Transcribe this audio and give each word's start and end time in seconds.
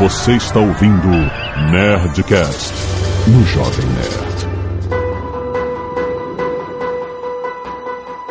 Você 0.00 0.36
está 0.36 0.60
ouvindo 0.60 1.08
Nerdcast 1.72 2.72
no 3.26 3.44
Jovem 3.44 3.84
Nerd. 3.84 4.48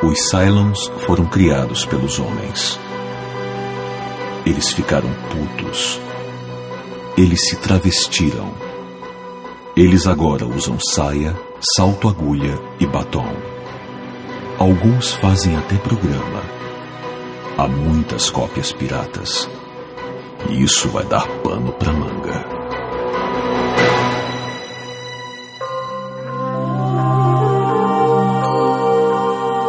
Os 0.01 0.29
Cylons 0.29 0.90
foram 1.06 1.26
criados 1.26 1.85
pelos 1.85 2.19
homens. 2.19 2.79
Eles 4.46 4.72
ficaram 4.72 5.10
putos. 5.29 5.99
Eles 7.17 7.49
se 7.49 7.58
travestiram. 7.58 8.49
Eles 9.76 10.08
agora 10.08 10.46
usam 10.46 10.79
saia, 10.79 11.38
salto-agulha 11.76 12.58
e 12.79 12.86
batom. 12.86 13.28
Alguns 14.58 15.12
fazem 15.15 15.58
até 15.58 15.76
programa. 15.76 16.44
Há 17.58 17.68
muitas 17.68 18.30
cópias 18.30 18.72
piratas. 18.72 19.49
Isso 20.50 20.90
vai 20.90 21.06
dar 21.06 21.28
pano 21.44 21.72
pra 21.74 21.92
manga. 21.92 22.46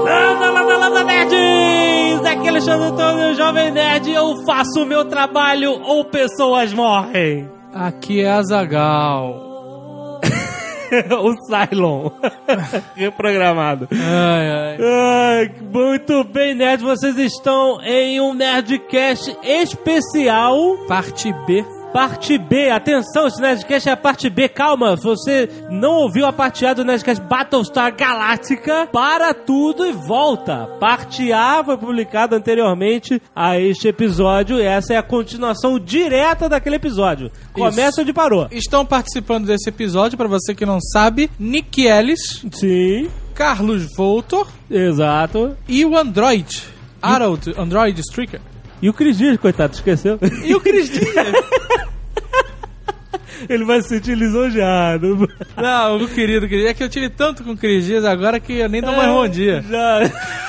Landa, 0.05 0.51
landa, 0.51 0.77
landa, 0.79 1.05
nerds! 1.05 2.27
Aqui 2.27 2.47
é 2.47 2.49
Alexandre 2.49 2.87
Antônio, 2.89 3.35
Jovem 3.35 3.71
Nerd. 3.71 4.11
Eu 4.11 4.45
faço 4.45 4.83
o 4.83 4.87
meu 4.87 5.05
trabalho 5.05 5.73
ou 5.83 6.05
pessoas 6.05 6.73
morrem. 6.73 7.51
Aqui 7.75 8.23
é 8.23 8.31
Azagal. 8.31 9.48
o 11.21 11.35
Cylon. 11.47 12.11
Reprogramado. 12.97 13.89
Ai, 13.93 14.51
ai. 14.51 14.77
Ai, 14.81 15.55
muito 15.73 16.25
bem, 16.25 16.55
Nerd. 16.55 16.83
Vocês 16.83 17.17
estão 17.19 17.81
em 17.83 18.21
um 18.21 18.35
Nerdcast 18.35 19.37
especial. 19.43 20.77
Parte 20.87 21.33
B. 21.47 21.65
Parte 21.93 22.37
B, 22.37 22.71
atenção, 22.71 23.27
esse 23.27 23.41
Nerdcast 23.41 23.89
é 23.89 23.93
a 23.93 23.97
parte 23.97 24.29
B, 24.29 24.47
calma, 24.49 24.97
se 24.97 25.03
você 25.03 25.49
não 25.71 25.95
ouviu 25.95 26.27
a 26.27 26.33
parte 26.33 26.67
A 26.67 26.75
do 26.75 26.85
Nerdcast 26.85 27.23
Battlestar 27.25 27.97
Galáctica, 27.97 28.87
para 28.93 29.33
tudo 29.33 29.87
e 29.87 29.93
volta. 29.93 30.67
Parte 30.79 31.33
A 31.33 31.65
foi 31.65 31.79
publicada 31.79 32.37
anteriormente 32.37 33.21
a 33.35 33.59
este 33.59 33.89
episódio, 33.89 34.59
e 34.59 34.63
essa 34.63 34.93
é 34.93 34.97
a 34.99 35.03
continuação 35.03 35.79
direta 35.79 36.49
daquele 36.49 36.77
episódio. 36.77 37.33
Começa 37.55 38.03
onde 38.03 38.13
parou. 38.13 38.47
Estão 38.51 38.85
participando 38.85 39.47
desse 39.47 39.71
episódio, 39.71 40.19
pra 40.19 40.29
você 40.29 40.55
que 40.55 40.67
não 40.67 40.81
sabe, 40.81 41.31
Nick 41.39 41.87
Ellis, 41.87 42.45
Sim, 42.53 43.09
Carlos 43.35 43.87
Voltor 43.97 44.47
exato. 44.71 45.57
e 45.67 45.85
o 45.87 45.97
Android. 45.97 46.63
Harold, 47.01 47.55
Android 47.57 48.01
Stricker. 48.01 48.41
E 48.81 48.89
o 48.89 48.93
Cris 48.93 49.19
Dias, 49.19 49.37
coitado, 49.39 49.75
esqueceu? 49.75 50.19
E 50.45 50.55
o 50.55 50.61
Cris 50.61 50.89
Dias. 50.91 51.09
Ele 53.49 53.65
vai 53.65 53.83
se 53.83 53.89
sentir 53.89 54.17
lisonjeado. 54.17 55.29
Não, 55.57 55.97
o 55.97 56.09
querido, 56.09 56.49
querido. 56.49 56.69
É 56.69 56.75
que 56.75 56.83
eu 56.83 56.89
tive 56.89 57.09
tanto 57.09 57.43
com 57.45 57.53
o 57.53 57.57
Cris 57.57 57.85
Dias 57.85 58.05
agora 58.05 58.41
que 58.41 58.55
eu 58.55 58.69
nem 58.69 58.81
dou 58.81 58.95
mais 58.95 59.09
bom 59.09 59.29
dia. 59.29 59.65
Já. 59.69 60.01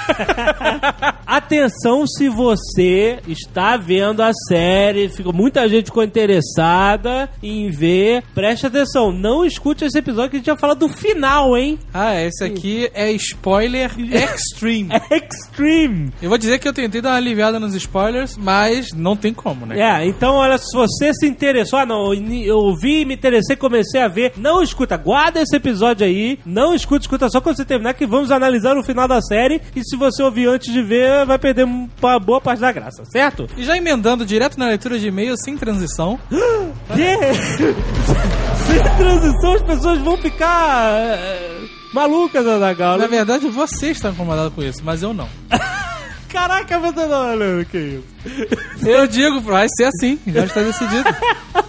Atenção 1.25 2.07
se 2.07 2.27
você 2.27 3.19
está 3.27 3.77
vendo 3.77 4.21
a 4.21 4.31
série, 4.47 5.09
ficou, 5.09 5.31
muita 5.31 5.67
gente 5.69 5.85
ficou 5.85 6.03
interessada 6.03 7.29
em 7.41 7.69
ver. 7.69 8.23
Preste 8.33 8.65
atenção, 8.65 9.11
não 9.11 9.45
escute 9.45 9.85
esse 9.85 9.97
episódio 9.97 10.31
que 10.31 10.35
a 10.37 10.39
gente 10.39 10.47
vai 10.47 10.57
falar 10.57 10.73
do 10.73 10.89
final, 10.89 11.55
hein? 11.57 11.77
Ah, 11.93 12.19
esse 12.21 12.43
aqui 12.43 12.89
é 12.93 13.11
spoiler 13.11 13.91
extreme. 13.99 14.89
Extreme! 15.11 16.11
Eu 16.21 16.29
vou 16.29 16.37
dizer 16.37 16.59
que 16.59 16.67
eu 16.67 16.73
tentei 16.73 17.01
dar 17.01 17.09
uma 17.09 17.17
aliviada 17.17 17.59
nos 17.59 17.75
spoilers, 17.75 18.37
mas 18.37 18.87
não 18.93 19.15
tem 19.15 19.33
como, 19.33 19.65
né? 19.65 19.79
É, 19.79 20.07
então 20.07 20.35
olha, 20.35 20.57
se 20.57 20.75
você 20.75 21.13
se 21.13 21.27
interessou, 21.27 21.79
ah 21.79 21.85
não, 21.85 22.13
eu 22.13 22.75
ouvi, 22.79 23.03
me 23.03 23.13
interessei, 23.15 23.57
comecei 23.57 24.01
a 24.01 24.07
ver, 24.07 24.33
não 24.37 24.63
escuta, 24.63 24.95
guarda 24.95 25.41
esse 25.41 25.55
episódio 25.55 26.05
aí, 26.07 26.39
não 26.45 26.73
escuta, 26.73 27.03
escuta 27.03 27.29
só 27.29 27.41
quando 27.41 27.57
você 27.57 27.65
terminar 27.65 27.93
que 27.93 28.07
vamos 28.07 28.31
analisar 28.31 28.77
o 28.77 28.83
final 28.83 29.07
da 29.07 29.21
série 29.21 29.61
e 29.75 29.83
se 29.83 29.97
você 29.97 30.23
ouvir 30.23 30.47
antes 30.47 30.71
de 30.71 30.81
ver, 30.81 31.25
vai 31.25 31.37
perder 31.37 31.65
uma 31.65 32.19
boa 32.19 32.39
parte 32.39 32.59
da 32.59 32.71
graça, 32.71 33.03
certo? 33.11 33.47
E 33.57 33.63
já 33.63 33.75
emendando 33.75 34.25
direto 34.25 34.57
na 34.57 34.67
leitura 34.67 34.97
de 34.97 35.07
e-mail 35.07 35.35
sem 35.37 35.57
transição. 35.57 36.17
Que? 36.89 37.15
Sem 38.69 38.97
transição 38.97 39.53
as 39.53 39.61
pessoas 39.61 39.99
vão 39.99 40.17
ficar 40.17 40.91
é, 40.91 41.61
malucas, 41.93 42.45
Azaghal. 42.45 42.97
Na 42.97 43.07
verdade, 43.07 43.47
você 43.47 43.91
está 43.91 44.09
incomodado 44.09 44.51
com 44.51 44.61
isso, 44.63 44.81
mas 44.83 45.01
eu 45.01 45.13
não. 45.13 45.27
Caraca, 46.29 46.79
você 46.79 47.05
não 47.05 47.31
olha 47.31 47.65
que 47.65 47.77
isso. 47.77 48.87
Eu 48.87 49.07
digo, 49.07 49.39
vai 49.41 49.67
ser 49.75 49.85
assim, 49.85 50.19
já 50.27 50.45
está 50.45 50.61
decidido. 50.61 51.09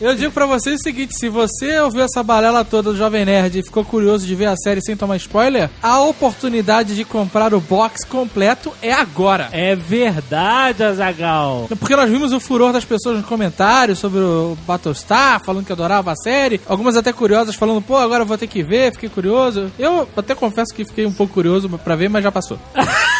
Eu 0.00 0.14
digo 0.14 0.32
pra 0.32 0.46
vocês 0.46 0.78
o 0.78 0.82
seguinte: 0.82 1.18
se 1.18 1.28
você 1.28 1.80
ouviu 1.80 2.02
essa 2.02 2.22
balela 2.22 2.64
toda 2.64 2.92
do 2.92 2.96
Jovem 2.96 3.24
Nerd 3.24 3.58
e 3.58 3.62
ficou 3.64 3.84
curioso 3.84 4.24
de 4.24 4.34
ver 4.34 4.46
a 4.46 4.56
série 4.56 4.80
sem 4.80 4.96
tomar 4.96 5.16
spoiler, 5.16 5.68
a 5.82 6.00
oportunidade 6.00 6.94
de 6.94 7.04
comprar 7.04 7.52
o 7.52 7.60
box 7.60 8.04
completo 8.04 8.72
é 8.80 8.92
agora. 8.92 9.48
É 9.50 9.74
verdade, 9.74 10.84
Azagal. 10.84 11.66
Porque 11.78 11.96
nós 11.96 12.08
vimos 12.08 12.32
o 12.32 12.38
furor 12.38 12.72
das 12.72 12.84
pessoas 12.84 13.16
nos 13.16 13.26
comentários 13.26 13.98
sobre 13.98 14.20
o 14.20 14.56
Battlestar, 14.66 15.42
falando 15.44 15.66
que 15.66 15.72
adorava 15.72 16.12
a 16.12 16.16
série. 16.16 16.60
Algumas 16.66 16.96
até 16.96 17.12
curiosas, 17.12 17.56
falando, 17.56 17.82
pô, 17.82 17.96
agora 17.96 18.22
eu 18.22 18.26
vou 18.26 18.38
ter 18.38 18.46
que 18.46 18.62
ver, 18.62 18.92
fiquei 18.92 19.08
curioso. 19.08 19.70
Eu 19.78 20.08
até 20.16 20.34
confesso 20.34 20.72
que 20.72 20.84
fiquei 20.84 21.06
um 21.06 21.12
pouco 21.12 21.34
curioso 21.34 21.68
pra 21.68 21.96
ver, 21.96 22.08
mas 22.08 22.22
já 22.22 22.30
passou. 22.30 22.58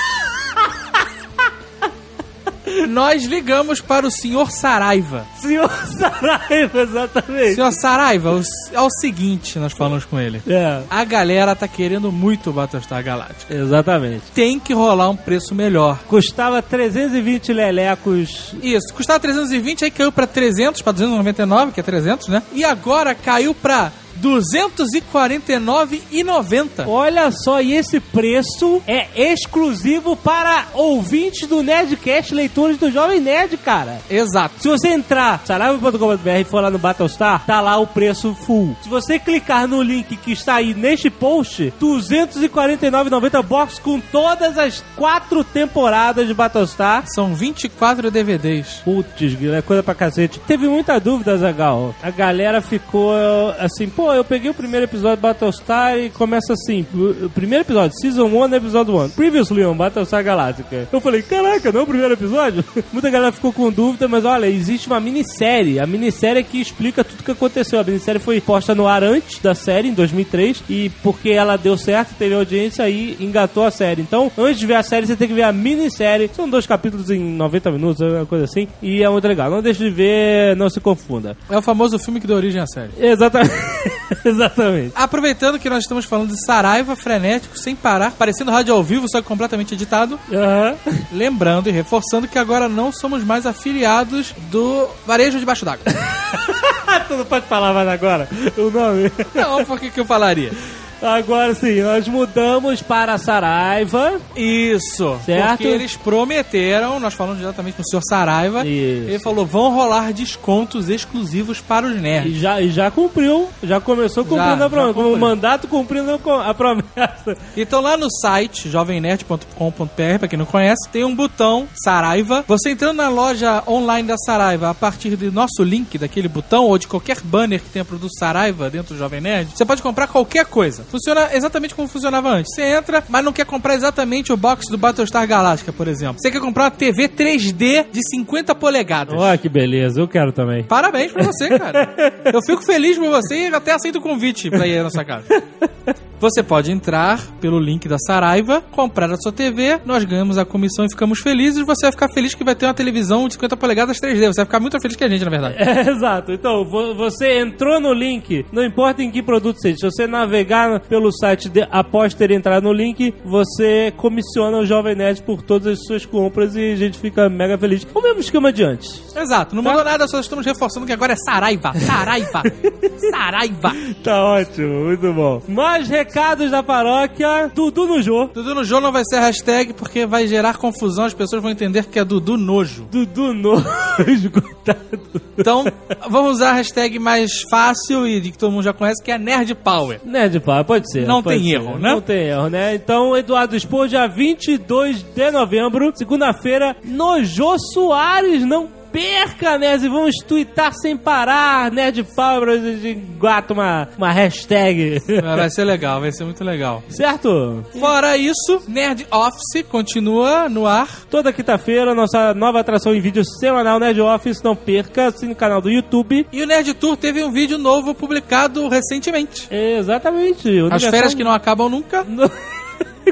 Nós 2.89 3.25
ligamos 3.25 3.81
para 3.81 4.07
o 4.07 4.11
senhor 4.11 4.51
Saraiva. 4.51 5.27
Senhor 5.41 5.71
Saraiva, 5.99 6.81
exatamente. 6.81 7.55
Senhor 7.55 7.73
Saraiva, 7.73 8.41
é 8.73 8.81
o 8.81 8.91
seguinte, 8.91 9.59
nós 9.59 9.73
falamos 9.73 10.05
com 10.05 10.19
ele. 10.19 10.43
É, 10.47 10.83
A 10.91 11.05
galera 11.05 11.55
tá 11.55 11.69
querendo 11.69 12.11
muito 12.11 12.51
o 12.51 12.53
Battlestar 12.53 13.03
Galactica. 13.05 13.55
exatamente. 13.55 14.23
Tem 14.35 14.59
que 14.59 14.73
rolar 14.73 15.11
um 15.11 15.17
preço 15.17 15.55
melhor. 15.55 15.99
Custava 16.09 16.61
320 16.63 17.53
lelecos. 17.53 18.55
Isso, 18.63 18.93
custava 18.95 19.21
320, 19.21 19.85
aí 19.85 19.91
caiu 19.91 20.11
pra 20.11 20.27
300, 20.27 20.83
pra 20.83 20.93
299, 20.93 21.73
que 21.73 21.81
é 21.81 21.83
300, 21.83 22.29
né? 22.29 22.43
E 22.53 22.65
agora 22.65 23.15
caiu 23.15 23.55
pra 23.55 23.93
249,90. 24.23 26.87
Olha 26.87 27.31
só, 27.31 27.61
e 27.61 27.75
esse 27.75 28.01
preço 28.01 28.83
é 28.87 29.07
exclusivo 29.33 30.17
para 30.17 30.69
ouvintes 30.75 31.47
do 31.49 31.63
Nerdcast, 31.63 32.35
leitores 32.35 32.77
do 32.79 32.91
Jovem 32.91 33.21
Nerd, 33.21 33.57
cara. 33.59 34.01
Exato. 34.11 34.55
Se 34.61 34.67
você 34.69 34.89
entrar 34.89 35.41
saraiva.com.br 35.45 36.41
e 36.41 36.45
for 36.45 36.61
lá 36.61 36.71
no 36.71 36.79
Battlestar, 36.79 37.45
tá 37.47 37.61
lá 37.61 37.77
o 37.79 37.87
preço 37.87 38.35
full. 38.35 38.75
Se 38.83 38.89
você 38.89 39.19
clicar 39.19 39.69
no 39.69 39.83
link 39.83 40.17
que 40.17 40.33
está 40.33 40.55
aí 40.57 40.75
neste 40.75 41.11
post, 41.11 41.73
249,90 41.81 43.43
box 43.43 43.79
com 43.79 44.01
todas 44.01 44.59
as 44.59 44.83
quatro 44.97 45.45
temporadas 45.45 46.27
de 46.27 46.35
Battlestar. 46.35 47.05
São 47.15 47.35
24 47.35 48.11
DVDs. 48.11 48.81
Putz, 48.85 49.37
é 49.53 49.63
coisa 49.63 49.83
pra 49.83 49.95
cacete. 49.95 50.41
Teve 50.41 50.69
muita 50.69 50.99
dúvida, 50.99 51.37
Zagal. 51.37 51.95
A 52.03 52.11
galera 52.11 52.61
ficou 52.61 53.15
assim, 53.59 53.89
pô, 53.89 54.08
eu 54.15 54.25
peguei 54.25 54.51
o 54.51 54.55
primeiro 54.55 54.85
episódio 54.85 55.17
de 55.17 55.23
Battlestar 55.23 55.99
e 55.99 56.11
começa 56.11 56.53
assim, 56.53 56.87
o 56.95 57.31
primeiro 57.31 57.65
episódio, 57.65 57.97
Season 58.01 58.27
1, 58.27 58.55
episódio 58.55 58.97
1. 59.05 59.11
Previously 59.11 59.65
on 59.65 59.77
Battlestar 59.77 60.23
Galactica. 60.23 60.89
Eu 60.93 61.01
falei, 61.01 61.23
caraca, 61.23 61.73
não 61.73 61.81
é 61.81 61.83
o 61.83 61.87
primeiro 61.87 62.15
episódio? 62.15 62.65
Muita 62.93 63.11
galera 63.11 63.33
ficou 63.33 63.53
com 63.53 63.71
dúvida, 63.71 64.09
mas 64.09 64.25
olha, 64.25 64.47
existe 64.47 64.87
uma 64.87 65.01
minissérie. 65.01 65.81
A 65.81 65.87
minissérie 65.87 66.41
é 66.41 66.43
que 66.43 66.61
explica 66.61 67.05
tudo 67.05 67.21
o 67.21 67.23
que 67.25 67.31
aconteceu. 67.31 67.81
A 67.81 67.85
minissérie 67.85 68.21
foi 68.21 68.41
posta 68.41 68.75
no 68.75 68.87
ar 68.87 69.03
antes 69.03 69.39
da 69.39 69.55
série, 69.55 69.89
em 69.89 69.95
2003, 69.95 70.65
e 70.69 70.91
porque 71.03 71.31
ela 71.31 71.57
deu 71.57 71.77
certo, 71.77 72.15
teve 72.19 72.35
audiência, 72.35 72.85
aí 72.85 73.17
engatou 73.21 73.65
a 73.65 73.71
série. 73.71 74.03
Então, 74.03 74.31
antes 74.39 74.59
de 74.59 74.67
ver 74.67 74.75
a 74.75 74.83
série, 74.83 75.07
você 75.07 75.17
tem 75.17 75.29
que 75.29 75.35
ver 75.35 75.43
a 75.43 75.53
minissérie. 75.53 76.31
São 76.35 76.49
dois 76.49 76.67
capítulos 76.67 77.11
em 77.11 77.19
90 77.19 77.71
minutos, 77.71 78.01
uma 78.01 78.27
coisa 78.27 78.45
assim, 78.45 78.69
e 78.83 79.03
é 79.03 79.09
muito 79.09 79.27
legal. 79.27 79.51
Não 79.51 79.63
deixe 79.63 79.83
de 79.83 79.91
ver, 79.91 80.57
não 80.57 80.69
se 80.69 80.81
confunda. 80.81 81.37
É 81.51 81.57
o 81.57 81.63
famoso 81.63 81.99
filme 81.99 82.21
que 82.21 82.27
deu 82.27 82.37
origem 82.37 82.61
à 82.61 82.67
série. 82.67 82.91
Exatamente. 82.99 83.53
Exatamente. 84.25 84.93
Aproveitando 84.95 85.59
que 85.59 85.69
nós 85.69 85.85
estamos 85.85 86.05
falando 86.05 86.31
de 86.31 86.45
Saraiva 86.45 86.97
frenético, 86.97 87.59
sem 87.59 87.75
parar, 87.75 88.13
parecendo 88.13 88.51
rádio 88.51 88.75
ao 88.75 88.83
vivo, 88.83 89.07
só 89.11 89.21
que 89.21 89.27
completamente 89.27 89.75
editado. 89.75 90.19
Aham. 90.33 90.75
Lembrando 91.13 91.69
e 91.69 91.73
reforçando 91.73 92.29
que 92.29 92.39
agora 92.39 92.69
não 92.69 92.93
somos 92.93 93.23
mais 93.25 93.47
afiliados 93.47 94.35
do 94.51 94.89
Varejo 95.07 95.39
Debaixo 95.39 95.65
d'Água. 95.65 95.85
tu 97.09 97.17
não 97.17 97.25
pode 97.25 97.47
falar 97.47 97.73
mais 97.73 97.89
agora 97.89 98.29
o 98.57 98.71
nome. 98.71 99.11
Não, 99.35 99.65
por 99.65 99.79
que, 99.81 99.91
que 99.91 100.01
eu 100.01 100.05
falaria? 100.05 100.53
Agora 101.01 101.55
sim, 101.55 101.81
nós 101.81 102.09
mudamos 102.09 102.83
para 102.83 103.15
a 103.15 103.19
Saraiva. 103.19 104.21
Isso. 104.37 105.19
Certo. 105.25 105.49
Porque 105.51 105.67
eles 105.67 105.97
prometeram, 105.97 106.99
nós 106.99 107.15
falamos 107.15 107.39
diretamente 107.39 107.77
com 107.77 107.83
o 107.83 107.89
senhor 107.89 108.03
Saraiva. 108.09 108.67
Isso. 108.67 109.09
Ele 109.09 109.19
falou: 109.19 109.47
vão 109.47 109.75
rolar 109.75 110.13
descontos 110.13 110.89
exclusivos 110.89 111.61
para 111.61 111.87
os 111.87 112.01
nerds. 112.01 112.37
E 112.37 112.39
já, 112.41 112.61
e 112.61 112.71
já 112.71 112.91
cumpriu, 112.91 113.49
já 113.63 113.81
começou 113.81 114.25
cumprindo 114.25 114.59
Já, 114.59 114.67
a 114.67 114.71
promessa. 114.71 114.95
Como 114.95 115.09
cumpriu. 115.11 115.29
mandato 115.29 115.69
cumprindo 115.69 116.21
a 116.45 116.55
promessa. 116.55 117.37
Então 117.57 117.81
lá 117.81 117.97
no 117.97 118.11
site 118.11 118.69
jovemnerd.com.br, 118.69 120.19
pra 120.19 120.29
quem 120.29 120.39
não 120.39 120.47
conhece, 120.47 120.89
tem 120.91 121.05
um 121.05 121.15
botão 121.15 121.69
Saraiva. 121.75 122.45
Você 122.49 122.71
entrando 122.71 122.97
na 122.97 123.09
loja 123.09 123.63
online 123.67 124.09
da 124.09 124.17
Saraiva, 124.17 124.71
a 124.71 124.75
partir 124.75 125.17
do 125.17 125.31
nosso 125.31 125.63
link 125.63 125.97
daquele 125.97 126.29
botão 126.29 126.65
ou 126.65 126.79
de 126.79 126.89
qualquer 126.89 127.21
banner 127.23 127.61
que 127.61 127.71
tenha 127.71 127.85
produto 127.85 128.13
Saraiva 128.19 128.69
dentro 128.69 128.95
do 128.95 128.99
Jovem 128.99 129.21
Nerd, 129.21 129.53
você 129.55 129.65
pode 129.65 129.83
comprar 129.83 130.07
qualquer 130.09 130.45
coisa. 130.47 130.88
Funciona 130.91 131.29
exatamente 131.35 131.75
como 131.75 131.89
funcionava 131.89 132.31
antes. 132.31 132.55
Você 132.55 132.63
entra, 132.63 133.03
mas 133.09 133.25
não 133.25 133.33
quer 133.33 133.45
comprar 133.45 133.75
exatamente 133.75 134.33
o 134.33 134.37
box 134.37 134.67
do 134.71 134.79
Battlestar 134.79 135.27
Galactica, 135.27 135.73
por 135.73 135.87
exemplo. 135.89 136.17
Você 136.19 136.31
quer 136.31 136.41
comprar 136.41 136.65
uma 136.65 136.71
TV 136.71 137.09
3D 137.09 137.87
de 137.91 138.01
50 138.11 138.55
polegadas. 138.55 139.15
Olha 139.19 139.37
que 139.37 139.49
beleza, 139.49 140.01
eu 140.01 140.09
quero 140.09 140.33
também. 140.33 140.65
Parabéns 140.65 141.13
pra 141.13 141.25
você, 141.25 141.59
cara. 141.59 141.95
Eu 142.33 142.43
fico 142.43 142.63
feliz 142.63 142.99
por 142.99 143.09
você 143.09 143.49
e 143.49 143.55
até 143.55 143.73
aceito 143.73 143.97
o 143.97 144.03
convite 144.03 144.51
pra 144.51 144.67
ir 144.67 144.83
na 144.83 144.91
sua 144.91 145.05
casa. 145.05 145.27
Você 146.21 146.43
pode 146.43 146.73
entrar 146.73 147.21
pelo 147.41 147.61
link 147.61 147.87
da 147.89 147.97
Saraiva, 147.99 148.61
comprar 148.73 149.09
a 149.13 149.17
sua 149.17 149.31
TV, 149.31 149.79
nós 149.85 150.03
ganhamos 150.05 150.37
a 150.37 150.45
comissão 150.45 150.85
e 150.85 150.91
ficamos 150.91 151.21
felizes. 151.21 151.65
Você 151.65 151.87
vai 151.87 151.93
ficar 151.93 152.09
feliz 152.13 152.35
que 152.35 152.43
vai 152.43 152.57
ter 152.57 152.67
uma 152.67 152.75
televisão 152.75 153.29
de 153.29 153.35
50 153.35 153.57
polegadas 153.57 154.01
3D. 154.01 154.27
Você 154.27 154.37
vai 154.41 154.45
ficar 154.47 154.59
muito 154.59 154.81
feliz 154.81 154.97
que 154.97 155.05
a 155.05 155.09
gente, 155.09 155.25
na 155.25 155.31
verdade. 155.31 155.55
É, 155.59 155.87
exato. 155.91 156.33
Então, 156.33 156.65
vo- 156.65 156.93
você 156.97 157.39
entrou 157.39 157.79
no 157.79 157.93
link, 157.93 158.45
não 158.53 158.65
importa 158.65 159.01
em 159.01 159.11
que 159.13 159.23
produto 159.23 159.61
seja, 159.61 159.77
se 159.79 159.87
você 159.87 160.07
navegar 160.09 160.81
pelo 160.81 161.13
site 161.13 161.49
de- 161.49 161.69
após 161.71 162.15
ter 162.15 162.33
entrado 162.33 162.65
no 162.65 162.73
link, 162.73 163.15
você 163.25 163.93
comissiona 163.97 164.59
o 164.59 164.67
Jovem 164.67 164.97
Nerd 164.97 165.23
por 165.23 165.41
todas 165.41 165.79
as 165.79 165.85
suas 165.87 166.05
compras 166.05 166.57
e 166.57 166.73
a 166.73 166.77
gente 166.77 166.99
fica 166.99 167.29
mega 167.29 167.57
feliz. 167.57 167.87
O 167.95 168.01
mesmo 168.03 168.19
esquema 168.19 168.53
de 168.53 168.65
antes. 168.65 169.15
Exato, 169.17 169.55
não 169.55 169.63
mudou 169.63 169.85
nada, 169.85 170.09
só 170.09 170.19
estamos 170.19 170.45
reforçando 170.45 170.85
que 170.85 170.93
agora 170.93 171.13
é 171.13 171.17
Saraiva, 171.17 171.73
Saraiva, 171.79 172.43
Saraiva. 173.11 173.73
Tá 174.03 174.25
ótimo, 174.25 174.85
muito 174.87 175.13
bom. 175.13 175.41
Mais 175.49 175.89
recados 175.89 176.08
da 176.51 176.63
paróquia, 176.63 177.51
Dudu 177.55 177.87
no 177.87 178.03
Jô. 178.03 178.29
Dudu 178.33 178.55
no 178.55 178.65
jogo 178.65 178.83
não 178.83 178.93
vai 178.93 179.03
ser 179.05 179.21
hashtag 179.21 179.73
porque 179.75 180.07
vai 180.07 180.27
gerar 180.27 180.57
confusão, 180.57 181.05
as 181.05 181.15
pessoas 181.15 181.43
vão 181.43 181.51
entender 181.51 181.85
que 181.87 181.99
é 181.99 182.05
Dudu 182.05 182.37
nojo. 182.37 182.89
Dudu 182.91 183.35
nojo, 183.35 183.65
coitado. 184.33 184.99
Então, 185.37 185.65
vamos 186.09 186.33
usar 186.33 186.51
a 186.51 186.55
hashtag 186.55 186.99
mais 186.99 187.43
fácil 187.51 188.07
e 188.07 188.21
de 188.21 188.33
que 188.33 188.39
todo 188.39 188.51
mundo 188.51 188.65
já 188.65 188.73
conhece, 188.73 189.03
que 189.03 189.11
é 189.11 189.19
Nerd 189.19 189.55
Power. 189.55 190.01
Nerd 190.05 190.41
Power, 190.41 190.65
pode 190.65 190.91
ser. 190.91 191.07
Não 191.07 191.23
pode 191.23 191.37
tem 191.37 191.49
ser. 191.49 191.55
erro, 191.55 191.79
né? 191.79 191.91
Não 191.93 192.01
tem 192.01 192.27
erro, 192.27 192.49
né? 192.49 192.75
Então, 192.75 193.17
Eduardo 193.17 193.55
Expor, 193.55 193.87
dia 193.89 194.07
22 194.07 195.03
de 195.03 195.31
novembro, 195.31 195.93
segunda-feira, 195.95 196.77
no 196.85 197.23
Jô 197.23 197.57
Soares. 197.59 198.45
Não 198.45 198.78
perca, 198.93 199.59
Nerd, 199.59 199.85
e 199.85 199.89
vamos 199.89 200.17
twittar 200.27 200.73
sem 200.75 200.97
parar. 200.97 201.71
Nerd 201.71 202.03
Power, 202.15 202.49
a 202.49 202.57
gente 202.57 202.89
engata 202.89 203.53
uma, 203.53 203.89
uma 203.97 204.13
hashtag. 204.13 205.01
Vai 205.37 205.51
ser 205.51 205.65
legal, 205.65 206.01
vai 206.01 206.13
ser 206.13 206.25
muito 206.25 206.43
legal. 206.45 206.83
certo? 206.89 207.65
Fora 207.79 208.17
isso, 208.17 208.63
Nerd 208.69 209.07
Office 209.11 209.65
continua 209.69 210.49
no 210.49 210.67
ar. 210.67 210.89
Toda 211.11 211.33
quinta-feira, 211.33 211.95
nossa 211.95 212.35
nova 212.35 212.61
atração 212.61 212.95
em 212.95 213.01
vídeo 213.01 213.23
semanal 213.41 213.79
Nerd 213.79 214.01
Office. 214.01 214.43
Não 214.43 214.55
perca, 214.57 215.07
assine 215.09 215.33
o 215.33 215.37
canal 215.37 215.61
do 215.61 215.71
YouTube. 215.71 216.27
E 216.33 216.43
o 216.43 216.47
Nerd 216.47 216.75
Tour 216.75 216.97
teve 216.97 217.23
um 217.23 217.31
vídeo 217.33 217.59
novo 217.59 217.95
publicado 217.95 218.69
recentemente. 218.69 219.47
Exatamente. 219.51 220.49
As 220.71 220.85
férias 220.85 221.15
que 221.15 221.25
não 221.25 221.33
acabam 221.33 221.69
nunca. 221.69 222.05
Não- 222.09 222.31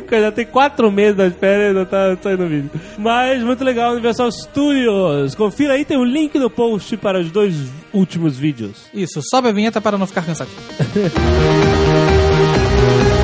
Já 0.11 0.33
tem 0.33 0.47
quatro 0.47 0.91
meses 0.91 1.17
das 1.17 1.35
férias 1.35 1.73
e 1.73 1.75
não 1.75 1.85
tá 1.85 2.17
saindo 2.23 2.47
vídeo. 2.47 2.71
Mas 2.99 3.43
muito 3.43 3.63
legal, 3.65 3.93
Universal 3.93 4.31
Studios. 4.31 5.35
Confira 5.35 5.75
aí, 5.75 5.85
tem 5.85 5.97
o 5.97 6.05
link 6.05 6.39
no 6.39 6.51
post 6.51 6.97
para 6.97 7.21
os 7.21 7.31
dois 7.31 7.55
últimos 7.93 8.39
vídeos. 8.39 8.87
Isso, 8.93 9.21
sobe 9.23 9.49
a 9.49 9.53
vinheta 9.53 9.81
para 9.81 9.99
não 9.99 10.07
ficar 10.07 10.25
cansativo. 10.25 10.61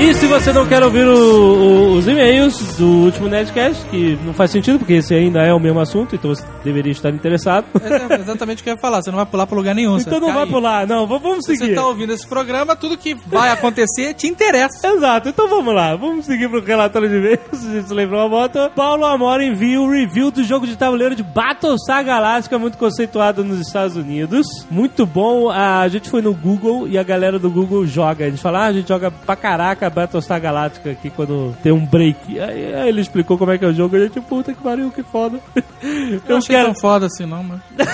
E 0.00 0.14
se 0.14 0.26
você 0.26 0.52
não 0.52 0.64
quer 0.64 0.82
ouvir 0.82 1.04
o- 1.06 1.12
o- 1.12 1.92
os 1.94 2.06
e-mails 2.06 2.76
do 2.76 2.86
último 2.86 3.28
Nerdcast, 3.28 3.84
que 3.86 4.16
não 4.24 4.32
faz 4.32 4.50
sentido, 4.52 4.78
porque 4.78 4.94
esse 4.94 5.12
ainda 5.12 5.42
é 5.42 5.52
o 5.52 5.58
mesmo 5.58 5.80
assunto, 5.80 6.14
então 6.14 6.32
você 6.34 6.44
deveria 6.64 6.92
estar 6.92 7.10
interessado. 7.10 7.66
É 7.82 8.14
exatamente 8.14 8.60
o 8.60 8.64
que 8.64 8.70
eu 8.70 8.74
ia 8.74 8.80
falar, 8.80 9.02
você 9.02 9.10
não 9.10 9.16
vai 9.16 9.26
pular 9.26 9.46
para 9.46 9.56
lugar 9.56 9.74
nenhum. 9.74 9.98
então 9.98 10.20
não 10.20 10.32
vai 10.32 10.44
aí. 10.44 10.50
pular, 10.50 10.86
não, 10.86 11.04
vamos 11.06 11.44
Se 11.44 11.52
você 11.56 11.56
seguir. 11.64 11.74
tá 11.74 11.84
ouvindo 11.86 12.12
esse 12.12 12.26
programa, 12.26 12.76
tudo 12.76 12.96
que 12.96 13.14
vai 13.26 13.50
acontecer 13.50 14.14
te 14.14 14.28
interessa. 14.28 14.86
Exato, 14.88 15.28
então 15.30 15.48
vamos 15.48 15.74
lá, 15.74 15.94
vamos 15.96 16.24
seguir 16.26 16.48
pro 16.48 16.62
relatório 16.64 17.08
de 17.08 17.16
e-mails, 17.16 17.40
se 17.54 17.66
a 17.76 17.80
gente 17.80 17.92
lembrou 17.92 18.20
a 18.24 18.28
moto. 18.28 18.70
Paulo 18.76 19.04
Amora 19.04 19.44
envia 19.44 19.80
o 19.80 19.90
review 19.90 20.30
do 20.30 20.44
jogo 20.44 20.66
de 20.66 20.76
tabuleiro 20.76 21.14
de 21.16 21.22
Battlestar 21.24 22.04
Galactica, 22.04 22.56
muito 22.58 22.78
conceituado 22.78 23.42
nos 23.44 23.58
Estados 23.60 23.96
Unidos. 23.96 24.46
Muito 24.70 25.04
bom, 25.04 25.50
a 25.50 25.86
gente 25.88 26.08
foi 26.08 26.22
no 26.22 26.32
Google 26.32 26.86
e 26.88 26.96
a 26.96 27.02
galera 27.02 27.38
do 27.38 27.50
Google 27.50 27.84
joga. 27.84 28.24
Eles 28.24 28.40
falaram, 28.40 28.64
ah, 28.66 28.68
a 28.68 28.72
gente 28.72 28.88
joga 28.88 29.10
pra 29.10 29.34
caraca 29.36 29.87
Battlestar 29.90 30.40
Galactica 30.40 30.90
aqui 30.90 31.10
quando 31.10 31.56
tem 31.62 31.72
um 31.72 31.84
break. 31.84 32.38
Aí, 32.40 32.74
aí 32.74 32.88
ele 32.88 33.00
explicou 33.00 33.38
como 33.38 33.52
é 33.52 33.58
que 33.58 33.64
é 33.64 33.68
o 33.68 33.74
jogo 33.74 33.96
e 33.96 34.00
a 34.00 34.04
gente, 34.04 34.20
puta 34.20 34.52
que 34.52 34.62
pariu, 34.62 34.90
que 34.90 35.02
foda. 35.02 35.40
Eu 35.54 36.20
Eu 36.28 36.36
achei 36.36 36.54
quero... 36.54 36.66
tão 36.66 36.74
foda 36.80 37.06
assim, 37.06 37.26
não, 37.26 37.42
mas... 37.42 37.60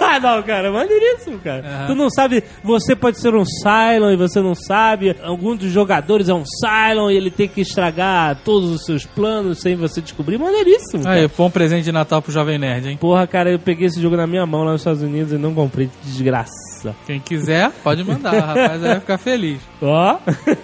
ah, 0.00 0.20
não, 0.20 0.42
cara, 0.42 0.70
maneiríssimo, 0.70 1.38
cara. 1.38 1.66
Aham. 1.66 1.86
Tu 1.86 1.94
não 1.94 2.10
sabe, 2.10 2.42
você 2.62 2.94
pode 2.96 3.20
ser 3.20 3.34
um 3.34 3.44
Cylon 3.44 4.12
e 4.12 4.16
você 4.16 4.40
não 4.40 4.54
sabe. 4.54 5.16
Algum 5.22 5.56
dos 5.56 5.70
jogadores 5.70 6.28
é 6.28 6.34
um 6.34 6.44
Cylon 6.44 7.10
e 7.10 7.16
ele 7.16 7.30
tem 7.30 7.48
que 7.48 7.60
estragar 7.60 8.38
todos 8.44 8.70
os 8.70 8.84
seus 8.84 9.04
planos 9.04 9.58
sem 9.60 9.76
você 9.76 10.00
descobrir. 10.00 10.38
Maneiríssimo. 10.38 11.04
cara. 11.04 11.16
Aí, 11.16 11.28
bom 11.28 11.50
presente 11.50 11.84
de 11.84 11.92
Natal 11.92 12.22
pro 12.22 12.32
Jovem 12.32 12.58
Nerd, 12.58 12.88
hein? 12.88 12.96
Porra, 12.96 13.26
cara, 13.26 13.50
eu 13.50 13.58
peguei 13.58 13.86
esse 13.86 14.00
jogo 14.00 14.16
na 14.16 14.26
minha 14.26 14.46
mão 14.46 14.64
lá 14.64 14.72
nos 14.72 14.80
Estados 14.80 15.02
Unidos 15.02 15.32
e 15.32 15.38
não 15.38 15.54
comprei. 15.54 15.90
Desgraça. 16.04 16.67
Quem 17.06 17.20
quiser, 17.20 17.70
pode 17.82 18.04
mandar, 18.04 18.34
o 18.34 18.40
rapaz 18.40 18.80
vai 18.80 19.00
ficar 19.00 19.18
feliz. 19.18 19.60
Ó. 19.80 20.18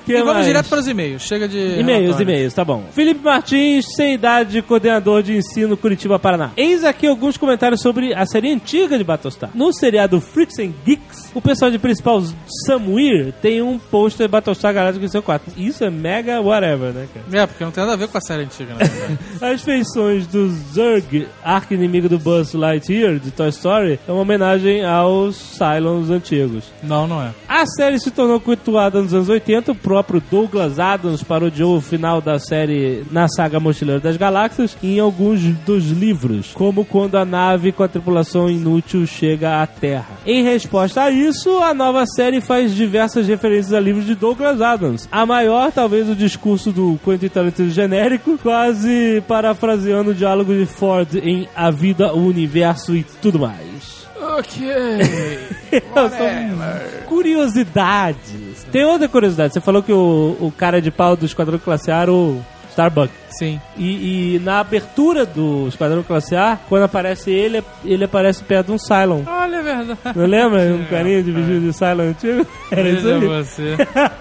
E 0.06 0.12
vamos 0.14 0.34
mais? 0.34 0.46
direto 0.46 0.68
para 0.68 0.80
os 0.80 0.88
e-mails. 0.88 1.22
Chega 1.22 1.48
de. 1.48 1.78
E-mails, 1.78 2.18
e-mails, 2.20 2.52
tá 2.52 2.64
bom. 2.64 2.84
Felipe 2.92 3.20
Martins, 3.22 3.86
sem 3.94 4.14
idade, 4.14 4.60
coordenador 4.62 5.22
de 5.22 5.36
ensino 5.36 5.76
Curitiba, 5.76 6.18
Paraná. 6.18 6.50
Eis 6.56 6.84
aqui 6.84 7.06
alguns 7.06 7.36
comentários 7.36 7.80
sobre 7.80 8.12
a 8.14 8.26
série 8.26 8.52
antiga 8.52 8.98
de 8.98 9.04
Battlestar. 9.04 9.50
No 9.54 9.72
seriado 9.72 10.20
Freaks 10.20 10.58
and 10.58 10.72
Geeks, 10.84 11.30
o 11.34 11.40
personagem 11.40 11.78
principal, 11.78 12.22
Sam 12.66 12.82
Weir, 12.88 13.32
tem 13.40 13.62
um 13.62 13.78
pôster 13.78 14.26
de 14.26 14.30
Battlestar 14.30 14.74
Galactica 14.74 15.04
em 15.04 15.08
seu 15.08 15.22
quarto. 15.22 15.50
Isso 15.56 15.84
é 15.84 15.90
mega 15.90 16.40
whatever, 16.40 16.92
né, 16.92 17.06
cara? 17.12 17.42
É, 17.42 17.46
porque 17.46 17.64
não 17.64 17.70
tem 17.70 17.82
nada 17.82 17.94
a 17.94 17.96
ver 17.96 18.08
com 18.08 18.18
a 18.18 18.20
série 18.20 18.42
antiga, 18.42 18.74
verdade. 18.74 19.18
As 19.40 19.62
feições 19.62 20.26
do 20.26 20.48
Zurg, 20.72 21.28
arco-inimigo 21.42 22.08
do 22.08 22.18
Buzz 22.18 22.52
Lightyear, 22.52 23.18
de 23.18 23.30
Toy 23.30 23.48
Story, 23.48 23.98
é 24.06 24.12
uma 24.12 24.22
homenagem 24.22 24.84
aos 24.84 25.36
Cylons 25.36 26.03
antigos. 26.10 26.64
não, 26.82 27.06
não 27.06 27.22
é. 27.22 27.32
A 27.48 27.66
série 27.66 27.98
se 27.98 28.10
tornou 28.10 28.40
cultuada 28.40 29.00
nos 29.00 29.14
anos 29.14 29.28
80. 29.28 29.72
O 29.72 29.74
próprio 29.74 30.22
Douglas 30.30 30.78
Adams 30.78 31.22
parodiou 31.22 31.76
o 31.76 31.80
final 31.80 32.20
da 32.20 32.38
série 32.38 33.04
na 33.10 33.28
saga 33.28 33.60
Mochileiro 33.60 34.00
das 34.00 34.16
Galáxias 34.16 34.76
em 34.82 34.98
alguns 34.98 35.40
dos 35.64 35.90
livros, 35.90 36.52
como 36.52 36.84
quando 36.84 37.16
a 37.16 37.24
nave 37.24 37.72
com 37.72 37.82
a 37.82 37.88
tripulação 37.88 38.50
inútil 38.50 39.06
chega 39.06 39.62
à 39.62 39.66
Terra. 39.66 40.18
Em 40.26 40.42
resposta 40.42 41.02
a 41.02 41.10
isso, 41.10 41.58
a 41.58 41.72
nova 41.72 42.04
série 42.06 42.40
faz 42.40 42.74
diversas 42.74 43.26
referências 43.26 43.72
a 43.72 43.80
livros 43.80 44.04
de 44.04 44.14
Douglas 44.14 44.60
Adams. 44.60 45.08
A 45.10 45.24
maior, 45.24 45.72
talvez, 45.72 46.08
o 46.08 46.14
discurso 46.14 46.72
do 46.72 46.98
Quentin 47.04 47.28
Tarantino 47.28 47.70
genérico, 47.70 48.38
quase 48.38 49.22
parafraseando 49.28 50.10
o 50.10 50.14
diálogo 50.14 50.52
de 50.52 50.66
Ford 50.66 51.14
em 51.16 51.48
A 51.54 51.70
Vida, 51.70 52.12
o 52.12 52.26
Universo 52.26 52.94
e 52.96 53.04
tudo 53.22 53.38
mais. 53.38 53.93
Ok. 54.38 54.66
Curiosidades. 57.06 58.64
Tem 58.70 58.84
outra 58.84 59.08
curiosidade. 59.08 59.52
Você 59.52 59.60
falou 59.60 59.82
que 59.82 59.92
o, 59.92 60.36
o 60.40 60.52
cara 60.56 60.80
de 60.80 60.90
pau 60.90 61.16
do 61.16 61.24
Esquadrão 61.26 61.58
Classe 61.58 61.90
A 61.90 62.02
era 62.02 62.12
o 62.12 62.42
Starbuck. 62.74 63.12
Sim. 63.30 63.60
E, 63.76 64.34
e 64.34 64.38
na 64.40 64.60
abertura 64.60 65.24
do 65.24 65.66
Esquadrão 65.68 66.02
Classe 66.02 66.34
A, 66.34 66.58
quando 66.68 66.82
aparece 66.82 67.30
ele, 67.30 67.62
ele 67.84 68.04
aparece 68.04 68.42
perto 68.42 68.66
de 68.66 68.72
um 68.72 68.78
Cylon. 68.78 69.22
Olha, 69.26 69.56
é 69.56 69.62
verdade. 69.62 69.98
Não 70.14 70.26
lembra? 70.26 70.60
Um 70.74 70.84
carinha 70.90 71.22
de 71.22 71.30
vestido 71.30 71.60
de 71.60 71.72
Cylon 71.72 72.10
antigo? 72.10 72.46
Era 72.70 72.88
isso 72.88 73.08
aí. 73.08 73.20
você. 73.20 73.76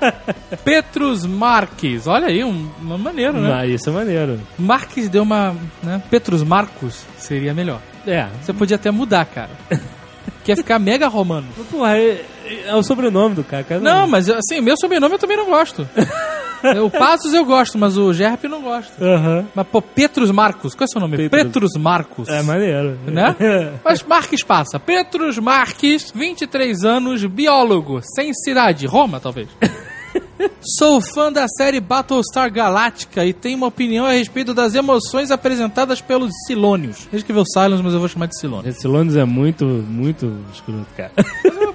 Petrus 0.63 1.25
Marques. 1.25 2.07
Olha 2.07 2.27
aí, 2.27 2.43
um, 2.43 2.69
um 2.81 2.97
maneiro, 2.97 3.39
né? 3.39 3.53
Ah, 3.53 3.65
isso 3.65 3.89
é 3.89 3.93
maneiro. 3.93 4.39
Marques 4.57 5.09
deu 5.09 5.23
uma. 5.23 5.55
Né? 5.81 6.01
Petrus 6.09 6.43
Marcos 6.43 7.03
seria 7.17 7.53
melhor. 7.53 7.81
É. 8.05 8.27
Você 8.41 8.53
podia 8.53 8.75
até 8.75 8.91
mudar, 8.91 9.25
cara. 9.25 9.51
Quer 10.43 10.57
ficar 10.57 10.79
mega 10.79 11.07
romano. 11.07 11.47
Porra, 11.71 11.97
é, 11.97 12.25
é 12.65 12.75
o 12.75 12.83
sobrenome 12.83 13.35
do 13.35 13.43
cara. 13.43 13.63
cara 13.63 13.81
Não, 13.81 14.07
mas 14.07 14.29
assim, 14.29 14.61
meu 14.61 14.75
sobrenome 14.77 15.15
eu 15.15 15.19
também 15.19 15.37
não 15.37 15.45
gosto. 15.45 15.87
O 16.81 16.89
Passos 16.89 17.33
eu 17.33 17.43
gosto, 17.43 17.77
mas 17.77 17.97
o 17.97 18.13
Gerp 18.13 18.45
não 18.45 18.61
gosto. 18.61 18.93
Aham. 19.03 19.45
Mas, 19.53 19.67
pô, 19.67 19.81
Petrus 19.81 20.31
Marcos. 20.31 20.73
Qual 20.73 20.85
é 20.85 20.87
o 20.87 20.91
seu 20.93 21.01
nome? 21.01 21.17
Petrus. 21.17 21.43
Petrus 21.43 21.71
Marcos. 21.77 22.29
É 22.29 22.41
maneiro. 22.41 22.97
Né? 23.05 23.35
Mas 23.83 24.01
Marques 24.01 24.41
passa. 24.45 24.79
Petrus 24.79 25.37
Marques, 25.37 26.09
23 26.15 26.85
anos, 26.85 27.25
biólogo, 27.25 27.99
sem 28.15 28.33
cidade. 28.33 28.85
Roma, 28.85 29.19
talvez. 29.19 29.49
Sou 30.77 31.01
fã 31.01 31.31
da 31.31 31.47
série 31.47 31.79
Battlestar 31.79 32.51
Galactica 32.51 33.25
e 33.25 33.33
tenho 33.33 33.57
uma 33.57 33.67
opinião 33.67 34.05
a 34.05 34.11
respeito 34.11 34.53
das 34.53 34.75
emoções 34.75 35.31
apresentadas 35.31 36.01
pelos 36.01 36.31
Silônios. 36.47 37.07
Ele 37.11 37.17
escreveu 37.17 37.43
Silence, 37.45 37.83
mas 37.83 37.93
eu 37.93 37.99
vou 37.99 38.07
chamar 38.07 38.27
de 38.27 38.39
Silônios. 38.39 38.75
Esse 38.75 38.87
Londres 38.87 39.17
é 39.17 39.25
muito, 39.25 39.65
muito 39.65 40.33
escroto, 40.53 40.87
cara. 40.95 41.11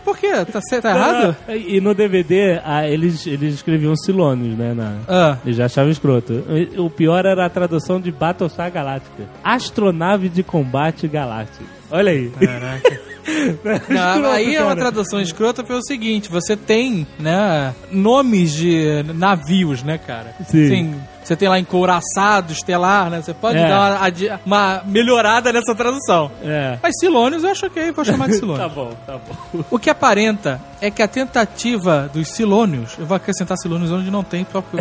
Por 0.04 0.16
quê? 0.16 0.32
Tá, 0.46 0.60
tá 0.80 0.90
errado? 0.90 1.37
E 1.48 1.80
no 1.80 1.94
DVD, 1.94 2.60
ah, 2.64 2.88
eles, 2.88 3.26
eles 3.26 3.54
escreviam 3.54 3.94
Silônios, 3.96 4.56
né? 4.56 4.72
Na... 4.72 4.98
Ah. 5.06 5.38
Eles 5.44 5.56
já 5.56 5.66
achavam 5.66 5.90
escroto. 5.90 6.44
O 6.78 6.88
pior 6.88 7.26
era 7.26 7.44
a 7.44 7.50
tradução 7.50 8.00
de 8.00 8.10
Battlestar 8.10 8.72
Galáctica. 8.72 9.25
Astronave 9.44 10.28
de 10.28 10.42
combate 10.42 11.06
galáctica. 11.06 11.64
Olha 11.90 12.12
aí. 12.12 12.30
Caraca. 12.30 13.07
Não, 13.88 14.30
aí 14.30 14.54
é 14.54 14.62
uma 14.62 14.76
tradução 14.76 15.20
escrota 15.20 15.62
pelo 15.62 15.82
seguinte: 15.85 16.30
você 16.30 16.56
tem, 16.56 17.06
né, 17.18 17.75
nomes 17.90 18.52
de 18.52 19.02
navios, 19.14 19.82
né, 19.82 19.99
cara? 19.99 20.35
Sim. 20.49 20.68
Tem- 20.68 20.94
você 21.28 21.37
tem 21.37 21.49
lá 21.49 21.58
encouraçado, 21.58 22.52
estelar, 22.52 23.11
né? 23.11 23.20
Você 23.23 23.35
pode 23.35 23.58
É. 23.58 23.68
dar 23.68 24.00
uma, 24.00 24.38
uma 24.47 24.82
melhorada 24.87 25.52
nessa 25.52 25.75
tradução. 25.75 26.30
É. 26.42 26.78
Mas 26.82 26.94
Silônios 26.99 27.44
eu 27.44 27.50
acho 27.50 27.66
ok, 27.66 27.92
vou 27.92 28.04
chamar 28.04 28.26
de 28.28 28.32
Tá 28.35 28.38
Silônios. 28.40 28.73
bom, 28.73 28.90
tá 29.06 29.18
bom. 29.18 29.64
O 29.70 29.78
que 29.78 29.90
aparenta 29.90 30.61
é 30.80 30.90
que 30.90 31.02
a 31.02 31.08
tentativa 31.08 32.11
dos 32.12 32.28
Silônios, 32.28 32.92
eu 32.99 33.04
vou 33.06 33.16
acrescentar 33.16 33.58
Silônios 33.58 33.92
onde 33.92 34.11
não 34.11 34.25
tem, 34.25 34.47
só 34.50 34.62
porque 34.62 34.78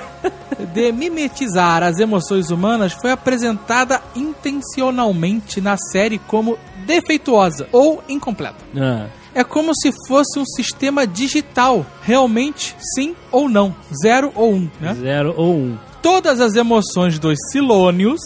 de 0.72 0.90
mimetizar 0.92 1.82
as 1.82 1.98
emoções 1.98 2.50
humanas 2.50 2.92
foi 2.94 3.10
apresentada 3.12 4.00
intencionalmente 4.16 5.60
na 5.60 5.76
série 5.76 6.18
como 6.18 6.58
defeituosa 6.86 7.66
ou 7.72 8.02
incompleta. 8.08 8.56
Ah, 8.76 9.06
É 9.34 9.42
como 9.42 9.72
se 9.74 9.92
fosse 10.06 10.38
um 10.38 10.44
sistema 10.44 11.06
digital, 11.06 11.84
realmente 12.02 12.76
sim 12.94 13.14
ou 13.32 13.48
não, 13.48 13.74
zero 14.02 14.32
ou 14.34 14.54
um, 14.54 14.70
né? 14.80 14.94
Zero 14.94 15.34
ou 15.36 15.54
um. 15.54 15.76
Todas 16.00 16.40
as 16.40 16.54
emoções 16.54 17.18
dos 17.18 17.36
Silônios 17.50 18.20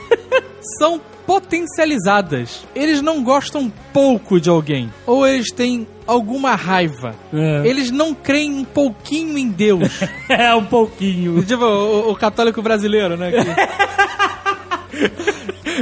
são 0.78 1.00
potencializadas. 1.26 2.64
Eles 2.74 3.00
não 3.00 3.22
gostam 3.22 3.72
pouco 3.92 4.40
de 4.40 4.50
alguém, 4.50 4.92
ou 5.06 5.26
eles 5.26 5.50
têm 5.50 5.86
alguma 6.06 6.54
raiva. 6.54 7.14
É. 7.32 7.66
Eles 7.66 7.90
não 7.90 8.14
creem 8.14 8.52
um 8.52 8.64
pouquinho 8.64 9.38
em 9.38 9.48
Deus. 9.48 9.88
É 10.28 10.54
um 10.54 10.64
pouquinho. 10.64 11.44
tipo, 11.44 11.64
o, 11.64 12.10
o 12.10 12.16
católico 12.16 12.60
brasileiro, 12.60 13.16
né? 13.16 13.30
Que 13.30 13.38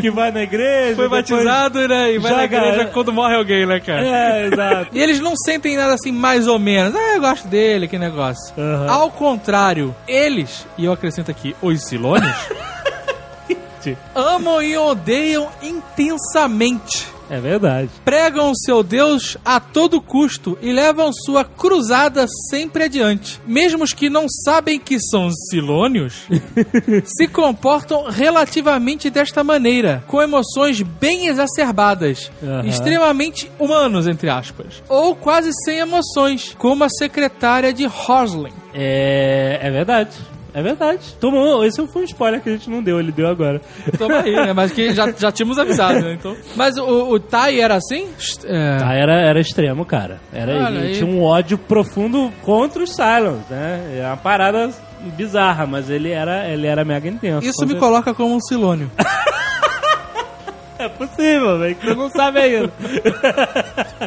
Que 0.02 0.10
vai 0.10 0.30
na 0.32 0.42
igreja. 0.42 0.96
foi 0.96 1.04
depois- 1.04 1.28
batizado 1.30 1.86
né, 1.86 2.12
e 2.12 2.18
vai 2.18 2.32
na 2.32 2.44
igreja 2.44 2.86
quando 2.86 3.12
morre 3.12 3.36
alguém, 3.36 3.64
né, 3.64 3.78
cara? 3.80 4.04
É, 4.06 4.46
exato. 4.48 4.88
E 4.92 5.00
eles 5.00 5.20
não 5.20 5.34
sentem 5.36 5.76
nada 5.76 5.94
assim, 5.94 6.10
mais 6.12 6.46
ou 6.48 6.58
menos. 6.58 6.94
Ah, 6.94 7.14
eu 7.14 7.20
gosto 7.20 7.46
dele, 7.46 7.86
que 7.86 7.96
negócio. 7.96 8.52
Aham. 8.58 8.90
Ao 8.90 9.10
contrário, 9.10 9.94
eles, 10.08 10.66
e 10.76 10.84
eu 10.84 10.92
acrescento 10.92 11.30
aqui, 11.30 11.54
os 11.62 11.84
Silônios, 11.84 12.34
amam 14.14 14.62
e 14.62 14.76
odeiam 14.76 15.48
intensamente. 15.62 17.06
É 17.32 17.40
verdade. 17.40 17.88
Pregam 18.04 18.50
o 18.50 18.54
seu 18.54 18.82
Deus 18.82 19.38
a 19.42 19.58
todo 19.58 20.02
custo 20.02 20.58
e 20.60 20.70
levam 20.70 21.10
sua 21.14 21.42
cruzada 21.46 22.26
sempre 22.50 22.84
adiante. 22.84 23.40
Mesmo 23.46 23.84
os 23.84 23.94
que 23.94 24.10
não 24.10 24.26
sabem 24.28 24.78
que 24.78 25.00
são 25.00 25.30
Silônios, 25.48 26.26
se 27.06 27.26
comportam 27.26 28.04
relativamente 28.10 29.08
desta 29.08 29.42
maneira, 29.42 30.04
com 30.08 30.20
emoções 30.20 30.82
bem 30.82 31.26
exacerbadas, 31.28 32.30
Aham. 32.42 32.66
extremamente 32.66 33.50
humanos, 33.58 34.06
entre 34.06 34.28
aspas, 34.28 34.82
ou 34.86 35.16
quase 35.16 35.52
sem 35.64 35.78
emoções, 35.78 36.54
como 36.58 36.84
a 36.84 36.90
secretária 36.90 37.72
de 37.72 37.86
Hosling. 37.86 38.52
É, 38.74 39.58
é 39.62 39.70
verdade. 39.70 40.10
É 40.54 40.62
verdade. 40.62 41.14
Tomou, 41.18 41.64
esse 41.64 41.84
foi 41.88 42.02
um 42.02 42.04
spoiler 42.04 42.40
que 42.40 42.50
a 42.50 42.52
gente 42.52 42.68
não 42.68 42.82
deu, 42.82 43.00
ele 43.00 43.12
deu 43.12 43.28
agora. 43.28 43.60
Toma 43.96 44.20
aí, 44.20 44.32
né? 44.34 44.52
Mas 44.52 44.72
que 44.72 44.92
já, 44.92 45.10
já 45.12 45.32
tínhamos 45.32 45.58
avisado, 45.58 46.00
né? 46.00 46.14
Então... 46.14 46.36
Mas 46.56 46.76
o, 46.76 47.10
o 47.12 47.20
Tai 47.20 47.58
era 47.58 47.76
assim? 47.76 48.08
É... 48.44 48.78
Ah, 48.82 48.94
era, 48.94 49.14
era 49.14 49.40
extremo, 49.40 49.84
cara. 49.84 50.20
Era, 50.32 50.66
Olha 50.66 50.78
ele 50.78 50.94
tinha 50.94 51.06
um 51.06 51.22
ódio 51.22 51.56
profundo 51.56 52.32
contra 52.42 52.82
os 52.82 52.94
Cylons, 52.94 53.48
né? 53.48 53.98
É 53.98 54.06
uma 54.06 54.16
parada 54.16 54.70
bizarra, 55.16 55.66
mas 55.66 55.90
ele 55.90 56.10
era, 56.10 56.48
ele 56.48 56.66
era 56.66 56.84
mega 56.84 57.08
intenso. 57.08 57.46
Isso 57.46 57.66
me 57.66 57.76
coloca 57.76 58.14
como 58.14 58.34
um 58.34 58.40
Silônio. 58.40 58.90
É 60.82 60.88
possível, 60.88 61.58
velho, 61.60 61.74
que 61.76 61.86
você 61.86 61.94
não 61.94 62.10
sabe 62.10 62.38
ainda. 62.40 62.72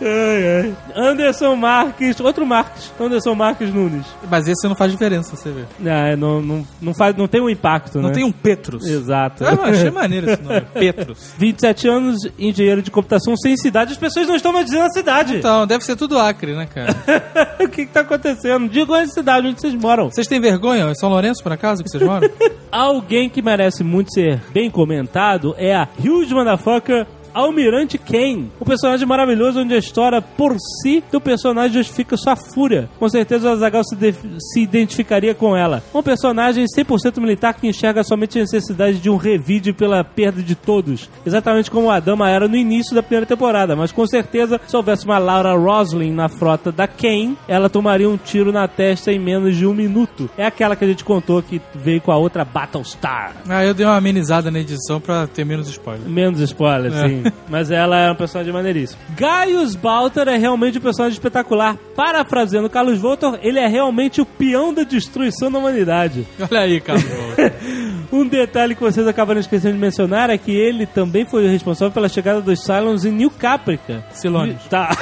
ai, 0.00 0.62
ai. 0.64 0.74
Anderson 0.94 1.54
Marques, 1.56 2.18
outro 2.20 2.46
Marques, 2.46 2.92
Anderson 2.98 3.34
Marques 3.34 3.72
Nunes. 3.72 4.06
Mas 4.30 4.48
esse 4.48 4.66
não 4.66 4.74
faz 4.74 4.90
diferença, 4.92 5.36
você 5.36 5.50
vê. 5.50 5.64
Ah, 5.86 6.16
não, 6.16 6.40
não, 6.40 6.66
não, 6.80 6.94
faz, 6.94 7.14
não 7.16 7.26
tem 7.28 7.40
um 7.40 7.50
impacto, 7.50 8.00
Não 8.00 8.08
né? 8.08 8.14
tem 8.14 8.24
um 8.24 8.32
Petrus. 8.32 8.86
Exato. 8.86 9.44
Ah, 9.44 9.56
mas 9.60 9.78
achei 9.78 9.90
maneiro 9.92 10.30
esse 10.30 10.42
nome. 10.42 10.62
Petrus. 10.72 11.34
27 11.36 11.88
anos, 11.88 12.16
engenheiro 12.38 12.80
de 12.82 12.90
computação 12.90 13.36
sem 13.36 13.56
cidade, 13.56 13.92
as 13.92 13.98
pessoas 13.98 14.26
não 14.26 14.36
estão 14.36 14.52
mais 14.52 14.64
dizendo 14.66 14.84
a 14.86 14.90
cidade. 14.90 15.36
Então, 15.36 15.66
deve 15.66 15.84
ser 15.84 15.96
tudo 15.96 16.18
Acre, 16.18 16.54
né, 16.54 16.66
cara? 16.66 16.94
o 17.60 17.68
que, 17.68 17.84
que 17.86 17.92
tá 17.92 18.00
acontecendo? 18.00 18.68
Digam 18.68 18.94
a 18.94 19.06
cidade 19.06 19.46
onde 19.48 19.60
vocês 19.60 19.74
moram. 19.74 20.10
Vocês 20.10 20.26
têm 20.26 20.40
vergonha? 20.40 20.84
É 20.88 20.94
São 20.94 21.10
Lourenço, 21.10 21.42
por 21.42 21.52
acaso, 21.52 21.82
que 21.82 21.90
vocês 21.90 22.02
moram? 22.02 22.28
Alguém 22.70 23.28
que 23.28 23.42
merece 23.42 23.82
muito 23.82 24.12
ser 24.12 24.40
bem 24.52 24.70
comentado 24.70 25.54
é 25.58 25.74
a 25.74 25.88
Huge 25.98 26.30
Motherfucker 26.30 27.06
Almirante 27.38 27.96
Kane, 27.98 28.50
um 28.60 28.64
personagem 28.64 29.06
maravilhoso 29.06 29.60
onde 29.60 29.72
a 29.74 29.78
história 29.78 30.20
por 30.20 30.56
si 30.82 31.02
do 31.12 31.20
personagem 31.20 31.74
justifica 31.74 32.16
sua 32.16 32.34
fúria. 32.36 32.88
Com 32.98 33.08
certeza 33.08 33.48
o 33.48 33.52
Azaghal 33.52 33.82
se, 33.84 33.96
se 34.52 34.60
identificaria 34.60 35.34
com 35.34 35.56
ela. 35.56 35.82
Um 35.94 36.02
personagem 36.02 36.64
100% 36.66 37.20
militar 37.20 37.54
que 37.54 37.68
enxerga 37.68 38.02
somente 38.02 38.38
a 38.38 38.42
necessidade 38.42 38.98
de 38.98 39.08
um 39.08 39.16
revide 39.16 39.72
pela 39.72 40.02
perda 40.02 40.42
de 40.42 40.54
todos. 40.54 41.08
Exatamente 41.24 41.70
como 41.70 41.90
a 41.90 42.00
dama 42.00 42.28
era 42.28 42.48
no 42.48 42.56
início 42.56 42.94
da 42.94 43.02
primeira 43.02 43.26
temporada, 43.26 43.76
mas 43.76 43.92
com 43.92 44.06
certeza 44.06 44.60
se 44.66 44.76
houvesse 44.76 45.04
uma 45.04 45.18
Laura 45.18 45.54
Roslin 45.54 46.12
na 46.12 46.28
frota 46.28 46.72
da 46.72 46.88
Kane, 46.88 47.36
ela 47.46 47.68
tomaria 47.70 48.08
um 48.08 48.16
tiro 48.16 48.50
na 48.52 48.66
testa 48.66 49.12
em 49.12 49.18
menos 49.18 49.56
de 49.56 49.64
um 49.66 49.74
minuto. 49.74 50.28
É 50.36 50.44
aquela 50.44 50.74
que 50.74 50.84
a 50.84 50.88
gente 50.88 51.04
contou 51.04 51.42
que 51.42 51.60
veio 51.74 52.00
com 52.00 52.10
a 52.10 52.16
outra 52.16 52.44
Battlestar. 52.44 53.32
ah, 53.48 53.64
eu 53.64 53.74
dei 53.74 53.86
uma 53.86 53.96
amenizada 53.96 54.50
na 54.50 54.58
edição 54.58 55.00
pra 55.00 55.26
ter 55.26 55.44
menos 55.44 55.68
spoiler. 55.68 56.08
Menos 56.08 56.40
spoiler, 56.40 56.92
É. 56.92 57.08
sim. 57.08 57.27
Mas 57.48 57.70
ela 57.70 57.98
é 57.98 58.10
um 58.10 58.14
personagem 58.14 58.52
maneiríssimo. 58.52 59.00
Gaius 59.16 59.74
Baltar 59.74 60.28
é 60.28 60.36
realmente 60.36 60.78
um 60.78 60.80
personagem 60.80 61.14
espetacular. 61.14 61.76
Parafraseando 61.96 62.68
Carlos 62.70 62.98
Voltor, 62.98 63.38
ele 63.42 63.58
é 63.58 63.66
realmente 63.66 64.20
o 64.20 64.26
peão 64.26 64.72
da 64.72 64.82
destruição 64.82 65.50
da 65.50 65.58
humanidade. 65.58 66.26
Olha 66.50 66.60
aí, 66.60 66.80
cara. 66.80 66.98
Um 68.10 68.26
detalhe 68.26 68.74
que 68.74 68.80
vocês 68.80 69.06
acabaram 69.06 69.38
esquecendo 69.38 69.74
de 69.74 69.78
mencionar 69.80 70.30
é 70.30 70.38
que 70.38 70.50
ele 70.50 70.86
também 70.86 71.26
foi 71.26 71.46
responsável 71.46 71.92
pela 71.92 72.08
chegada 72.08 72.40
dos 72.40 72.64
Cylons 72.64 73.04
em 73.04 73.12
New 73.12 73.30
Caprica. 73.30 74.02
Vi- 74.54 74.56
Tá. 74.70 74.96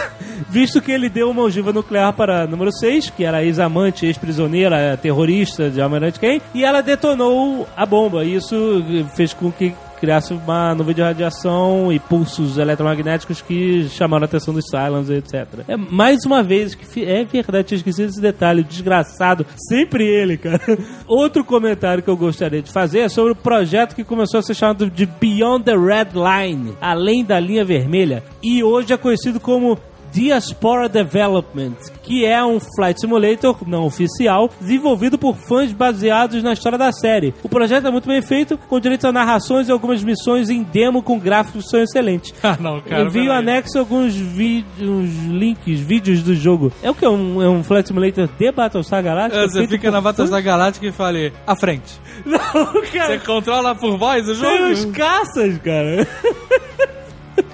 Visto 0.50 0.80
que 0.82 0.90
ele 0.90 1.08
deu 1.08 1.30
uma 1.30 1.42
ogiva 1.42 1.72
nuclear 1.72 2.12
para 2.12 2.42
a 2.42 2.46
número 2.48 2.72
6, 2.72 3.10
que 3.10 3.22
era 3.24 3.36
a 3.38 3.44
ex-amante, 3.44 4.06
ex-prisioneira, 4.06 4.96
terrorista 5.00 5.70
de 5.70 5.80
Almirante 5.80 6.18
Kane, 6.18 6.42
e 6.52 6.64
ela 6.64 6.82
detonou 6.82 7.68
a 7.76 7.86
bomba. 7.86 8.24
Isso 8.24 8.84
fez 9.14 9.32
com 9.32 9.52
que 9.52 9.72
criasse 9.96 10.32
uma 10.32 10.74
nuvem 10.74 10.94
de 10.94 11.02
radiação 11.02 11.92
e 11.92 11.98
pulsos 11.98 12.58
eletromagnéticos 12.58 13.40
que 13.40 13.88
chamaram 13.88 14.24
a 14.24 14.26
atenção 14.26 14.54
dos 14.54 14.64
Cylons, 14.70 15.10
etc. 15.10 15.46
É 15.68 15.76
mais 15.76 16.24
uma 16.24 16.42
vez 16.42 16.74
que 16.74 17.04
é 17.04 17.24
verdade, 17.24 17.68
tinha 17.68 17.78
esquecido 17.78 18.08
esse 18.08 18.20
detalhe, 18.20 18.62
desgraçado, 18.62 19.46
sempre 19.68 20.04
ele, 20.04 20.36
cara. 20.36 20.60
Outro 21.06 21.44
comentário 21.44 22.02
que 22.02 22.10
eu 22.10 22.16
gostaria 22.16 22.62
de 22.62 22.72
fazer 22.72 23.00
é 23.00 23.08
sobre 23.08 23.32
o 23.32 23.36
projeto 23.36 23.94
que 23.94 24.04
começou 24.04 24.38
a 24.40 24.42
ser 24.42 24.54
chamado 24.54 24.90
de 24.90 25.06
Beyond 25.06 25.64
the 25.64 25.76
Red 25.76 26.10
Line, 26.14 26.74
além 26.80 27.24
da 27.24 27.40
linha 27.40 27.64
vermelha, 27.64 28.22
e 28.42 28.62
hoje 28.62 28.92
é 28.92 28.96
conhecido 28.96 29.40
como 29.40 29.78
Diaspora 30.12 30.88
Development, 30.88 31.74
que 32.02 32.24
é 32.24 32.44
um 32.44 32.58
flight 32.60 33.00
simulator 33.00 33.56
não 33.66 33.84
oficial, 33.84 34.50
desenvolvido 34.60 35.18
por 35.18 35.36
fãs 35.36 35.72
baseados 35.72 36.42
na 36.42 36.52
história 36.52 36.78
da 36.78 36.90
série. 36.92 37.34
O 37.42 37.48
projeto 37.48 37.86
é 37.86 37.90
muito 37.90 38.08
bem 38.08 38.22
feito, 38.22 38.56
com 38.56 38.80
direitos 38.80 39.04
a 39.04 39.12
narrações 39.12 39.68
e 39.68 39.72
algumas 39.72 40.02
missões 40.02 40.48
em 40.50 40.62
demo 40.62 41.02
com 41.02 41.18
gráficos 41.18 41.64
que 41.64 41.70
são 41.70 41.80
excelentes. 41.82 42.34
Ah, 42.46 42.56
não, 42.60 42.80
cara. 42.80 43.02
Envio 43.02 43.32
anexo 43.32 43.76
alguns 43.78 44.14
vídeos, 44.14 45.10
links, 45.28 45.80
vídeos 45.80 46.22
do 46.22 46.32
jogo. 46.34 46.70
É 46.80 46.88
o 46.90 46.94
que? 46.94 47.04
É 47.04 47.08
um, 47.10 47.42
é 47.42 47.48
um 47.48 47.64
flight 47.64 47.88
simulator 47.88 48.28
de 48.38 48.52
Battlestar 48.52 49.02
Galactica? 49.02 49.42
É, 49.44 49.48
Você 49.48 49.66
fica 49.66 49.90
na 49.90 50.00
fãs? 50.00 50.30
Galáctica 50.30 50.86
e 50.86 50.92
fala, 50.92 51.18
à 51.46 51.56
frente. 51.56 52.00
Não, 52.24 52.38
Você 52.72 52.98
cara. 52.98 53.18
controla 53.18 53.74
por 53.74 53.98
voz 53.98 54.28
o 54.28 54.40
Tem 54.40 54.72
os 54.72 54.80
jogo? 54.80 54.92
caças, 54.92 55.58
cara. 55.58 56.06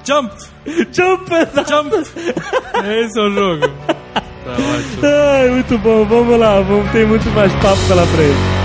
Jump! 0.04 0.32
Jump, 0.92 1.32
exato. 1.32 1.70
Jump! 1.70 1.94
Esse 1.94 3.18
é 3.18 3.22
o 3.22 3.30
jogo. 3.30 3.66
Tá 4.44 4.50
ótimo. 4.54 5.06
Ai, 5.06 5.48
muito 5.50 5.78
bom. 5.78 6.04
Vamos 6.04 6.36
lá, 6.36 6.60
vamos 6.62 6.90
ter 6.90 7.06
muito 7.06 7.28
mais 7.30 7.52
papo 7.62 7.78
pela 7.86 8.04
frente. 8.06 8.61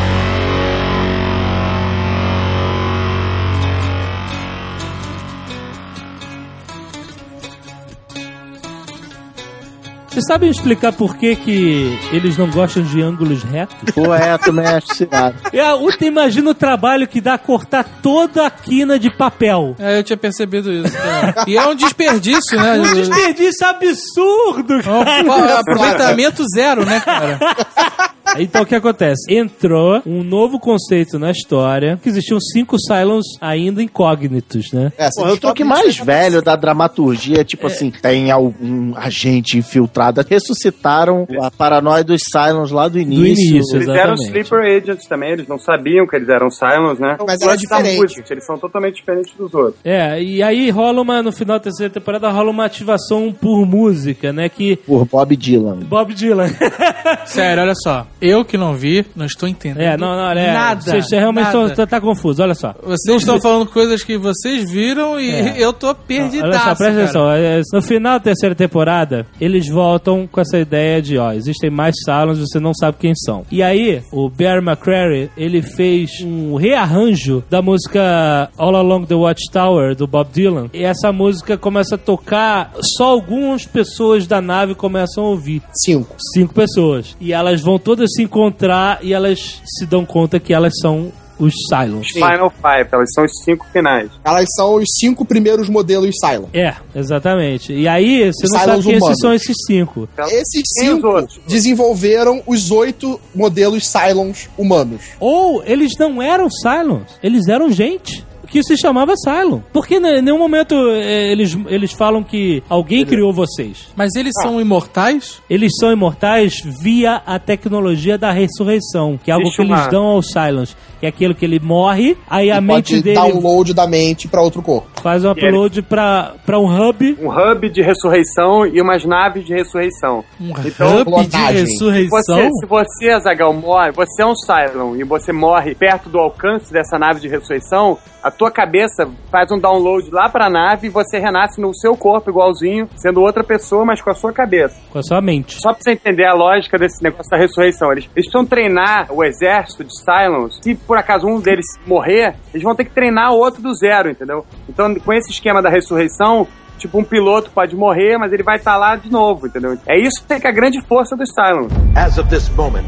Vocês 10.18 10.26
sabem 10.30 10.50
explicar 10.50 10.92
por 10.94 11.16
que, 11.16 11.36
que 11.36 11.96
eles 12.12 12.36
não 12.40 12.50
gostam 12.50 12.82
de 12.82 13.00
ângulos 13.04 13.44
retos? 13.44 13.78
Pô, 13.94 14.12
é, 14.16 14.36
também 14.40 14.66
acho 14.66 14.88
tirado. 14.88 15.36
É, 15.54 15.72
o- 15.76 15.96
tu 15.96 16.06
imagina 16.06 16.50
o 16.50 16.56
trabalho 16.56 17.08
que 17.08 17.22
dá 17.22 17.38
cortar 17.38 17.84
toda 18.02 18.48
a 18.48 18.50
quina 18.50 18.98
de 18.98 19.12
papel. 19.12 19.76
É, 19.78 20.00
eu 20.00 20.04
tinha 20.04 20.18
percebido 20.18 20.74
isso. 20.74 20.92
cara. 20.98 21.46
E 21.46 21.56
é 21.56 21.64
um 21.68 21.76
desperdício, 21.76 22.60
né? 22.60 22.80
Um 22.80 22.94
desperdício 22.96 23.68
absurdo, 23.68 24.74
É 24.74 25.22
um 25.22 25.28
cara. 25.28 25.60
aproveitamento 25.60 26.44
zero, 26.52 26.84
né, 26.84 27.00
cara? 27.00 27.38
Então 28.38 28.62
o 28.64 28.66
que 28.66 28.76
acontece? 28.76 29.34
Entrou 29.34 30.02
um 30.06 30.24
novo 30.24 30.60
conceito 30.60 31.18
na 31.18 31.32
história, 31.32 32.00
que 32.02 32.10
existiam 32.10 32.40
cinco 32.40 32.78
Cylons 32.80 33.26
ainda 33.40 33.82
incógnitos, 33.82 34.72
né? 34.72 34.92
É, 34.98 35.10
Pô, 35.16 35.28
eu 35.28 35.38
tô 35.38 35.48
aqui 35.48 35.64
mais 35.64 35.98
velho 35.98 36.42
da 36.42 36.56
dramaturgia, 36.56 37.44
tipo 37.44 37.68
assim, 37.68 37.92
tem 37.92 38.32
algum 38.32 38.96
agente 38.96 39.58
infiltrado. 39.58 40.26
Ressuscitaram 40.28 41.28
a 41.42 41.50
paranoia 41.52 42.04
dos 42.04 42.22
Cylons 42.32 42.72
lá 42.72 42.88
do 42.88 43.00
início. 43.00 43.54
início, 43.54 43.78
Eles 43.78 43.88
eram 43.88 44.14
Exatamente. 44.14 44.26
sleeper 44.26 44.78
agents 44.78 45.08
também, 45.08 45.32
eles 45.32 45.48
não 45.48 45.60
sabiam 45.60 46.08
que 46.08 46.16
eles 46.16 46.30
eram 46.30 46.50
Cylons, 46.50 47.00
né? 47.00 47.18
Mas 47.26 47.42
era 47.42 47.56
diferente. 47.56 48.02
música, 48.02 48.34
eles 48.34 48.46
são 48.46 48.58
totalmente 48.58 48.96
diferentes 48.96 49.34
dos 49.36 49.54
outros. 49.54 49.76
É, 49.84 50.22
e 50.22 50.42
aí 50.44 50.70
rola 50.70 51.02
uma, 51.02 51.22
no 51.22 51.32
final 51.32 51.58
da 51.58 51.64
terceira 51.64 51.92
temporada, 51.94 52.30
rola 52.30 52.52
uma 52.52 52.66
ativação 52.66 53.32
por 53.34 53.66
música, 53.66 54.32
né? 54.34 54.50
Que 54.50 54.76
Por 54.78 55.06
Bob 55.06 55.36
Dylan. 55.36 55.80
Bob 55.80 56.14
Dylan. 56.14 56.50
Sério, 57.26 57.64
olha 57.64 57.76
só. 57.76 58.06
Eu 58.22 58.44
que 58.46 58.58
não 58.58 58.74
vi, 58.74 59.06
não 59.16 59.26
estou 59.26 59.48
entendendo. 59.48 59.82
é, 59.82 59.98
não, 59.98 60.16
não, 60.16 60.32
é. 60.32 60.52
Nada. 60.54 60.82
Você, 60.82 61.02
você 61.02 61.18
realmente 61.18 61.54
nada. 61.54 61.76
tá, 61.76 61.86
tá 61.88 62.02
confuso, 62.02 62.42
olha 62.42 62.56
só. 62.56 62.74
Vocês 62.84 63.18
estão 63.22 63.40
falando 63.42 63.68
coisas 63.68 64.04
que 64.04 64.18
vocês 64.18 64.70
viram 64.72 65.20
e 65.20 65.30
É. 65.30 65.56
eu 65.64 65.72
tô 65.74 65.94
perdidaço, 65.94 66.46
Olha 66.46 66.60
só, 66.60 66.76
presta 66.76 66.86
cara. 66.86 67.04
atenção. 67.04 67.32
é, 67.32 67.62
No 67.74 67.82
final 67.82 68.14
da 68.14 68.20
terceira 68.20 68.56
temporada, 68.56 69.26
eles 69.40 69.68
voltam 69.70 70.28
com 70.28 70.40
essa 70.42 70.58
ideia 70.58 71.02
de, 71.02 71.18
ó, 71.18 71.32
existem 71.32 71.70
mais 71.70 71.96
Cylons, 72.06 72.40
você 72.40 72.60
não 72.60 72.74
sabe 72.74 72.98
quem 73.00 73.14
são. 73.16 73.46
E 73.52 73.62
aí, 73.62 74.02
o 74.12 74.30
Bear 74.30 74.58
McCreary, 74.64 75.30
ele 75.38 75.62
fez 75.62 76.10
um 76.24 76.56
rearranjo 76.56 77.44
da 77.50 77.62
música 77.62 78.50
All 78.58 78.76
Along 78.76 79.06
the 79.06 79.16
Watchtower, 79.16 79.96
do 79.96 80.08
Bob 80.08 80.30
Dylan. 80.32 80.70
E 80.74 80.84
essa 80.84 81.12
música 81.12 81.58
começa 81.58 81.96
a 81.96 81.98
tocar, 81.98 82.72
só 82.98 83.06
algumas 83.06 83.66
pessoas 83.66 84.26
da 84.28 84.42
nave 84.42 84.76
começam 84.76 85.24
a 85.26 85.28
ouvir. 85.30 85.62
Cinco. 85.74 86.16
Cinco 86.34 86.54
pessoas. 86.54 87.16
E 87.20 87.34
elas 87.34 87.62
vão 87.62 87.78
todas 87.78 88.07
se 88.08 88.24
encontrar 88.24 89.00
e 89.02 89.14
elas 89.14 89.62
se 89.66 89.86
dão 89.86 90.06
conta 90.06 90.40
que 90.40 90.54
elas 90.54 90.74
são 90.82 91.12
os 91.40 91.54
Cylons. 91.70 92.08
Final 92.08 92.50
Five, 92.50 92.90
elas 92.92 93.10
são 93.14 93.24
os 93.24 93.32
cinco 93.44 93.66
finais. 93.72 94.10
Elas 94.26 94.46
são 94.56 94.76
os 94.76 94.86
cinco 95.00 95.24
primeiros 95.24 95.70
modelos 95.70 96.16
Cylon. 96.20 96.48
É, 96.54 96.74
exatamente. 96.96 97.74
E 97.74 97.88
aí, 97.88 98.32
você 98.34 98.48
não 98.48 98.60
Cylons 98.60 98.66
sabe 98.66 98.84
quem 98.84 98.96
esses 98.98 99.20
são 99.20 99.34
esses 99.34 99.56
cinco. 99.68 100.10
Esses 100.18 100.64
Tem 100.80 100.90
os 100.90 100.96
cinco 100.96 101.08
outros. 101.08 101.40
desenvolveram 101.48 102.42
os 102.48 102.72
oito 102.72 103.20
modelos 103.36 103.88
Cylons 103.88 104.50
humanos. 104.58 105.02
Ou 105.20 105.64
eles 105.64 105.92
não 106.00 106.22
eram 106.22 106.50
Cylons, 106.50 107.12
eles 107.22 107.48
eram 107.48 107.70
gente. 107.72 108.26
Que 108.48 108.64
se 108.64 108.78
chamava 108.78 109.14
Cylon. 109.16 109.60
Porque 109.74 109.96
em 109.96 110.22
nenhum 110.22 110.38
momento 110.40 110.74
eh, 110.76 111.32
eles, 111.32 111.58
eles 111.68 111.92
falam 111.92 112.24
que 112.24 112.64
alguém 112.70 113.06
criou 113.06 113.34
vocês. 113.34 113.90
Mas 113.96 114.16
eles 114.16 114.32
são 114.42 114.60
imortais? 114.60 115.42
Eles 115.50 115.72
são 115.80 115.92
imortais 115.92 116.54
via 116.82 117.22
a 117.26 117.38
tecnologia 117.40 118.18
da 118.18 118.32
ressurreição, 118.32 119.18
que 119.22 119.30
é 119.30 119.34
algo 119.34 119.48
Existe 119.48 119.58
que 119.58 119.68
eles 119.68 119.80
uma- 119.82 119.90
dão 119.90 120.06
aos 120.06 120.28
Cylons. 120.32 120.76
Que 121.00 121.06
é 121.06 121.10
aquilo 121.10 121.36
que 121.36 121.46
ele 121.46 121.60
morre, 121.60 122.18
aí 122.28 122.50
a 122.50 122.58
E 122.58 122.62
mente 122.62 122.94
pode 122.94 123.02
dele 123.04 123.16
download 123.18 123.72
da 123.72 123.86
mente 123.86 124.28
pra 124.28 124.42
outro 124.42 124.64
corpo. 124.64 124.88
faz 125.00 125.24
um 125.24 125.30
upload 125.30 125.84
pra, 125.84 126.34
pra 126.44 126.58
um 126.60 126.66
hub. 126.66 127.16
Um 127.22 127.30
hub 127.30 127.70
de 127.70 127.84
ressurreição 127.84 128.66
e 128.66 128.82
umas 128.82 129.06
naves 129.06 129.46
de 129.46 129.54
ressurreição. 129.54 130.24
Um 130.42 130.50
Então, 130.66 131.02
hub 131.02 131.22
de 131.22 131.28
clonagem. 131.30 131.62
ressurreição? 131.66 132.36
Você, 132.36 132.50
se 132.50 132.66
você, 132.68 133.10
Azagal, 133.12 133.54
morre, 133.54 133.92
você 133.92 134.24
é 134.24 134.26
um 134.26 134.34
Cylon 134.36 134.96
e 134.96 135.04
você 135.04 135.32
morre 135.32 135.76
perto 135.76 136.10
do 136.10 136.18
alcance 136.18 136.74
dessa 136.74 136.98
nave 136.98 137.20
de 137.20 137.28
ressurreição, 137.28 138.00
a 138.24 138.32
tua 138.38 138.52
cabeça 138.52 139.10
faz 139.32 139.52
um 139.52 139.60
download 139.60 140.10
lá 140.12 140.30
pra 140.30 140.50
nave 140.50 140.88
e 140.88 140.90
você 140.90 141.18
renasce 141.18 141.60
no 141.60 141.74
seu 141.76 141.98
corpo 141.98 142.30
igualzinho, 142.30 142.88
sendo 142.96 143.22
outra 143.22 143.44
pessoa, 143.44 143.84
mas 143.84 144.02
com 144.02 144.10
a 144.10 144.14
sua 144.14 144.32
cabeça. 144.32 144.76
Com 144.92 145.00
a 145.00 145.04
sua 145.04 145.22
mente. 145.22 145.60
Só 145.60 145.74
pra 145.74 145.82
você 145.82 145.92
entender 145.92 146.26
a 146.26 146.34
lógica 146.34 146.78
desse 146.78 147.04
negócio 147.04 147.30
da 147.30 147.38
ressurreição. 147.38 147.92
Eles, 147.92 148.06
eles 148.16 148.30
precisam 148.30 148.46
treinar 148.46 149.12
o 149.12 149.24
exército 149.24 149.84
de 149.84 149.92
Cylons. 150.00 150.60
Se 150.62 150.76
por 150.76 150.98
acaso 150.98 151.28
um 151.28 151.40
deles 151.40 151.66
morrer, 151.86 152.36
eles 152.54 152.64
vão 152.64 152.76
ter 152.76 152.86
que 152.86 152.92
treinar 152.92 153.32
o 153.34 153.38
outro 153.38 153.62
do 153.62 153.74
zero, 153.76 154.10
entendeu? 154.10 154.46
Então, 154.70 154.94
com 154.96 155.14
esse 155.14 155.32
esquema 155.32 155.62
da 155.62 155.70
ressurreição, 155.70 156.48
tipo, 156.78 157.00
um 157.00 157.04
piloto 157.04 157.50
pode 157.52 157.76
morrer, 157.76 158.18
mas 158.18 158.32
ele 158.32 158.44
vai 158.44 158.58
estar 158.58 158.78
lá 158.78 158.96
de 158.96 159.12
novo, 159.12 159.48
entendeu? 159.48 159.78
É 159.88 159.98
isso 159.98 160.24
que 160.26 160.34
é 160.34 160.50
a 160.50 160.52
grande 160.52 160.82
força 160.86 161.16
dos 161.16 161.30
Cylons. 161.34 161.72
As 161.96 162.18
of 162.18 162.30
this 162.30 162.50
moment, 162.50 162.86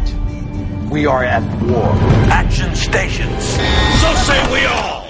we 0.92 1.06
are 1.06 1.24
at 1.24 1.44
war. 1.64 1.94
Action 2.32 2.76
stations. 2.76 3.58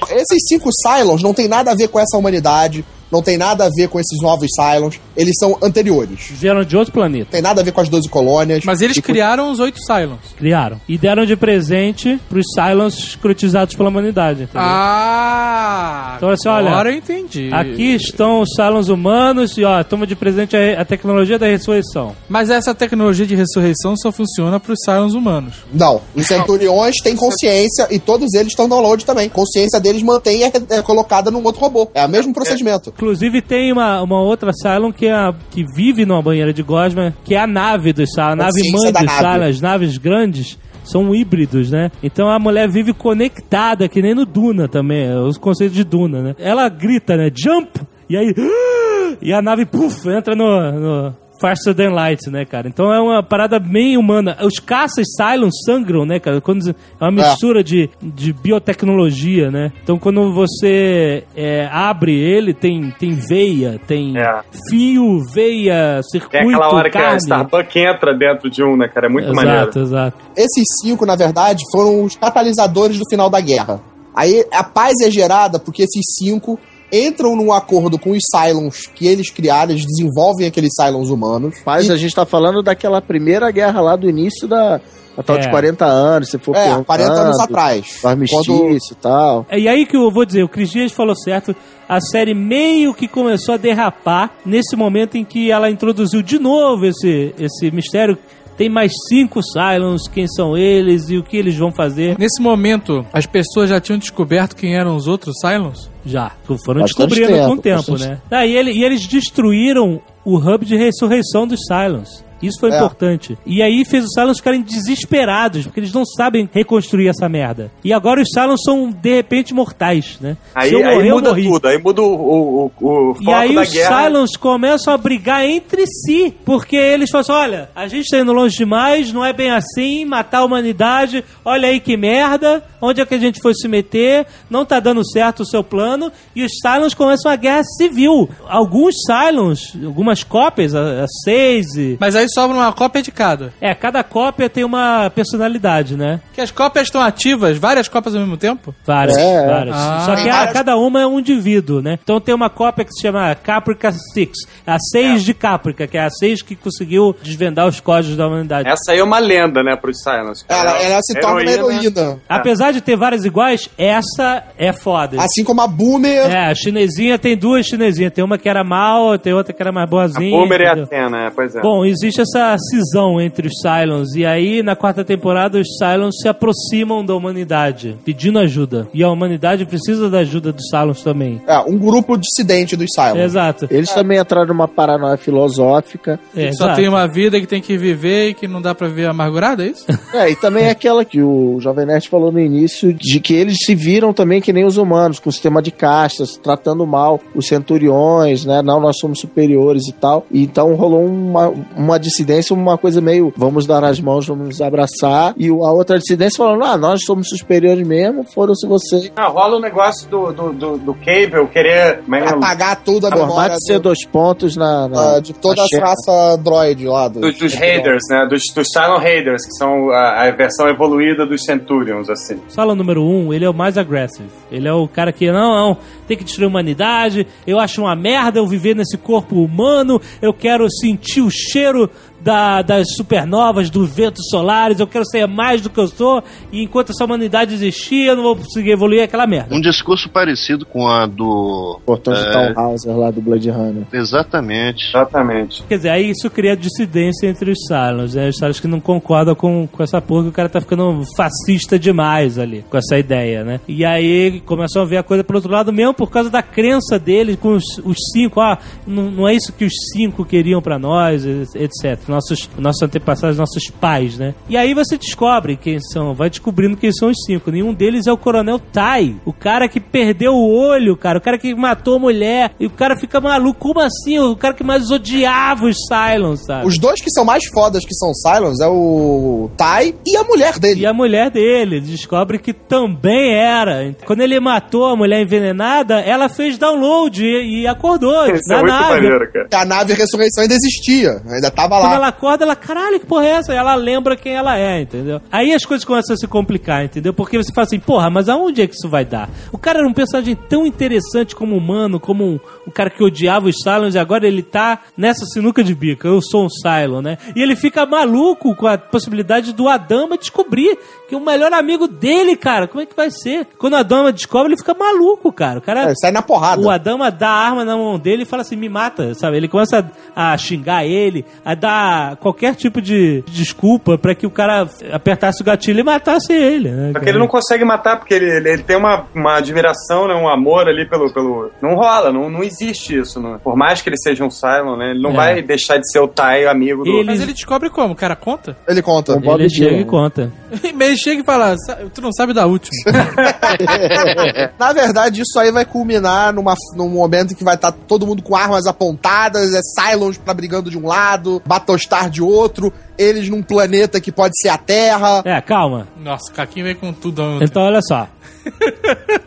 Esses 0.09 0.47
cinco 0.47 0.69
Cylons 0.71 1.21
não 1.21 1.33
tem 1.33 1.47
nada 1.47 1.71
a 1.71 1.75
ver 1.75 1.87
com 1.87 1.99
essa 1.99 2.17
humanidade, 2.17 2.83
não 3.11 3.21
tem 3.21 3.37
nada 3.37 3.65
a 3.65 3.69
ver 3.75 3.87
com 3.89 3.99
esses 3.99 4.21
novos 4.21 4.47
Cylons. 4.55 4.99
Eles 5.15 5.35
são 5.39 5.57
anteriores. 5.61 6.27
Vieram 6.31 6.63
de 6.63 6.75
outro 6.77 6.93
planeta. 6.93 7.27
Tem 7.31 7.41
nada 7.41 7.61
a 7.61 7.63
ver 7.63 7.71
com 7.71 7.81
as 7.81 7.89
12 7.89 8.07
colônias. 8.09 8.63
Mas 8.65 8.81
eles 8.81 8.97
E 8.97 9.01
com- 9.01 9.11
criaram 9.11 9.51
os 9.51 9.59
oito 9.59 9.79
Cylons. 9.83 10.19
Criaram. 10.37 10.79
E 10.87 10.97
deram 10.97 11.25
de 11.25 11.35
presente 11.35 12.19
pros 12.29 12.45
Cylons 12.53 12.97
escrotizados 12.97 13.75
pela 13.75 13.89
humanidade, 13.89 14.43
entendeu? 14.43 14.61
Ah! 14.61 16.13
Então, 16.17 16.29
assim, 16.29 16.49
olha, 16.49 16.69
Agora 16.69 16.91
eu 16.91 16.97
entendi. 16.97 17.49
Aqui 17.53 17.95
estão 17.95 18.41
os 18.41 18.49
Cylons 18.55 18.89
humanos 18.89 19.57
e, 19.57 19.63
ó, 19.63 19.83
toma 19.83 20.05
de 20.05 20.15
presente 20.15 20.55
a, 20.55 20.81
a 20.81 20.85
tecnologia 20.85 21.39
da 21.39 21.47
ressurreição. 21.47 22.15
Mas 22.27 22.49
essa 22.49 22.73
tecnologia 22.75 23.25
de 23.25 23.35
ressurreição 23.35 23.95
só 23.97 24.11
funciona 24.11 24.59
pros 24.59 24.79
Cylons 24.83 25.13
humanos. 25.13 25.55
Não, 25.73 26.01
os 26.15 26.25
Centuriões 26.27 26.97
têm 27.03 27.15
consciência 27.15 27.87
e 27.89 27.99
todos 27.99 28.33
eles 28.33 28.49
estão 28.49 28.67
download 28.67 29.05
também. 29.05 29.29
Consciência 29.29 29.79
deles 29.79 30.03
mantém 30.03 30.39
e 30.41 30.43
é, 30.43 30.51
é 30.77 30.81
colocada 30.81 31.31
num 31.31 31.43
outro 31.43 31.61
robô. 31.61 31.89
É 31.93 32.05
o 32.05 32.09
mesmo 32.09 32.33
procedimento. 32.33 32.91
Inclusive 32.99 33.41
tem 33.41 33.71
uma, 33.71 34.01
uma 34.01 34.21
outra 34.21 34.51
Cylon 34.51 34.91
que, 34.91 35.05
é 35.05 35.13
a, 35.13 35.33
que 35.49 35.63
vive 35.73 36.05
numa 36.05 36.21
banheira 36.21 36.51
de 36.51 36.61
Gosma, 36.61 37.15
que 37.23 37.33
é 37.33 37.39
a 37.39 37.47
nave 37.47 37.93
dos 37.93 38.09
Cylons, 38.11 38.33
a 38.33 38.35
nave 38.35 38.61
mãe 38.71 38.91
dos 38.91 39.05
nave. 39.05 39.17
Cylons, 39.17 39.49
as 39.49 39.61
naves 39.61 39.97
grandes. 39.97 40.59
São 40.83 41.13
híbridos, 41.13 41.69
né? 41.69 41.91
Então 42.01 42.29
a 42.29 42.39
mulher 42.39 42.67
vive 42.67 42.93
conectada, 42.93 43.87
que 43.87 44.01
nem 44.01 44.15
no 44.15 44.25
Duna 44.25 44.67
também, 44.67 45.13
os 45.17 45.37
conceitos 45.37 45.75
de 45.75 45.83
Duna, 45.83 46.21
né? 46.21 46.35
Ela 46.39 46.67
grita, 46.67 47.15
né? 47.15 47.29
Jump! 47.33 47.79
E 48.09 48.17
aí. 48.17 48.33
E 49.21 49.33
a 49.33 49.41
nave, 49.41 49.65
puf, 49.65 50.07
entra 50.07 50.33
no, 50.33 50.45
no 50.71 51.13
Faster 51.39 51.73
Than 51.73 51.91
Light, 51.91 52.29
né, 52.29 52.45
cara? 52.45 52.67
Então 52.67 52.93
é 52.93 52.99
uma 52.99 53.23
parada 53.23 53.59
bem 53.59 53.97
humana. 53.97 54.37
Os 54.43 54.59
caças 54.59 55.05
Cylons 55.15 55.53
sangram, 55.65 56.05
né, 56.05 56.19
cara? 56.19 56.41
Quando, 56.41 56.69
é 56.69 56.75
uma 57.03 57.11
mistura 57.11 57.63
de, 57.63 57.89
de 58.01 58.33
biotecnologia, 58.33 59.49
né? 59.51 59.71
Então 59.83 59.97
quando 59.97 60.33
você 60.33 61.23
é, 61.35 61.67
abre 61.71 62.13
ele, 62.13 62.53
tem, 62.53 62.91
tem 62.91 63.13
veia, 63.15 63.79
tem 63.87 64.17
É. 64.17 64.41
fio, 64.69 65.19
veia, 65.33 66.01
circuito, 66.03 66.37
É 66.37 66.55
aquela 66.55 66.73
hora 66.73 66.89
que 66.89 66.97
a 66.97 67.01
carne. 67.01 67.17
Starbuck 67.17 67.79
entra 67.79 68.13
dentro 68.13 68.49
de 68.49 68.63
um, 68.63 68.75
né, 68.75 68.87
cara? 68.87 69.07
É 69.07 69.09
muito 69.09 69.33
maneiro. 69.33 69.61
Exato, 69.61 69.79
exato. 69.79 70.17
Esses 70.35 70.65
cinco, 70.81 71.05
na 71.05 71.15
verdade, 71.15 71.63
foram 71.71 72.03
os 72.03 72.15
catalisadores 72.15 72.97
do 72.97 73.03
final 73.09 73.29
da 73.29 73.39
guerra. 73.39 73.79
Aí 74.15 74.43
a 74.51 74.63
paz 74.63 74.95
é 75.05 75.11
gerada 75.11 75.59
porque 75.59 75.83
esses 75.83 76.03
cinco 76.17 76.59
entram 76.91 77.35
num 77.35 77.51
acordo 77.53 77.97
com 77.99 78.11
os 78.11 78.19
Cylons 78.33 78.87
que 78.93 79.07
eles 79.07 79.29
criaram, 79.29 79.71
eles 79.71 79.85
desenvolvem 79.85 80.47
aqueles 80.47 80.71
Cylons 80.79 81.09
humanos. 81.09 81.55
Mas 81.65 81.87
E- 81.87 81.91
a 81.91 81.95
gente 81.97 82.13
tá 82.15 82.25
falando 82.25 82.61
daquela 82.63 83.01
primeira 83.01 83.49
guerra 83.51 83.81
lá 83.81 83.95
do 83.95 84.09
início 84.09 84.47
da. 84.47 84.79
A 85.17 85.23
tal 85.23 85.35
É. 85.35 85.39
de 85.39 85.49
40 85.49 85.85
anos, 85.85 86.29
se 86.29 86.37
for 86.37 86.55
É, 86.55 86.59
perguntando, 86.63 86.85
40 86.85 87.11
anos 87.13 87.39
atrás. 87.41 87.99
do 88.01 88.07
Armistício 88.07 88.93
e 88.93 88.95
tal. 88.95 89.45
É, 89.49 89.59
E 89.59 89.67
aí 89.67 89.85
que 89.85 89.97
eu 89.97 90.09
vou 90.09 90.23
dizer, 90.25 90.43
o 90.43 90.47
Cris 90.47 90.69
Dias 90.71 90.93
falou 90.93 91.13
certo, 91.13 91.53
a 91.89 91.99
série 91.99 92.33
meio 92.33 92.93
que 92.93 93.05
começou 93.05 93.55
a 93.55 93.57
derrapar 93.57 94.31
nesse 94.45 94.77
momento 94.77 95.17
em 95.17 95.25
que 95.25 95.51
ela 95.51 95.69
introduziu 95.69 96.21
de 96.21 96.39
novo 96.39 96.85
esse, 96.85 97.33
esse 97.37 97.69
mistério. 97.71 98.17
Tem 98.57 98.69
mais 98.69 98.91
cinco 99.09 99.39
Cylons, 99.41 100.07
quem 100.07 100.25
são 100.27 100.57
eles 100.57 101.09
e 101.09 101.17
o 101.17 101.23
que 101.23 101.35
eles 101.37 101.55
vão 101.57 101.71
fazer. 101.71 102.17
Nesse 102.17 102.41
momento, 102.41 103.05
as 103.11 103.25
pessoas 103.25 103.69
já 103.69 103.79
tinham 103.79 103.97
descoberto 103.97 104.53
quem 104.55 104.75
eram 104.75 104.95
os 104.95 105.07
outros 105.07 105.35
Cylons? 105.41 105.89
Já. 106.09 106.31
Foram 106.65 106.81
Bastante 106.81 107.07
descobrindo 107.09 107.27
com 107.47 107.53
o 107.53 107.57
tempo, 107.57 107.61
tempo, 107.61 107.91
bastante. 107.91 108.09
né? 108.09 108.21
Ah, 108.31 108.45
e, 108.45 108.55
ele- 108.55 108.71
e 108.71 108.83
eles 108.83 109.05
destruíram 109.07 110.01
o 110.25 110.37
hub 110.37 110.65
de 110.65 110.75
ressurreição 110.75 111.45
dos 111.47 111.59
Cylons. 111.67 112.23
Isso 112.41 112.57
foi 112.57 112.71
É. 112.71 112.77
importante. 112.77 113.37
E 113.45 113.61
aí 113.61 113.83
fez 113.83 114.05
os 114.05 114.11
Cylons 114.13 114.37
ficarem 114.37 114.61
desesperados, 114.61 115.65
porque 115.65 115.81
eles 115.81 115.91
não 115.91 116.05
sabem 116.05 116.49
reconstruir 116.53 117.09
essa 117.09 117.27
merda. 117.27 117.69
E 117.83 117.91
agora 117.91 118.21
os 118.21 118.29
Cylons 118.33 118.61
são, 118.63 118.89
de 118.89 119.15
repente, 119.15 119.53
mortais, 119.53 120.17
né? 120.21 120.37
Aí, 120.55 120.69
Se 120.69 120.75
eu 120.75 120.79
aí 120.87 120.95
morrer, 120.95 121.09
eu 121.09 121.15
muda 121.15 121.29
morri. 121.31 121.43
tudo, 121.49 121.67
aí 121.67 121.77
muda 121.77 122.01
o, 122.01 122.05
o, 122.05 122.65
o, 122.79 123.13
foco 123.15 123.23
E 123.29 123.33
aí 123.33 123.53
da 123.55 123.61
os 123.61 123.73
guerra. 123.73 124.03
Cylons 124.05 124.37
começam 124.37 124.93
a 124.93 124.97
brigar 124.97 125.43
entre 125.45 125.85
si, 125.85 126.33
porque 126.45 126.77
eles 126.77 127.09
falam 127.09 127.21
assim, 127.23 127.31
olha, 127.33 127.69
a 127.75 127.87
gente 127.89 128.07
tá 128.09 128.19
indo 128.19 128.31
longe 128.31 128.55
demais, 128.55 129.11
não 129.11 129.25
é 129.25 129.33
bem 129.33 129.51
assim, 129.51 130.05
matar 130.05 130.37
a 130.39 130.45
humanidade, 130.45 131.25
olha 131.43 131.67
aí 131.67 131.81
que 131.81 131.97
merda, 131.97 132.63
onde 132.81 133.01
é 133.01 133.05
que 133.05 133.15
a 133.15 133.19
gente 133.19 133.41
foi 133.41 133.53
se 133.53 133.67
meter, 133.67 134.25
não 134.49 134.63
tá 134.63 134.79
dando 134.79 135.05
certo 135.11 135.41
o 135.41 135.45
seu 135.45 135.61
plano, 135.61 135.98
e 136.35 136.43
os 136.43 136.51
Cylons 136.61 136.93
começam 136.93 137.31
a 137.31 137.35
guerra 137.35 137.63
civil. 137.77 138.29
Alguns 138.47 138.95
Cylons, 139.05 139.73
algumas 139.85 140.23
cópias, 140.23 140.73
a, 140.75 141.03
a 141.03 141.07
seis 141.23 141.65
e... 141.75 141.97
Mas 141.99 142.15
aí 142.15 142.27
sobra 142.29 142.55
uma 142.55 142.71
cópia 142.73 143.01
de 143.01 143.11
cada. 143.11 143.53
É, 143.61 143.73
cada 143.75 144.03
cópia 144.03 144.49
tem 144.49 144.63
uma 144.63 145.09
personalidade, 145.09 145.95
né? 145.95 146.19
Que 146.33 146.41
as 146.41 146.51
cópias 146.51 146.87
estão 146.87 147.01
ativas, 147.01 147.57
várias 147.57 147.87
cópias 147.87 148.15
ao 148.15 148.21
mesmo 148.21 148.37
tempo? 148.37 148.73
Várias, 148.85 149.17
É, 149.17 149.33
é. 149.33 149.45
várias. 149.47 149.75
Ah. 149.77 150.03
Só 150.05 150.15
que 150.15 150.29
a- 150.29 150.47
cada 150.47 150.77
uma 150.77 151.01
é 151.01 151.05
um 151.07 151.19
indivíduo, 151.19 151.81
né? 151.81 151.97
Então 152.01 152.19
tem 152.19 152.33
uma 152.33 152.49
cópia 152.49 152.85
que 152.85 152.91
se 152.93 153.01
chama 153.01 153.33
Caprica 153.35 153.91
6, 154.13 154.29
a 154.65 154.77
6 154.79 155.23
de 155.23 155.33
Caprica, 155.33 155.87
que 155.87 155.97
é 155.97 156.01
a 156.05 156.09
6 156.09 156.41
que 156.41 156.55
conseguiu 156.55 157.15
desvendar 157.21 157.67
os 157.67 157.79
códigos 157.79 158.17
da 158.17 158.27
humanidade. 158.27 158.67
Essa 158.69 158.91
aí 158.91 158.99
é 158.99 159.03
uma 159.03 159.19
lenda, 159.19 159.63
né, 159.63 159.75
pros 159.75 160.01
Silence. 160.01 160.43
Ela, 160.47 160.77
ela 160.81 160.99
se 161.01 161.19
torna 161.19 161.41
uma 161.41 161.51
heroína. 161.51 162.19
Apesar 162.27 162.71
de 162.71 162.81
ter 162.81 162.95
várias 162.95 163.25
iguais, 163.25 163.69
essa 163.77 164.43
é 164.57 164.71
foda. 164.73 165.17
Assim 165.21 165.43
como 165.43 165.61
a 165.61 165.67
Boomer. 165.79 166.29
É, 166.29 166.51
a 166.51 166.53
chinesinha 166.53 167.17
tem 167.17 167.37
duas 167.37 167.65
chinesinhas. 167.65 168.11
Tem 168.11 168.23
uma 168.23 168.37
que 168.37 168.49
era 168.49 168.65
mal, 168.65 169.17
tem 169.17 169.33
outra 169.33 169.53
que 169.53 169.61
era 169.61 169.71
mais 169.71 169.87
A 169.87 169.89
boazinha. 169.89 170.37
Boomer 170.37 170.59
e 170.59 170.65
a 170.65 170.67
entendeu? 170.73 170.83
Athena, 170.83 171.25
é, 171.25 171.29
pois 171.29 171.55
é. 171.55 171.61
Bom, 171.61 171.85
existe 171.85 172.19
essa 172.19 172.55
cisão 172.57 173.21
entre 173.21 173.47
os 173.47 173.53
Cylons. 173.61 174.13
E 174.15 174.25
aí, 174.25 174.61
na 174.61 174.75
quarta 174.75 175.05
temporada, 175.05 175.57
os 175.57 175.67
Cylons 175.77 176.15
se 176.21 176.27
aproximam 176.27 177.05
da 177.05 177.15
humanidade, 177.15 177.95
pedindo 178.03 178.39
ajuda. 178.39 178.89
E 178.93 179.01
a 179.01 179.09
humanidade 179.09 179.65
precisa 179.65 180.09
da 180.09 180.19
ajuda 180.19 180.51
dos 180.51 180.67
Cylons 180.69 181.01
também. 181.01 181.41
É, 181.47 181.57
um 181.59 181.77
grupo 181.77 182.17
dissidente 182.17 182.75
dos 182.75 182.87
Cylons. 182.93 183.19
Exato. 183.19 183.67
Eles 183.71 183.93
também 183.93 184.19
entraram 184.19 184.47
numa 184.47 184.67
paranoia 184.67 185.15
filosófica. 185.17 186.19
É, 186.35 186.51
Só 186.51 186.73
tem 186.73 186.89
uma 186.89 187.07
vida 187.07 187.39
que 187.39 187.47
tem 187.47 187.61
que 187.61 187.77
viver 187.77 188.29
e 188.29 188.33
que 188.33 188.47
não 188.47 188.61
dá 188.61 188.75
pra 188.75 188.87
ver 188.87 189.07
amargurada, 189.07 189.63
é 189.63 189.67
isso? 189.69 189.85
É, 190.11 190.27
e 190.31 190.35
também 190.35 190.65
é 190.65 190.71
aquela 190.71 191.05
que 191.05 191.21
o 191.21 191.59
Jovem 191.59 191.85
Nerd 191.85 192.09
falou 192.09 192.31
no 192.31 192.39
início, 192.39 192.91
de 192.91 193.19
que 193.19 193.33
eles 193.33 193.57
se 193.63 193.75
viram 193.75 194.11
também 194.11 194.41
que 194.41 194.51
nem 194.51 194.65
os 194.65 194.75
humanos, 194.75 195.19
com 195.19 195.29
o 195.29 195.31
sistema 195.31 195.61
de 195.61 195.68
castas, 195.71 196.37
tratando 196.37 196.85
mal 196.85 197.19
os 197.35 197.47
centuriões, 197.47 198.45
né? 198.45 198.61
Não, 198.61 198.79
nós 198.79 198.97
somos 198.99 199.19
superiores 199.19 199.87
e 199.87 199.93
tal. 199.93 200.25
E 200.31 200.43
então 200.43 200.73
rolou 200.75 201.05
uma, 201.05 201.53
uma 201.75 201.99
dissidência, 201.99 202.55
uma 202.55 202.77
coisa 202.77 203.01
meio, 203.01 203.33
vamos 203.35 203.65
dar 203.65 203.83
as 203.83 203.99
mãos, 203.99 204.27
vamos 204.27 204.47
nos 204.47 204.61
abraçar. 204.61 205.33
E 205.37 205.47
a 205.49 205.51
outra 205.71 205.97
dissidência 205.97 206.37
falando, 206.37 206.63
ah, 206.63 206.77
nós 206.77 207.01
somos 207.05 207.27
superiores 207.29 207.85
mesmo, 207.87 208.23
foram-se 208.23 208.67
vocês. 208.67 209.11
Ah, 209.15 209.27
rola 209.27 209.57
o 209.57 209.59
negócio 209.59 210.07
do, 210.09 210.31
do, 210.31 210.53
do, 210.53 210.77
do 210.77 210.93
Cable 210.95 211.47
querer... 211.51 211.69
é 211.69 212.19
é? 212.19 212.29
Apagar 212.29 212.83
tudo 212.83 213.07
a 213.07 213.09
memória 213.11 213.29
Formato 213.33 213.63
C 213.65 213.73
do- 213.73 213.79
dois 213.81 214.05
pontos 214.05 214.55
na... 214.55 214.87
na- 214.87 215.15
ah, 215.15 215.19
de 215.19 215.33
toda 215.33 215.61
a 215.61 215.79
raça 215.79 216.37
droid 216.37 216.85
lá. 216.85 217.07
Do, 217.07 217.21
Dos, 217.21 217.37
dos 217.37 217.53
Raiders, 217.53 218.03
né? 218.09 218.25
Dos, 218.29 218.43
dos 218.53 218.67
Silent 218.71 219.01
Raiders, 219.01 219.45
que 219.45 219.53
são 219.53 219.89
a, 219.91 220.23
a 220.27 220.31
versão 220.31 220.67
evoluída 220.67 221.25
dos 221.25 221.43
Centurions, 221.43 222.09
assim. 222.09 222.37
Sala 222.49 222.75
número 222.75 223.03
um, 223.03 223.33
ele 223.33 223.45
é 223.45 223.49
o 223.49 223.53
mais 223.53 223.77
agressivo. 223.77 224.29
Ele 224.51 224.67
é 224.67 224.73
o 224.73 224.87
cara 224.87 225.11
que, 225.11 225.31
não, 225.31 225.53
não, 225.59 225.77
tem 226.07 226.17
que 226.17 226.23
destruir 226.23 226.45
a 226.45 226.49
humanidade, 226.49 227.27
eu 227.45 227.59
acho 227.59 227.81
uma 227.81 227.95
merda 227.95 228.39
eu 228.39 228.47
viver 228.47 228.75
nesse 228.75 228.97
corpo 228.97 229.43
humano, 229.43 230.01
eu 230.21 230.33
quero 230.33 230.65
sentir 230.69 231.21
o 231.21 231.29
cheiro 231.29 231.89
da- 232.21 232.61
das 232.61 232.87
supernovas, 232.95 233.69
dos 233.69 233.89
ventos 233.93 234.25
solares, 234.29 234.79
eu 234.79 234.87
quero 234.87 235.05
ser 235.05 235.27
mais 235.27 235.61
do 235.61 235.69
que 235.69 235.79
eu 235.79 235.87
sou, 235.87 236.23
e 236.51 236.63
enquanto 236.63 236.91
essa 236.91 237.05
humanidade 237.05 237.53
existir, 237.53 238.05
eu 238.07 238.15
não 238.15 238.23
vou 238.23 238.35
conseguir 238.35 238.71
evoluir 238.71 239.03
aquela 239.03 239.25
merda. 239.27 239.53
Um 239.55 239.61
discurso 239.61 240.09
parecido 240.09 240.65
com 240.65 240.87
a 240.87 241.05
do. 241.05 241.79
Portão 241.85 242.13
de 242.13 242.19
É. 242.19 242.93
Lá 242.93 243.11
do 243.11 243.21
Blade 243.21 243.49
Runner. 243.49 243.83
Exatamente. 243.93 244.89
Exatamente. 244.89 245.63
Quer 245.67 245.77
dizer, 245.77 245.89
aí 245.89 246.09
isso 246.09 246.29
cria 246.29 246.55
dissidência 246.55 247.27
entre 247.27 247.51
os 247.51 247.57
Cylons, 247.67 248.13
né? 248.15 248.29
Os 248.29 248.37
Cylons 248.37 248.59
que 248.59 248.67
não 248.67 248.79
concordam 248.79 249.33
com, 249.35 249.67
com 249.67 249.83
essa 249.83 250.01
porra 250.01 250.23
que 250.23 250.29
o 250.29 250.33
cara 250.33 250.49
tá 250.49 250.59
ficando 250.59 251.01
fascista 251.15 251.77
demais 251.79 252.37
ali, 252.37 252.63
com 252.69 252.77
essa 252.77 252.97
ideia, 252.97 253.43
né? 253.43 253.59
E 253.67 253.85
aí 253.85 254.41
começam 254.45 254.81
a 254.81 254.85
ver 254.85 254.97
a 254.97 255.03
coisa 255.03 255.23
pelo 255.23 255.37
outro 255.37 255.51
lado 255.51 255.71
mesmo 255.71 255.93
por 255.93 256.09
causa 256.09 256.29
da 256.29 256.41
crença 256.41 256.97
deles 256.99 257.37
com 257.37 257.55
os, 257.55 257.63
os 257.83 257.97
cinco, 258.13 258.39
ah, 258.41 258.57
não, 258.85 259.09
não 259.11 259.27
é 259.27 259.33
isso 259.33 259.53
que 259.53 259.65
os 259.65 259.73
cinco 259.93 260.25
queriam 260.25 260.61
pra 260.61 260.77
nós, 260.79 261.25
etc. 261.25 262.07
Nossos, 262.09 262.49
nossos 262.57 262.81
antepassados, 262.81 263.37
nossos 263.37 263.69
pais, 263.79 264.17
né? 264.17 264.33
E 264.49 264.57
aí 264.57 264.73
você 264.73 264.97
descobre 264.97 265.55
quem 265.55 265.79
são, 265.79 266.13
vai 266.13 266.29
descobrindo 266.29 266.75
quem 266.75 266.91
são 266.91 267.09
os 267.09 267.17
cinco. 267.25 267.51
Nenhum 267.51 267.73
deles 267.73 268.07
é 268.07 268.11
o 268.11 268.17
Coronel 268.17 268.59
Tai, 268.59 269.15
o 269.25 269.31
cara 269.33 269.67
que 269.67 269.79
perdeu 269.79 270.33
o 270.33 270.49
olho, 270.51 270.97
cara, 270.97 271.19
o 271.19 271.21
cara 271.21 271.37
que 271.37 271.53
matou 271.55 271.95
a 271.95 271.99
mulher, 271.99 272.51
e 272.59 272.65
o 272.65 272.69
cara 272.69 272.97
fica 272.97 273.21
maluco, 273.21 273.59
como 273.59 273.79
assim? 273.79 274.19
O 274.19 274.35
cara 274.35 274.53
que 274.53 274.63
mais 274.63 274.89
odiava 274.89 275.65
os 275.65 275.77
Cylons, 275.87 276.45
sabe? 276.45 276.65
Os 276.67 276.77
dois 276.77 277.01
que 277.01 277.11
são 277.11 277.23
mais 277.23 277.45
fodas 277.47 277.85
que 277.85 277.93
são 277.93 278.13
Cylons 278.13 278.59
é 278.59 278.67
o 278.67 279.49
Tai 279.55 279.93
e 280.05 280.17
a 280.17 280.23
mulher 280.23 280.57
dele. 280.59 280.81
E 280.81 280.85
a 280.85 280.93
mulher 280.93 281.29
dele 281.29 281.49
ele 281.49 281.81
descobre 281.81 282.39
que 282.39 282.53
também 282.53 283.33
era. 283.33 283.93
Quando 284.05 284.21
ele 284.21 284.39
matou 284.39 284.85
a 284.85 284.95
mulher 284.95 285.21
envenenada, 285.21 285.99
ela 285.99 286.29
fez 286.29 286.57
download 286.57 287.23
e, 287.23 287.61
e 287.61 287.67
acordou 287.67 288.25
Isso 288.27 288.47
na 288.47 288.55
é 288.55 288.61
muito 288.61 288.73
nave. 288.73 288.93
maneiro, 288.95 289.31
cara. 289.31 289.47
A 289.53 289.65
nave 289.65 289.93
Ressurreição 289.93 290.43
ainda 290.43 290.55
existia. 290.55 291.21
Ainda 291.29 291.51
tava 291.51 291.79
Quando 291.79 291.91
lá. 291.91 291.98
Ela 291.99 292.07
acorda, 292.09 292.43
ela, 292.43 292.55
caralho, 292.55 292.99
que 292.99 293.05
porra 293.05 293.25
é 293.25 293.29
essa? 293.31 293.53
E 293.53 293.57
ela 293.57 293.75
lembra 293.75 294.15
quem 294.15 294.33
ela 294.33 294.57
é, 294.57 294.81
entendeu? 294.81 295.21
Aí 295.31 295.53
as 295.53 295.65
coisas 295.65 295.85
começam 295.85 296.13
a 296.13 296.17
se 296.17 296.27
complicar, 296.27 296.83
entendeu? 296.83 297.13
Porque 297.13 297.37
você 297.37 297.53
fala 297.53 297.65
assim, 297.65 297.79
porra, 297.79 298.09
mas 298.09 298.27
aonde 298.29 298.61
é 298.61 298.67
que 298.67 298.73
isso 298.75 298.89
vai 298.89 299.05
dar? 299.05 299.29
O 299.51 299.57
cara 299.57 299.79
era 299.79 299.87
um 299.87 299.93
personagem 299.93 300.35
tão 300.35 300.65
interessante 300.65 301.35
como 301.35 301.55
humano, 301.55 301.99
como 301.99 302.23
um, 302.25 302.39
um 302.67 302.71
cara 302.71 302.89
que 302.89 303.03
odiava 303.03 303.47
os 303.47 303.57
Cylons, 303.61 303.95
e 303.95 303.99
agora 303.99 304.27
ele 304.27 304.41
tá 304.41 304.79
nessa 304.97 305.25
sinuca 305.25 305.63
de 305.63 305.75
bica. 305.75 306.07
Eu 306.07 306.21
sou 306.21 306.45
um 306.45 306.49
Cylon, 306.49 307.01
né? 307.01 307.17
E 307.35 307.41
ele 307.41 307.55
fica 307.55 307.85
maluco 307.85 308.55
com 308.55 308.67
a 308.67 308.77
possibilidade 308.77 309.53
do 309.53 309.67
Adama 309.67 310.17
descobrir 310.17 310.77
que 311.07 311.15
o 311.15 311.19
melhor 311.19 311.51
amigo 311.53 311.87
dele, 311.87 312.35
cara, 312.35 312.67
como 312.67 312.81
é 312.81 312.85
que 312.85 312.95
vai 312.95 313.09
ser? 313.11 313.45
Quando 313.57 313.73
o 313.73 313.77
Adama 313.77 314.11
descobre, 314.11 314.49
ele 314.53 314.57
fica 314.57 314.73
maluco, 314.73 315.31
cara. 315.31 315.59
O 315.59 315.61
cara 315.61 315.91
É, 315.91 315.95
sai 315.95 316.11
na 316.11 316.21
porrada. 316.21 316.61
o 316.61 316.69
Adama 316.69 317.09
dá 317.11 317.29
a 317.29 317.47
arma 317.47 317.65
na 317.65 317.75
mão 317.75 317.97
dele 317.97 318.23
e 318.23 318.25
fala 318.25 318.41
assim: 318.43 318.55
me 318.55 318.69
mata, 318.69 319.13
sabe? 319.15 319.37
Ele 319.37 319.47
começa 319.47 319.91
a, 320.15 320.33
a 320.33 320.37
xingar 320.37 320.85
ele, 320.85 321.25
a 321.43 321.55
dar 321.55 321.71
qualquer 322.19 322.55
tipo 322.55 322.81
de 322.81 323.23
desculpa 323.27 323.97
pra 323.97 324.13
que 324.15 324.25
o 324.27 324.31
cara 324.31 324.67
apertasse 324.91 325.41
o 325.41 325.45
gatilho 325.45 325.79
e 325.79 325.83
matasse 325.83 326.31
ele. 326.33 326.69
Né, 326.69 326.87
Só 326.87 326.93
cara? 326.93 327.03
que 327.05 327.09
ele 327.11 327.19
não 327.19 327.27
consegue 327.27 327.63
matar, 327.65 327.97
porque 327.97 328.13
ele, 328.13 328.29
ele, 328.29 328.49
ele 328.49 328.63
tem 328.63 328.75
uma, 328.77 329.05
uma 329.13 329.37
admiração, 329.37 330.07
né, 330.07 330.13
um 330.15 330.27
amor 330.27 330.67
ali 330.67 330.87
pelo. 330.89 331.13
pelo... 331.13 331.51
Não 331.61 331.75
rola, 331.75 332.11
não, 332.11 332.29
não 332.29 332.43
existe 332.43 332.97
isso. 332.97 333.19
Não. 333.19 333.37
Por 333.39 333.55
mais 333.55 333.81
que 333.81 333.89
ele 333.89 333.97
seja 333.97 334.23
um 334.23 334.29
Cylon, 334.29 334.77
né? 334.77 334.91
Ele 334.91 335.01
não 335.01 335.11
É. 335.11 335.15
vai 335.15 335.41
deixar 335.41 335.77
de 335.77 335.89
ser 335.91 335.99
o 335.99 336.07
Tai, 336.07 336.45
amigo 336.45 336.83
do. 336.83 336.89
Ele- 336.89 337.03
Mas 337.05 337.21
ele 337.21 337.33
descobre 337.33 337.69
como? 337.69 337.93
O 337.93 337.95
cara 337.95 338.15
conta? 338.15 338.55
Ele 338.67 338.81
conta. 338.81 339.13
Um 339.13 339.21
Bob 339.21 339.39
Ele 339.39 339.49
chega 339.49 339.75
e 339.77 339.85
conta. 339.85 340.31
Meio 340.75 340.97
chega 340.97 341.21
e 341.21 341.25
fala, 341.25 341.55
"Sa- 341.57 341.77
tu 341.93 342.01
não 342.01 342.11
sabe 342.11 342.33
da 342.33 342.45
última. 342.45 342.71
Na 344.57 344.73
verdade, 344.73 345.21
isso 345.21 345.39
aí 345.39 345.51
vai 345.51 345.65
culminar 345.65 346.33
numa, 346.33 346.53
num 346.75 346.89
momento 346.89 347.33
em 347.33 347.35
que 347.35 347.43
vai 347.43 347.55
estar 347.55 347.71
todo 347.71 348.05
mundo 348.05 348.21
com 348.23 348.35
armas 348.35 348.65
apontadas, 348.67 349.53
é 349.53 349.59
Cylons 349.61 350.17
pra 350.17 350.33
brigando 350.33 350.69
de 350.69 350.77
um 350.77 350.85
lado, 350.87 351.41
Battlestar 351.79 352.09
de 352.09 352.21
outro, 352.21 352.73
eles 352.97 353.29
num 353.29 353.41
planeta 353.41 354.01
que 354.01 354.11
pode 354.11 354.33
ser 354.41 354.49
a 354.49 354.57
Terra. 354.57 355.21
É, 355.23 355.39
calma. 355.41 355.87
Nossa, 355.97 356.31
o 356.31 356.35
Caquinho 356.35 356.65
veio 356.65 356.75
com 356.75 356.91
tudo 356.91 357.21
ontem. 357.23 357.45
Então, 357.45 357.63
olha 357.63 357.79
só. 357.81 358.07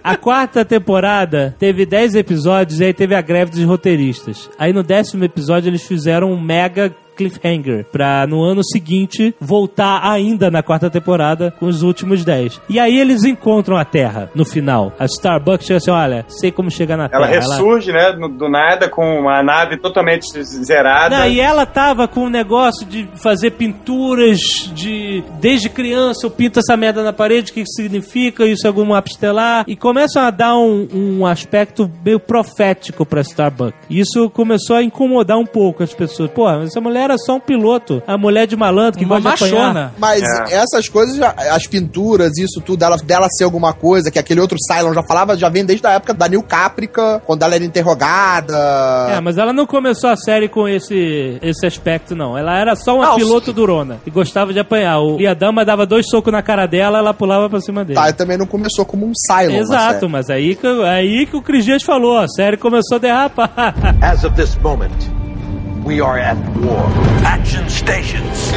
A 0.05 0.17
quarta 0.17 0.65
temporada 0.65 1.55
teve 1.59 1.87
10 1.87 2.17
episódios 2.17 2.81
e 2.81 2.85
aí 2.85 2.93
teve 2.93 3.15
a 3.15 3.21
greve 3.21 3.53
dos 3.53 3.63
roteiristas. 3.63 4.51
Aí 4.59 4.73
no 4.73 4.83
décimo 4.83 5.23
episódio 5.23 5.69
eles 5.69 5.87
fizeram 5.87 6.33
um 6.33 6.41
mega 6.41 6.93
cliffhanger 7.17 7.85
pra 7.91 8.27
no 8.27 8.43
ano 8.43 8.63
seguinte 8.65 9.35
voltar 9.41 10.01
ainda 10.03 10.51
na 10.51 10.63
quarta 10.63 10.91
temporada 10.91 11.53
com 11.59 11.67
os 11.67 11.83
últimos 11.83 12.25
10. 12.25 12.61
E 12.69 12.79
aí 12.79 12.99
eles 12.99 13.25
encontram 13.25 13.77
a 13.77 13.85
Terra 13.85 14.31
no 14.35 14.45
final. 14.45 14.93
A 14.99 15.05
Starbucks 15.05 15.67
chega 15.67 15.77
assim, 15.79 15.91
olha, 15.91 16.25
sei 16.29 16.51
como 16.51 16.71
chegar 16.71 16.97
na 16.97 17.09
Ela 17.13 17.29
Terra. 17.29 17.41
ressurge, 17.41 17.93
né, 17.93 18.13
no- 18.13 18.29
do 18.29 18.49
nada, 18.49 18.89
com 18.89 19.21
uma 19.21 19.43
nave 19.43 19.77
totalmente 19.77 20.27
zerada. 20.43 21.19
Não, 21.19 21.27
e 21.27 21.41
ela 21.41 21.65
tava 21.67 22.07
com 22.09 22.25
um 22.25 22.29
negócio 22.31 22.87
de 22.87 23.09
fazer 23.17 23.53
pinturas 23.53 24.39
de. 24.75 25.23
Desde 25.41 25.69
criança 25.69 26.27
eu 26.27 26.31
pinto 26.31 26.59
essa 26.59 26.77
merda 26.77 27.03
na 27.03 27.13
parede, 27.13 27.51
o 27.51 27.55
que 27.55 27.65
significa? 27.67 28.45
Isso 28.47 28.67
é 28.67 28.69
algum 28.69 28.85
mapa 28.85 29.09
estelar? 29.09 29.65
E 29.67 29.77
começam 29.77 30.23
a 30.23 30.31
dar 30.31 30.57
um, 30.57 30.89
um 30.93 31.27
aspecto 31.27 31.91
meio 32.05 32.19
profético 32.21 33.05
pra 33.05 33.21
Starbucks. 33.21 33.79
Isso 33.91 34.31
começou 34.31 34.77
a 34.77 34.83
incomodar 34.83 35.39
um 35.39 35.47
pouco 35.47 35.83
as 35.83 35.93
pessoas. 35.93 36.31
Pô, 36.31 36.49
essa 36.51 36.81
mulher 36.81 37.02
era 37.03 37.17
só 37.19 37.35
um 37.37 37.41
piloto. 37.41 38.03
A 38.07 38.17
mulher 38.17 38.47
de 38.47 38.57
malandro 38.57 38.99
que 38.99 39.05
Uma 39.05 39.21
gosta 39.21 39.47
de 39.49 39.55
apanhar. 39.57 39.93
Mas 39.99 40.23
É. 40.23 40.55
essas 40.55 40.89
coisas, 40.89 41.19
as 41.21 41.67
pinturas, 41.67 42.37
isso 42.39 42.61
tudo, 42.61 42.79
dela, 42.81 42.97
dela 42.97 43.27
ser 43.31 43.45
alguma 43.45 43.73
coisa, 43.73 44.11
que 44.11 44.19
aquele 44.19 44.41
outro 44.41 44.57
Cylon 44.67 44.93
já 44.95 45.03
falava, 45.03 45.37
já 45.37 45.49
vem 45.49 45.65
desde 45.65 45.87
a 45.87 45.93
época 45.93 46.15
da 46.15 46.29
New 46.29 46.43
Caprica, 46.43 47.21
quando 47.27 47.43
ela 47.43 47.55
era 47.55 47.65
interrogada. 47.65 48.57
É, 49.11 49.21
mas 49.21 49.39
ela 49.39 49.53
não 49.53 49.67
começou 49.67 50.11
a 50.11 50.17
série 50.17 50.49
com 50.49 50.69
esse, 50.69 51.39
esse 51.43 51.67
aspecto, 51.67 52.15
não. 52.15 52.37
Ela 52.37 52.59
era 52.59 52.75
só 52.77 52.97
uma 52.97 53.07
Não, 53.07 53.17
piloto 53.17 53.47
sim. 53.47 53.53
durona 53.53 53.99
e 54.07 54.11
gostava 54.11 54.53
de 54.53 54.59
apanhar. 54.61 54.99
O 55.01 55.21
Yadama 55.21 55.65
dava 55.65 55.85
dois 55.87 56.07
socos 56.09 56.33
na 56.33 56.43
cara 56.43 56.67
dela, 56.67 56.99
ela 56.99 57.15
pulava 57.15 57.49
pra 57.49 57.61
cima 57.61 57.85
dele. 57.85 57.99
Tá, 57.99 58.09
e 58.09 58.13
também 58.13 58.37
não 58.39 58.47
começou 58.47 58.85
como 58.85 59.07
um 59.07 59.13
Cylon. 59.15 59.57
Exato, 59.61 60.01
série. 60.01 60.13
mas 60.13 60.31
aí 60.31 60.55
que, 60.55 60.67
aí 60.67 61.27
que 61.27 61.37
o 61.37 61.43
Cris 61.43 61.65
Dias 61.65 61.83
falou, 61.83 62.19
a 62.19 62.29
série 62.29 62.57
começou 62.57 62.97
a 62.97 63.01
derrapar. 63.01 63.53
As 64.01 64.25
of 64.25 64.35
this 64.37 64.57
moment, 64.63 64.91
we 65.85 66.01
are 66.01 66.19
at 66.19 66.37
war. 66.61 66.87
Action 67.25 67.69
stations. 67.69 68.53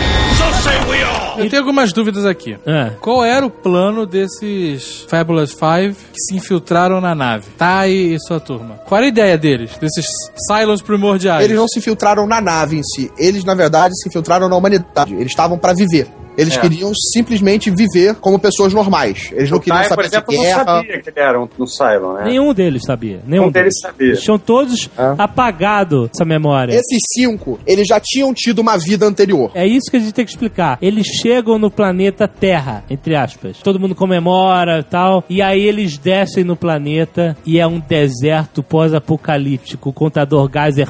Eu 1.38 1.50
tenho 1.50 1.62
algumas 1.62 1.92
dúvidas 1.92 2.26
aqui. 2.26 2.58
É. 2.66 2.92
Qual 3.02 3.24
era 3.24 3.46
o 3.46 3.50
plano 3.50 4.06
desses 4.06 5.06
Fabulous 5.10 5.52
Five 5.52 5.96
que 6.14 6.20
se 6.20 6.36
infiltraram 6.36 7.02
na 7.02 7.14
nave? 7.14 7.48
Tai 7.58 7.90
e 7.90 8.18
sua 8.20 8.40
turma. 8.40 8.76
Qual 8.86 8.98
era 8.98 9.08
a 9.08 9.10
ideia 9.10 9.38
deles? 9.38 9.78
Desses 9.78 10.06
Cylons 10.50 10.82
primordiais? 10.82 11.44
Eles 11.44 11.58
não 11.58 11.68
se 11.68 11.80
infiltraram 11.80 12.26
na 12.26 12.40
nave 12.40 12.78
em 12.78 12.84
si. 12.84 13.12
Eles, 13.18 13.44
na 13.44 13.54
verdade, 13.54 13.94
se 14.02 14.08
infiltraram 14.08 14.48
na 14.48 14.56
humanidade. 14.56 15.14
Eles 15.14 15.28
estavam 15.28 15.58
pra 15.58 15.74
viver. 15.74 16.08
Eles 16.38 16.58
É. 16.58 16.60
queriam 16.62 16.92
simplesmente 17.14 17.72
viver 17.72 18.16
como 18.16 18.38
pessoas 18.40 18.74
normais. 18.74 19.30
Eles 19.32 19.50
não 19.50 19.58
O 19.58 19.62
queriam 19.62 19.82
por 19.84 19.88
saber 19.90 20.02
de 20.04 20.08
exemplo, 20.10 20.36
não 20.36 20.44
guerra. 20.44 20.64
sabia 20.66 21.02
que 21.02 21.10
ele 21.10 21.20
era 21.20 21.42
um, 21.42 21.48
um 21.60 21.66
Cylon, 21.66 22.14
né? 22.16 22.24
Nenhum 22.26 22.54
deles 22.54 22.82
sabia. 22.86 23.22
Nenhum 23.26 23.46
Um 23.48 23.52
deles 23.52 23.74
sabia. 23.82 24.08
Eles 24.10 24.22
tinham 24.24 24.38
todos 24.38 24.90
É. 24.98 25.16
apagado 25.18 26.10
essa 26.14 26.26
memória. 26.26 26.74
Esses 26.74 27.00
cinco, 27.14 27.60
eles 27.66 27.88
já 27.88 28.00
tinham 28.00 28.34
tido 28.34 28.60
uma 28.60 28.78
vida 28.78 29.06
anterior. 29.06 29.52
É 29.54 29.66
isso 29.66 29.90
que 29.90 29.98
a 29.98 30.00
gente 30.00 30.14
tem 30.14 30.26
que 30.26 30.32
explicar. 30.32 30.78
Eles 30.82 31.08
chegam 31.08 31.58
no 31.58 31.72
planeta 31.72 32.28
Terra, 32.28 32.84
entre 32.90 33.16
aspas. 33.16 33.58
Todo 33.60 33.80
mundo 33.80 33.96
comemora 33.96 34.80
e 34.80 34.84
tal. 34.84 35.24
E 35.30 35.42
aí 35.42 35.62
eles 35.66 35.98
descem 35.98 36.44
no 36.44 36.56
planeta 36.56 37.36
e 37.46 37.60
é 37.60 37.68
um 37.68 37.80
deserto 37.80 38.62
pós-apocalíptico. 38.64 39.90
O 39.90 39.94
contador 39.94 40.50
Geyser. 40.52 40.88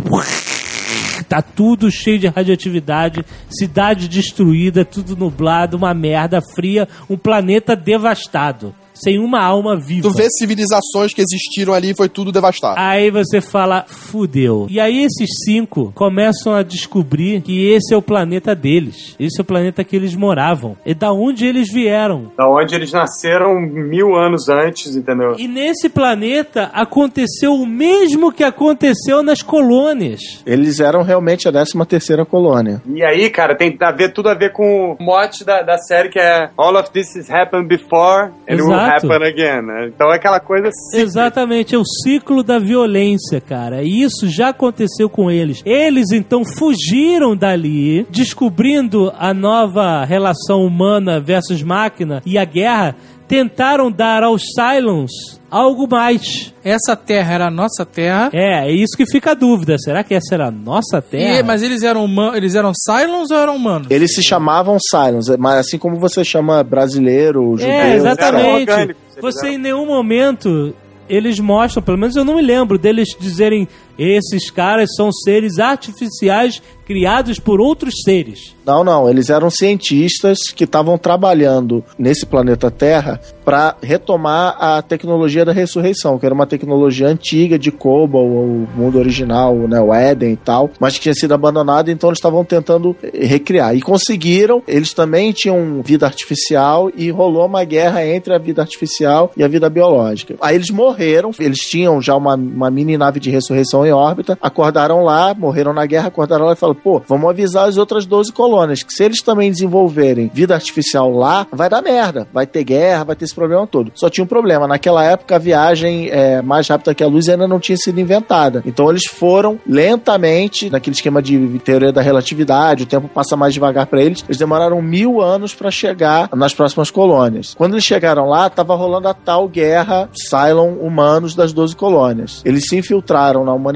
Tá 1.27 1.41
tudo 1.41 1.91
cheio 1.91 2.19
de 2.19 2.27
radioatividade, 2.27 3.25
cidade 3.49 4.07
destruída, 4.07 4.85
tudo 4.85 5.15
nublado, 5.15 5.77
uma 5.77 5.93
merda 5.93 6.39
fria, 6.41 6.87
um 7.09 7.17
planeta 7.17 7.75
devastado, 7.75 8.73
sem 8.95 9.19
uma 9.19 9.43
alma 9.43 9.77
viva. 9.77 10.09
Tu 10.09 10.15
vê 10.15 10.27
civilizações 10.29 11.13
que 11.13 11.21
existiram 11.21 11.73
ali 11.73 11.91
e 11.91 11.95
foi 11.95 12.09
tudo 12.09 12.31
devastado. 12.31 12.75
Aí 12.77 13.11
você 13.11 13.41
fala, 13.41 13.85
fudeu. 13.87 14.67
E 14.69 14.79
aí 14.79 15.03
esses 15.03 15.29
cinco 15.45 15.91
começam 15.93 16.53
a 16.53 16.63
descobrir 16.63 17.41
que 17.41 17.67
esse 17.71 17.93
é 17.93 17.97
o 17.97 18.01
planeta 18.01 18.55
deles. 18.55 19.15
Esse 19.19 19.39
é 19.39 19.41
o 19.41 19.45
planeta 19.45 19.83
que 19.83 19.95
eles 19.95 20.15
moravam. 20.15 20.77
E 20.85 20.93
da 20.93 21.11
onde 21.11 21.45
eles 21.45 21.71
vieram. 21.71 22.31
Da 22.37 22.47
onde 22.47 22.73
eles 22.75 22.91
nasceram 22.91 23.59
mil 23.59 24.15
anos 24.15 24.49
antes, 24.49 24.95
entendeu? 24.95 25.35
E 25.37 25.47
nesse 25.47 25.89
planeta 25.89 26.71
aconteceu 26.73 27.53
o 27.53 27.65
mesmo 27.65 28.31
que 28.31 28.43
aconteceu 28.43 29.21
nas 29.21 29.41
colônias. 29.41 30.21
Eles 30.45 30.79
eram 30.79 31.03
realmente 31.03 31.47
a 31.47 31.51
13 31.51 31.85
terceira 31.87 32.25
colônia. 32.25 32.81
E 32.87 33.03
aí, 33.03 33.29
cara, 33.29 33.55
tem 33.55 33.75
a 33.81 33.91
ver, 33.91 34.13
tudo 34.13 34.29
a 34.29 34.33
ver 34.33 34.51
com 34.51 34.95
o 34.99 35.03
mote 35.03 35.43
da, 35.43 35.61
da 35.61 35.77
série 35.77 36.09
que 36.09 36.19
é 36.19 36.49
All 36.57 36.75
of 36.75 36.91
this 36.91 37.15
has 37.15 37.29
happened 37.29 37.67
before 37.67 38.31
will 38.65 38.84
Exato. 38.85 39.11
happen 39.11 39.27
again. 39.27 39.61
né? 39.65 39.87
Então 39.87 40.11
é 40.11 40.15
aquela 40.15 40.39
coisa 40.39 40.67
assim. 40.69 41.01
Exatamente, 41.01 41.75
é 41.75 41.77
o 41.77 41.85
ciclo 41.85 42.43
da 42.43 42.59
violência, 42.59 43.41
cara. 43.41 43.83
E 43.83 44.01
isso 44.01 44.27
já 44.29 44.49
aconteceu 44.49 45.09
com 45.09 45.29
eles. 45.29 45.61
Eles 45.65 46.11
então 46.11 46.43
fugiram 46.43 47.35
dali, 47.35 48.05
descobrindo 48.09 49.11
a 49.17 49.33
nova 49.33 50.03
relação 50.05 50.65
humana 50.65 51.19
versus 51.19 51.61
máquina 51.63 52.21
e 52.25 52.37
a 52.37 52.45
guerra, 52.45 52.95
tentaram 53.27 53.91
dar 53.91 54.23
aos 54.23 54.43
Cylons 54.53 55.11
algo 55.49 55.87
mais. 55.87 56.53
Essa 56.63 56.95
terra 56.95 57.33
era 57.33 57.47
a 57.47 57.51
nossa 57.51 57.85
terra. 57.85 58.29
É, 58.33 58.67
é 58.67 58.71
isso 58.71 58.97
que 58.97 59.05
fica 59.05 59.31
a 59.31 59.33
dúvida. 59.33 59.77
Será 59.77 60.03
que 60.03 60.13
essa 60.13 60.33
era 60.33 60.47
a 60.47 60.51
nossa 60.51 61.01
terra? 61.01 61.39
E, 61.39 61.43
mas 61.43 61.63
eles 61.63 61.83
eram 61.83 62.03
humanos, 62.03 62.35
eles 62.35 62.55
eram 62.55 62.71
Cylons 62.73 63.31
ou 63.31 63.37
eram 63.37 63.55
humanos? 63.55 63.87
Eles 63.89 64.13
se 64.13 64.23
chamavam 64.23 64.77
Cylons, 64.79 65.27
mas 65.39 65.59
assim 65.59 65.77
como 65.77 65.97
você 65.97 66.23
chama 66.23 66.63
brasileiro, 66.63 67.55
judeu. 67.55 67.69
É, 67.69 67.95
exatamente. 67.95 68.69
orgânicos, 68.69 69.01
Você 69.21 69.49
em 69.49 69.57
nenhum 69.57 69.85
momento 69.85 70.73
eles 71.07 71.39
mostram, 71.39 71.83
pelo 71.83 71.97
menos 71.97 72.15
eu 72.15 72.25
não 72.25 72.35
me 72.35 72.41
lembro 72.41 72.77
deles 72.77 73.15
dizerem 73.19 73.67
esses 73.97 74.49
caras 74.49 74.89
são 74.95 75.11
seres 75.11 75.59
artificiais 75.59 76.61
criados 76.85 77.39
por 77.39 77.59
outros 77.59 77.95
seres. 78.03 78.55
Não, 78.65 78.83
não, 78.83 79.09
eles 79.09 79.29
eram 79.29 79.49
cientistas 79.49 80.37
que 80.55 80.63
estavam 80.63 80.97
trabalhando 80.97 81.83
nesse 81.97 82.25
planeta 82.25 82.71
Terra 82.71 83.19
para 83.43 83.75
retomar 83.81 84.55
a 84.59 84.81
tecnologia 84.81 85.45
da 85.45 85.51
ressurreição, 85.51 86.17
que 86.17 86.25
era 86.25 86.33
uma 86.33 86.47
tecnologia 86.47 87.07
antiga 87.07 87.59
de 87.59 87.71
Cobol, 87.71 88.27
o 88.27 88.67
mundo 88.75 88.97
original, 88.97 89.55
né, 89.67 89.79
o 89.79 89.93
Éden 89.93 90.33
e 90.33 90.35
tal, 90.35 90.69
mas 90.79 90.95
que 90.95 91.01
tinha 91.01 91.13
sido 91.13 91.33
abandonado, 91.33 91.89
então 91.89 92.09
eles 92.09 92.17
estavam 92.17 92.43
tentando 92.43 92.95
eh, 93.03 93.25
recriar. 93.25 93.75
E 93.75 93.81
conseguiram, 93.81 94.63
eles 94.67 94.93
também 94.93 95.31
tinham 95.31 95.81
vida 95.83 96.05
artificial 96.05 96.91
e 96.95 97.11
rolou 97.11 97.45
uma 97.45 97.63
guerra 97.63 98.05
entre 98.05 98.33
a 98.33 98.39
vida 98.39 98.61
artificial 98.61 99.31
e 99.37 99.43
a 99.43 99.47
vida 99.47 99.69
biológica. 99.69 100.35
Aí 100.41 100.55
eles 100.55 100.71
morreram, 100.71 101.31
eles 101.39 101.59
tinham 101.59 102.01
já 102.01 102.15
uma, 102.15 102.35
uma 102.35 102.71
mini 102.71 102.97
nave 102.97 103.19
de 103.19 103.29
ressurreição 103.29 103.84
em 103.85 103.91
órbita, 103.91 104.37
acordaram 104.41 105.03
lá, 105.03 105.33
morreram 105.33 105.73
na 105.73 105.85
guerra, 105.85 106.07
acordaram 106.07 106.45
lá 106.45 106.53
e 106.53 106.55
falaram, 106.55 106.79
pô, 106.81 107.01
vamos 107.07 107.29
avisar 107.29 107.67
as 107.67 107.77
outras 107.77 108.05
12 108.05 108.31
colônias, 108.31 108.83
que 108.83 108.93
se 108.93 109.03
eles 109.03 109.21
também 109.21 109.51
desenvolverem 109.51 110.29
vida 110.33 110.53
artificial 110.53 111.11
lá, 111.11 111.47
vai 111.51 111.69
dar 111.69 111.81
merda, 111.81 112.27
vai 112.33 112.45
ter 112.45 112.63
guerra, 112.63 113.05
vai 113.05 113.15
ter 113.15 113.25
esse 113.25 113.35
problema 113.35 113.65
todo. 113.67 113.91
Só 113.95 114.09
tinha 114.09 114.23
um 114.23 114.27
problema, 114.27 114.67
naquela 114.67 115.03
época 115.03 115.35
a 115.35 115.39
viagem 115.39 116.09
é, 116.09 116.41
mais 116.41 116.67
rápida 116.67 116.93
que 116.93 117.03
a 117.03 117.07
luz 117.07 117.29
ainda 117.29 117.47
não 117.47 117.59
tinha 117.59 117.77
sido 117.77 117.99
inventada. 117.99 118.61
Então 118.65 118.89
eles 118.89 119.05
foram 119.05 119.59
lentamente, 119.67 120.69
naquele 120.69 120.95
esquema 120.95 121.21
de 121.21 121.59
teoria 121.59 121.91
da 121.91 122.01
relatividade, 122.01 122.83
o 122.83 122.87
tempo 122.87 123.07
passa 123.07 123.35
mais 123.35 123.53
devagar 123.53 123.87
para 123.87 124.01
eles, 124.01 124.23
eles 124.27 124.37
demoraram 124.37 124.81
mil 124.81 125.21
anos 125.21 125.53
para 125.53 125.71
chegar 125.71 126.29
nas 126.35 126.53
próximas 126.53 126.91
colônias. 126.91 127.53
Quando 127.55 127.73
eles 127.73 127.83
chegaram 127.83 128.27
lá, 128.27 128.49
tava 128.49 128.75
rolando 128.75 129.07
a 129.07 129.13
tal 129.13 129.47
guerra 129.47 130.09
Cylon 130.13 130.73
humanos 130.73 131.35
das 131.35 131.53
12 131.53 131.75
colônias. 131.75 132.41
Eles 132.45 132.65
se 132.67 132.77
infiltraram 132.77 133.43
na 133.43 133.53
humanidade 133.53 133.74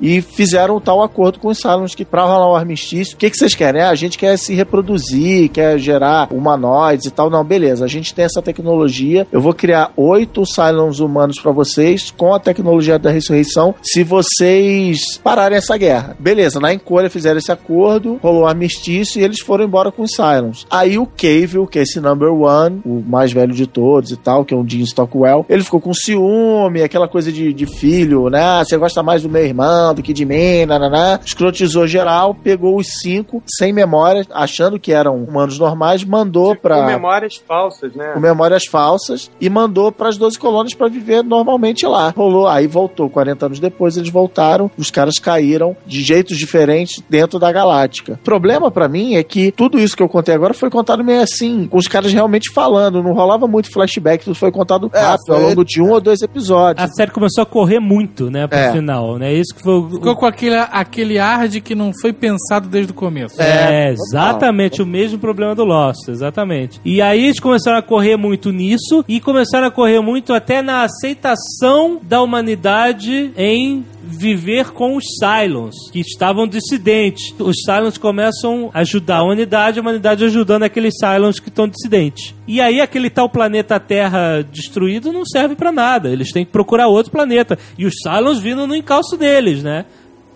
e 0.00 0.20
fizeram 0.20 0.80
tal 0.80 1.02
acordo 1.02 1.38
com 1.38 1.48
os 1.48 1.58
Cylons 1.58 1.94
que 1.94 2.04
pra 2.04 2.24
rolar 2.24 2.50
o 2.50 2.54
armistício, 2.56 3.14
o 3.14 3.18
que, 3.18 3.30
que 3.30 3.36
vocês 3.36 3.54
querem? 3.54 3.82
Ah, 3.82 3.90
a 3.90 3.94
gente 3.94 4.18
quer 4.18 4.36
se 4.36 4.54
reproduzir, 4.54 5.48
quer 5.50 5.78
gerar 5.78 6.28
humanoides 6.32 7.06
e 7.06 7.10
tal. 7.10 7.30
Não, 7.30 7.44
beleza, 7.44 7.84
a 7.84 7.88
gente 7.88 8.14
tem 8.14 8.24
essa 8.24 8.42
tecnologia, 8.42 9.26
eu 9.32 9.40
vou 9.40 9.54
criar 9.54 9.92
oito 9.96 10.44
Cylons 10.46 11.00
humanos 11.00 11.40
para 11.40 11.52
vocês 11.52 12.10
com 12.10 12.34
a 12.34 12.38
tecnologia 12.40 12.98
da 12.98 13.10
ressurreição 13.10 13.74
se 13.82 14.02
vocês 14.04 15.18
pararem 15.22 15.58
essa 15.58 15.76
guerra. 15.76 16.16
Beleza, 16.18 16.60
na 16.60 16.72
encolha 16.72 17.10
fizeram 17.10 17.38
esse 17.38 17.52
acordo, 17.52 18.18
rolou 18.22 18.42
o 18.42 18.46
armistício 18.46 19.20
e 19.20 19.24
eles 19.24 19.40
foram 19.40 19.64
embora 19.64 19.90
com 19.90 20.02
os 20.02 20.12
Cylons. 20.12 20.66
Aí 20.70 20.98
o 20.98 21.06
Cave, 21.06 21.66
que 21.70 21.78
é 21.78 21.82
esse 21.82 22.00
number 22.00 22.32
one, 22.32 22.80
o 22.84 23.02
mais 23.06 23.32
velho 23.32 23.52
de 23.54 23.66
todos 23.66 24.10
e 24.10 24.16
tal, 24.16 24.44
que 24.44 24.52
é 24.54 24.56
um 24.56 24.64
Dean 24.64 24.84
Stockwell, 24.84 25.46
ele 25.48 25.62
ficou 25.62 25.80
com 25.80 25.92
ciúme, 25.94 26.82
aquela 26.82 27.08
coisa 27.08 27.32
de, 27.32 27.52
de 27.52 27.66
filho, 27.66 28.28
né? 28.28 28.40
Ah, 28.42 28.64
Você 28.64 28.76
gosta 28.76 29.02
mais 29.02 29.23
do 29.24 29.30
meu 29.30 29.44
irmão 29.44 29.92
do 29.94 30.02
que 30.02 30.12
de 30.12 30.24
mim, 30.24 30.64
nananá. 30.66 31.18
Escrotizou 31.24 31.86
geral, 31.86 32.34
pegou 32.34 32.76
os 32.76 32.86
cinco 33.00 33.42
sem 33.58 33.72
memória, 33.72 34.24
achando 34.32 34.78
que 34.78 34.92
eram 34.92 35.16
humanos 35.16 35.58
normais, 35.58 36.04
mandou 36.04 36.54
pra 36.54 36.80
Com 36.80 36.86
memórias 36.86 37.36
falsas, 37.36 37.94
né? 37.94 38.12
com 38.14 38.20
memórias 38.20 38.64
falsas 38.66 39.30
e 39.40 39.50
mandou 39.50 39.90
para 39.90 40.08
as 40.08 40.16
12 40.16 40.38
colônias 40.38 40.74
para 40.74 40.88
viver 40.88 41.22
normalmente 41.22 41.86
lá. 41.86 42.12
Rolou, 42.16 42.46
aí 42.46 42.66
voltou 42.66 43.10
40 43.10 43.46
anos 43.46 43.58
depois, 43.60 43.96
eles 43.96 44.10
voltaram, 44.10 44.70
os 44.78 44.90
caras 44.90 45.18
caíram 45.18 45.76
de 45.86 46.02
jeitos 46.02 46.36
diferentes 46.38 47.02
dentro 47.08 47.38
da 47.38 47.50
galáctica. 47.50 48.14
O 48.14 48.24
problema 48.24 48.70
para 48.70 48.88
mim 48.88 49.14
é 49.16 49.22
que 49.22 49.50
tudo 49.52 49.78
isso 49.80 49.96
que 49.96 50.02
eu 50.02 50.08
contei 50.08 50.34
agora 50.34 50.54
foi 50.54 50.70
contado 50.70 51.02
meio 51.02 51.20
assim, 51.22 51.66
com 51.66 51.78
os 51.78 51.88
caras 51.88 52.12
realmente 52.12 52.52
falando, 52.52 53.02
não 53.02 53.12
rolava 53.12 53.46
muito 53.46 53.72
flashback, 53.72 54.24
tudo 54.24 54.34
foi 54.34 54.52
contado 54.52 54.90
É, 54.92 55.00
rápido, 55.00 55.26
foi- 55.26 55.36
ao 55.36 55.42
longo 55.42 55.64
de 55.64 55.80
um 55.82 55.90
ou 55.90 56.00
dois 56.00 56.20
episódios. 56.22 56.84
A 56.84 56.88
série 56.92 57.10
começou 57.10 57.42
a 57.42 57.46
correr 57.46 57.78
muito, 57.80 58.30
né, 58.30 58.46
pro 58.46 58.58
É. 58.58 58.72
final, 58.72 59.13
né? 59.18 59.32
Isso 59.32 59.54
que 59.54 59.62
foi 59.62 59.74
o- 59.74 59.90
Ficou 59.90 60.16
com 60.16 60.26
aquele, 60.26 60.56
aquele 60.56 61.18
ar 61.18 61.48
de 61.48 61.60
que 61.60 61.74
não 61.74 61.92
foi 62.00 62.12
pensado 62.12 62.68
desde 62.68 62.92
o 62.92 62.94
começo. 62.94 63.40
É, 63.40 63.88
É, 63.88 63.92
exatamente 63.92 64.80
o 64.82 64.86
mesmo 64.86 65.18
problema 65.18 65.54
do 65.54 65.64
Lost, 65.64 66.08
exatamente. 66.08 66.80
E 66.84 67.00
aí 67.02 67.24
eles 67.24 67.40
começaram 67.40 67.78
a 67.78 67.82
correr 67.82 68.16
muito 68.16 68.50
nisso 68.52 69.04
e 69.08 69.20
começaram 69.20 69.66
a 69.66 69.70
correr 69.70 70.00
muito 70.00 70.32
até 70.32 70.62
na 70.62 70.82
aceitação 70.84 71.98
da 72.02 72.20
humanidade 72.22 73.32
em 73.36 73.84
viver 74.06 74.70
com 74.70 74.96
os 74.96 75.04
Cylons, 75.18 75.74
que 75.92 76.00
estavam 76.00 76.46
dissidentes. 76.46 77.34
Os 77.38 77.56
Cylons 77.64 77.98
começam 77.98 78.70
a 78.72 78.80
ajudar 78.80 79.18
a 79.18 79.22
humanidade, 79.24 79.78
a 79.78 79.82
humanidade 79.82 80.24
ajudando 80.24 80.62
aqueles 80.62 80.94
Cylons 80.98 81.40
que 81.40 81.48
estão 81.48 81.68
dissidentes. 81.68 82.34
E 82.46 82.60
aí 82.60 82.80
aquele 82.80 83.10
tal 83.10 83.28
planeta 83.28 83.80
Terra 83.80 84.42
destruído 84.42 85.12
não 85.12 85.24
serve 85.24 85.56
pra 85.56 85.72
nada. 85.72 86.10
Eles 86.10 86.32
têm 86.32 86.44
que 86.44 86.52
procurar 86.52 86.88
outro 86.88 87.10
planeta. 87.10 87.58
E 87.78 87.86
os 87.86 87.94
Cylons 88.02 88.38
vindo 88.38 88.66
no 88.66 88.74
encalço 88.74 89.16
deles, 89.16 89.62
né? 89.62 89.84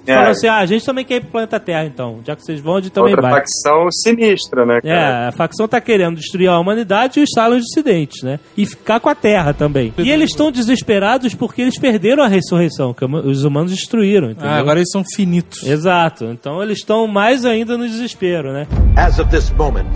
É. 0.09 0.15
Falou 0.15 0.31
assim: 0.31 0.47
ah, 0.47 0.57
a 0.59 0.67
gente 0.67 0.85
também 0.85 1.05
quer 1.05 1.17
ir 1.17 1.21
pro 1.21 1.31
planeta 1.31 1.61
Terra, 1.61 1.85
então. 1.85 2.21
Já 2.27 2.35
que 2.35 2.43
vocês 2.43 2.61
vão, 2.61 2.77
a 2.77 2.81
gente 2.81 2.93
também 2.93 3.13
Outra 3.13 3.31
vai. 3.31 3.41
facção 3.41 3.91
sinistra, 3.91 4.65
né, 4.65 4.81
cara? 4.81 5.25
É, 5.25 5.29
a 5.29 5.33
facção 5.33 5.69
tá 5.69 5.81
querendo 5.81 6.17
destruir 6.17 6.49
a 6.49 6.59
humanidade 6.59 7.21
e 7.21 7.23
os 7.23 7.31
Cylons 7.35 7.63
dissidentes, 7.63 8.23
né? 8.23 8.41
E 8.57 8.65
ficar 8.65 9.01
com 9.01 9.09
a 9.09 9.15
Terra 9.15 9.53
também. 9.53 9.93
E 9.99 10.11
eles 10.11 10.31
estão 10.31 10.51
desesperados 10.51 11.35
porque 11.35 11.63
eles 11.63 11.79
perderam 11.79 12.23
a 12.23 12.29
ressurreição, 12.29 12.95
que 12.95 13.05
os 13.05 13.45
humanos 13.45 13.71
destruíram, 13.73 14.31
entendeu? 14.31 14.51
Ah, 14.51 14.59
agora 14.59 14.79
eles 14.79 14.91
são 14.91 15.05
finitos. 15.15 15.63
Exato. 15.63 16.25
Então 16.25 16.63
eles 16.63 16.79
estão 16.79 17.07
mais 17.07 17.45
ainda 17.45 17.77
no 17.77 17.87
desespero, 17.87 18.53
né? 18.53 18.67
As 18.97 19.19
of 19.19 19.31
this 19.31 19.51
moment, 19.51 19.87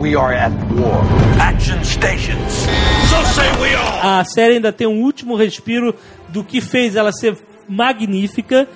we 0.00 0.16
are 0.16 0.34
at 0.34 0.52
war. 0.72 1.04
Action 1.40 1.82
stations. 1.84 2.66
So 3.08 3.24
say 3.34 3.50
we 3.60 3.74
all. 3.74 4.18
A 4.20 4.24
série 4.24 4.54
ainda 4.54 4.72
tem 4.72 4.86
um 4.86 5.02
último 5.02 5.36
respiro 5.36 5.94
do 6.28 6.42
que 6.42 6.60
fez 6.60 6.96
ela 6.96 7.12
ser 7.12 7.36
magnífica, 7.68 8.66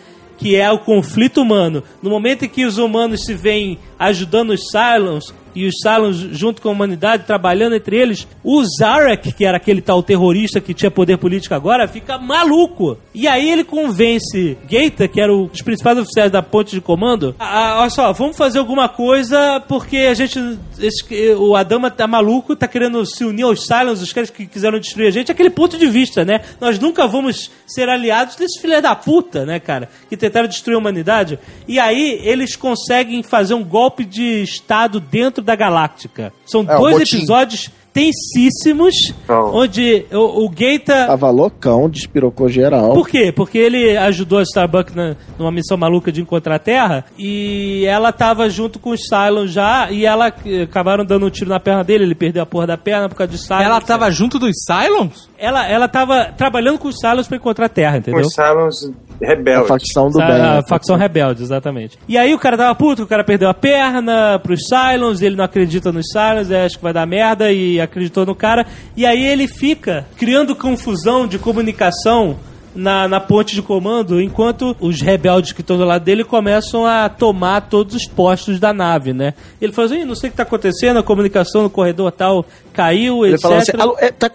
que 0.42 0.56
é 0.56 0.68
o 0.72 0.80
conflito 0.80 1.40
humano. 1.40 1.84
No 2.02 2.10
momento 2.10 2.44
em 2.44 2.48
que 2.48 2.64
os 2.64 2.76
humanos 2.76 3.24
se 3.24 3.32
veem 3.32 3.78
ajudando 3.96 4.50
os 4.50 4.62
Cylons 4.72 5.32
e 5.54 5.66
os 5.66 5.74
Cylons 5.82 6.16
junto 6.16 6.60
com 6.62 6.68
a 6.68 6.72
humanidade 6.72 7.24
trabalhando 7.26 7.74
entre 7.76 7.96
eles, 7.96 8.26
o 8.42 8.62
Zarek, 8.78 9.32
que 9.32 9.44
era 9.44 9.56
aquele 9.56 9.80
tal 9.80 10.02
terrorista 10.02 10.60
que 10.60 10.74
tinha 10.74 10.90
poder 10.90 11.18
político 11.18 11.54
agora, 11.54 11.86
fica 11.88 12.18
maluco. 12.18 12.96
E 13.14 13.26
aí 13.28 13.50
ele 13.50 13.64
convence 13.64 14.56
Gaeta, 14.70 15.06
que 15.08 15.20
era 15.20 15.32
um 15.34 15.46
dos 15.46 15.62
principais 15.62 15.98
oficiais 15.98 16.30
da 16.30 16.42
ponte 16.42 16.70
de 16.72 16.80
comando, 16.80 17.34
a, 17.38 17.80
olha 17.80 17.90
só, 17.90 18.12
vamos 18.12 18.36
fazer 18.36 18.58
alguma 18.58 18.88
coisa 18.88 19.60
porque 19.68 19.96
a 19.98 20.14
gente 20.14 20.38
esse- 20.78 21.34
o 21.38 21.54
Adama 21.54 21.90
tá 21.90 22.06
maluco, 22.06 22.56
tá 22.56 22.66
querendo 22.66 23.04
se 23.06 23.24
unir 23.24 23.42
aos 23.44 23.66
Cylons, 23.66 24.00
os 24.00 24.12
caras 24.12 24.30
que 24.30 24.46
quiseram 24.46 24.78
destruir 24.78 25.08
a 25.08 25.10
gente, 25.10 25.30
aquele 25.30 25.50
ponto 25.50 25.76
de 25.78 25.86
vista, 25.86 26.24
né? 26.24 26.40
Nós 26.60 26.78
nunca 26.78 27.06
vamos 27.06 27.50
ser 27.66 27.88
aliados 27.88 28.36
desses 28.36 28.60
filhos 28.60 28.82
da 28.82 28.94
puta, 28.94 29.44
né, 29.44 29.60
cara? 29.60 29.88
Que 30.08 30.16
tentaram 30.16 30.48
destruir 30.48 30.74
a 30.76 30.78
humanidade. 30.78 31.38
E 31.68 31.78
aí 31.78 32.20
eles 32.22 32.56
conseguem 32.56 33.22
fazer 33.22 33.54
um 33.54 33.64
golpe 33.64 34.04
de 34.04 34.42
Estado 34.42 35.00
dentro 35.00 35.41
da 35.42 35.54
Galáctica. 35.56 36.32
São 36.46 36.64
É, 36.68 36.76
o 36.76 36.80
dois 36.80 37.12
episódios 37.12 37.70
tensíssimos, 37.92 38.94
Então. 39.24 39.54
onde 39.54 40.06
o, 40.10 40.44
o 40.44 40.48
Gaeta... 40.48 41.06
Tava 41.06 41.30
loucão, 41.30 41.88
despirocou 41.88 42.48
geral. 42.48 42.94
Por 42.94 43.08
quê? 43.08 43.30
Porque 43.32 43.58
ele 43.58 43.96
ajudou 43.96 44.38
a 44.38 44.42
Starbucks 44.42 44.94
na, 44.94 45.16
numa 45.38 45.50
missão 45.50 45.76
maluca 45.76 46.10
de 46.10 46.20
encontrar 46.22 46.56
a 46.56 46.58
Terra 46.58 47.04
e 47.18 47.84
ela 47.86 48.12
tava 48.12 48.48
junto 48.48 48.78
com 48.78 48.90
os 48.90 49.00
Cylons 49.06 49.50
já 49.52 49.90
e 49.90 50.04
ela 50.06 50.32
eh, 50.46 50.62
acabaram 50.62 51.04
dando 51.04 51.26
um 51.26 51.30
tiro 51.30 51.50
na 51.50 51.60
perna 51.60 51.84
dele, 51.84 52.04
ele 52.04 52.14
perdeu 52.14 52.42
a 52.42 52.46
porra 52.46 52.66
da 52.66 52.78
perna 52.78 53.08
por 53.08 53.14
causa 53.16 53.32
de 53.32 53.38
Cylons. 53.38 53.62
Ela 53.62 53.80
tava 53.80 54.10
junto 54.10 54.38
dos 54.38 54.52
Cylons? 54.66 55.28
Ela, 55.42 55.66
ela 55.68 55.88
tava 55.88 56.26
trabalhando 56.36 56.78
com 56.78 56.88
os 56.88 56.96
Cylons 57.00 57.26
pra 57.26 57.36
encontrar 57.36 57.66
a 57.66 57.68
Terra, 57.68 57.92
Com 57.92 57.98
entendeu? 57.98 58.20
os 58.22 58.32
Cylons 58.34 58.74
A 59.22 59.26
rebeldes. 59.26 59.68
facção 59.68 60.06
do 60.08 60.12
Sa- 60.18 60.26
bem. 60.26 60.40
a 60.40 60.54
né? 60.56 60.62
facção 60.68 60.96
rebelde, 60.96 61.42
exatamente. 61.42 61.98
E 62.08 62.16
aí 62.16 62.32
o 62.32 62.38
cara 62.38 62.56
tava 62.56 62.74
puto, 62.74 63.02
o 63.02 63.06
cara 63.06 63.24
perdeu 63.24 63.48
a 63.48 63.54
perna 63.54 64.38
pros 64.38 64.60
Cylons, 64.68 65.20
ele 65.20 65.36
não 65.36 65.44
acredita 65.44 65.90
nos 65.92 66.06
Cylons, 66.12 66.50
aí 66.50 66.64
acha 66.66 66.76
que 66.76 66.82
vai 66.82 66.92
dar 66.92 67.06
merda 67.06 67.50
e 67.52 67.80
acreditou 67.80 68.24
no 68.24 68.34
cara. 68.34 68.64
E 68.96 69.04
aí 69.04 69.24
ele 69.24 69.48
fica 69.48 70.06
criando 70.16 70.54
confusão 70.54 71.26
de 71.26 71.38
comunicação 71.38 72.36
na, 72.74 73.06
na 73.06 73.20
ponte 73.20 73.54
de 73.54 73.62
comando, 73.62 74.20
enquanto 74.20 74.76
os 74.80 75.00
rebeldes 75.00 75.52
que 75.52 75.60
estão 75.60 75.76
do 75.76 75.84
lado 75.84 76.02
dele 76.04 76.24
começam 76.24 76.86
a 76.86 77.08
tomar 77.08 77.62
todos 77.62 77.94
os 77.94 78.06
postos 78.06 78.58
da 78.58 78.72
nave, 78.72 79.12
né? 79.12 79.34
Ele 79.60 79.72
fala 79.72 79.86
assim, 79.86 80.00
"Ih, 80.00 80.04
não 80.04 80.14
sei 80.14 80.28
o 80.28 80.30
que 80.30 80.36
tá 80.36 80.42
acontecendo, 80.42 80.98
a 80.98 81.02
comunicação 81.02 81.62
no 81.62 81.70
corredor 81.70 82.10
tal 82.12 82.44
caiu, 82.72 83.24
Ele 83.24 83.34
etc. 83.34 83.42
falou 83.42 83.58
assim: 83.58 83.72
"Alô, 83.78 83.96
é, 83.98 84.10
tá, 84.10 84.30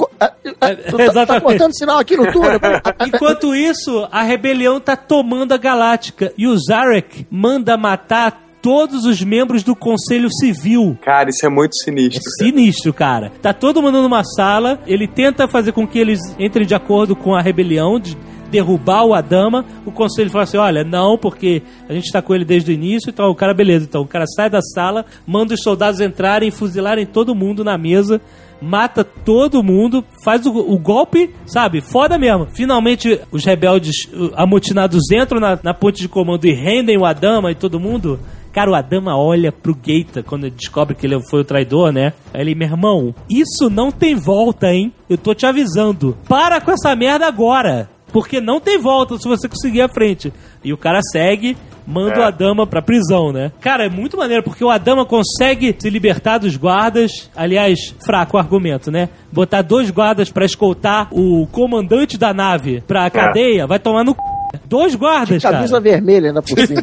É, 0.62 0.76
tá- 0.76 1.26
tá, 1.26 1.42
cortando 1.42 1.76
sinal 1.76 2.00
aqui 2.00 2.16
no 2.16 2.32
túnel. 2.32 2.60
Enquanto 3.06 3.56
isso, 3.56 4.08
a 4.12 4.22
rebelião 4.24 4.80
tá 4.80 4.96
tomando 4.96 5.54
a 5.54 5.58
Galáctica 5.58 6.32
e 6.38 6.48
o 6.48 6.58
Zarek 6.58 7.26
manda 7.30 7.76
matar 7.78 8.47
todos 8.62 9.06
os 9.06 9.22
membros 9.22 9.64
do 9.64 9.76
Conselho 9.76 10.30
Civil. 10.32 10.98
Cara, 11.02 11.30
isso 11.30 11.46
é 11.46 11.50
muito 11.50 11.76
sinistro. 11.76 12.20
É 12.20 12.44
sinistro, 12.44 12.94
cara. 12.94 13.32
Tá 13.42 13.54
todo 13.54 13.82
mundo 13.82 14.02
numa 14.02 14.24
sala, 14.24 14.80
ele 14.86 15.08
tenta 15.08 15.48
fazer 15.48 15.72
com 15.72 15.88
que 15.88 16.00
eles 16.00 16.20
entrem 16.40 16.66
de 16.66 16.76
acordo 16.76 17.16
com 17.16 17.36
a 17.36 17.42
rebelião, 17.42 18.00
de 18.00 18.18
derrubar 18.50 19.06
o 19.06 19.14
Adama. 19.14 19.66
O 19.86 19.92
conselho 19.92 20.30
fala 20.30 20.44
assim: 20.44 20.58
olha, 20.58 20.84
não, 20.84 21.18
porque 21.18 21.62
a 21.88 21.94
gente 21.94 22.12
tá 22.12 22.22
com 22.22 22.34
ele 22.34 22.46
desde 22.46 22.72
o 22.72 22.74
início, 22.74 23.10
então 23.10 23.30
o 23.30 23.36
cara, 23.36 23.54
beleza. 23.54 23.86
Então 23.86 24.02
o 24.02 24.08
cara 24.08 24.26
sai 24.28 24.50
da 24.50 24.62
sala, 24.62 25.06
manda 25.26 25.54
os 25.54 25.62
soldados 25.62 26.00
entrarem, 26.00 26.52
fuzilarem 26.52 27.06
todo 27.06 27.36
mundo 27.36 27.64
na 27.64 27.78
mesa. 27.78 28.22
Mata 28.60 29.04
todo 29.04 29.62
mundo, 29.62 30.04
faz 30.24 30.48
o, 30.48 30.52
o 30.52 30.80
golpe, 30.80 31.32
sabe? 31.46 31.80
Foda 31.80 32.18
mesmo. 32.18 32.48
Finalmente, 32.48 33.22
os 33.32 33.46
rebeldes 33.46 34.06
uh, 34.12 34.32
amotinados 34.36 35.12
entram 35.12 35.40
na, 35.40 35.60
na 35.62 35.76
ponte 35.76 36.02
de 36.02 36.10
comando 36.10 36.44
e 36.46 36.54
rendem 36.54 36.98
o 36.98 37.06
Adama 37.06 37.52
e 37.52 37.56
todo 37.56 37.80
mundo. 37.80 38.20
Cara, 38.58 38.72
o 38.72 38.76
Adama 38.76 39.16
olha 39.16 39.52
pro 39.52 39.78
Geita 39.86 40.24
quando 40.24 40.50
descobre 40.50 40.96
que 40.96 41.06
ele 41.06 41.22
foi 41.30 41.42
o 41.42 41.46
traidor, 41.46 41.92
né? 41.92 42.14
Aí 42.34 42.42
ele, 42.42 42.56
meu 42.56 42.68
irmão, 42.68 43.14
isso 43.30 43.70
não 43.70 43.92
tem 43.92 44.16
volta, 44.16 44.74
hein? 44.74 44.92
Eu 45.08 45.16
tô 45.16 45.36
te 45.36 45.46
avisando. 45.46 46.18
Para 46.28 46.60
com 46.60 46.72
essa 46.72 46.96
merda 46.96 47.28
agora. 47.28 47.88
Porque 48.12 48.42
não 48.42 48.60
tem 48.60 48.80
volta 48.80 49.16
se 49.20 49.28
você 49.28 49.48
conseguir 49.48 49.82
a 49.82 49.88
frente. 49.88 50.34
E 50.64 50.74
o 50.74 50.78
cara 50.78 51.02
segue, 51.12 51.56
manda 51.86 52.20
o 52.20 52.24
Adama 52.24 52.66
pra 52.66 52.82
prisão, 52.82 53.32
né? 53.32 53.52
Cara, 53.62 53.86
é 53.86 53.90
muito 53.90 54.18
maneiro, 54.18 54.42
porque 54.42 54.64
o 54.64 54.72
Adama 54.72 55.06
consegue 55.06 55.76
se 55.78 55.88
libertar 55.92 56.40
dos 56.40 56.58
guardas. 56.58 57.30
Aliás, 57.36 57.94
fraco 58.04 58.38
o 58.38 58.40
argumento, 58.40 58.90
né? 58.90 59.10
Botar 59.32 59.62
dois 59.62 59.92
guardas 59.92 60.32
pra 60.32 60.46
escoltar 60.46 61.10
o 61.12 61.46
comandante 61.52 62.18
da 62.18 62.34
nave 62.34 62.82
pra 62.88 63.08
cadeia, 63.12 63.68
vai 63.68 63.78
tomar 63.78 64.04
no 64.04 64.14
c... 64.14 64.37
Dois 64.66 64.96
guardas, 64.96 65.42
cara. 65.42 65.58
Camisa 65.58 65.80
vermelha 65.80 66.30
ainda 66.30 66.42
por 66.42 66.60
cima. 66.60 66.82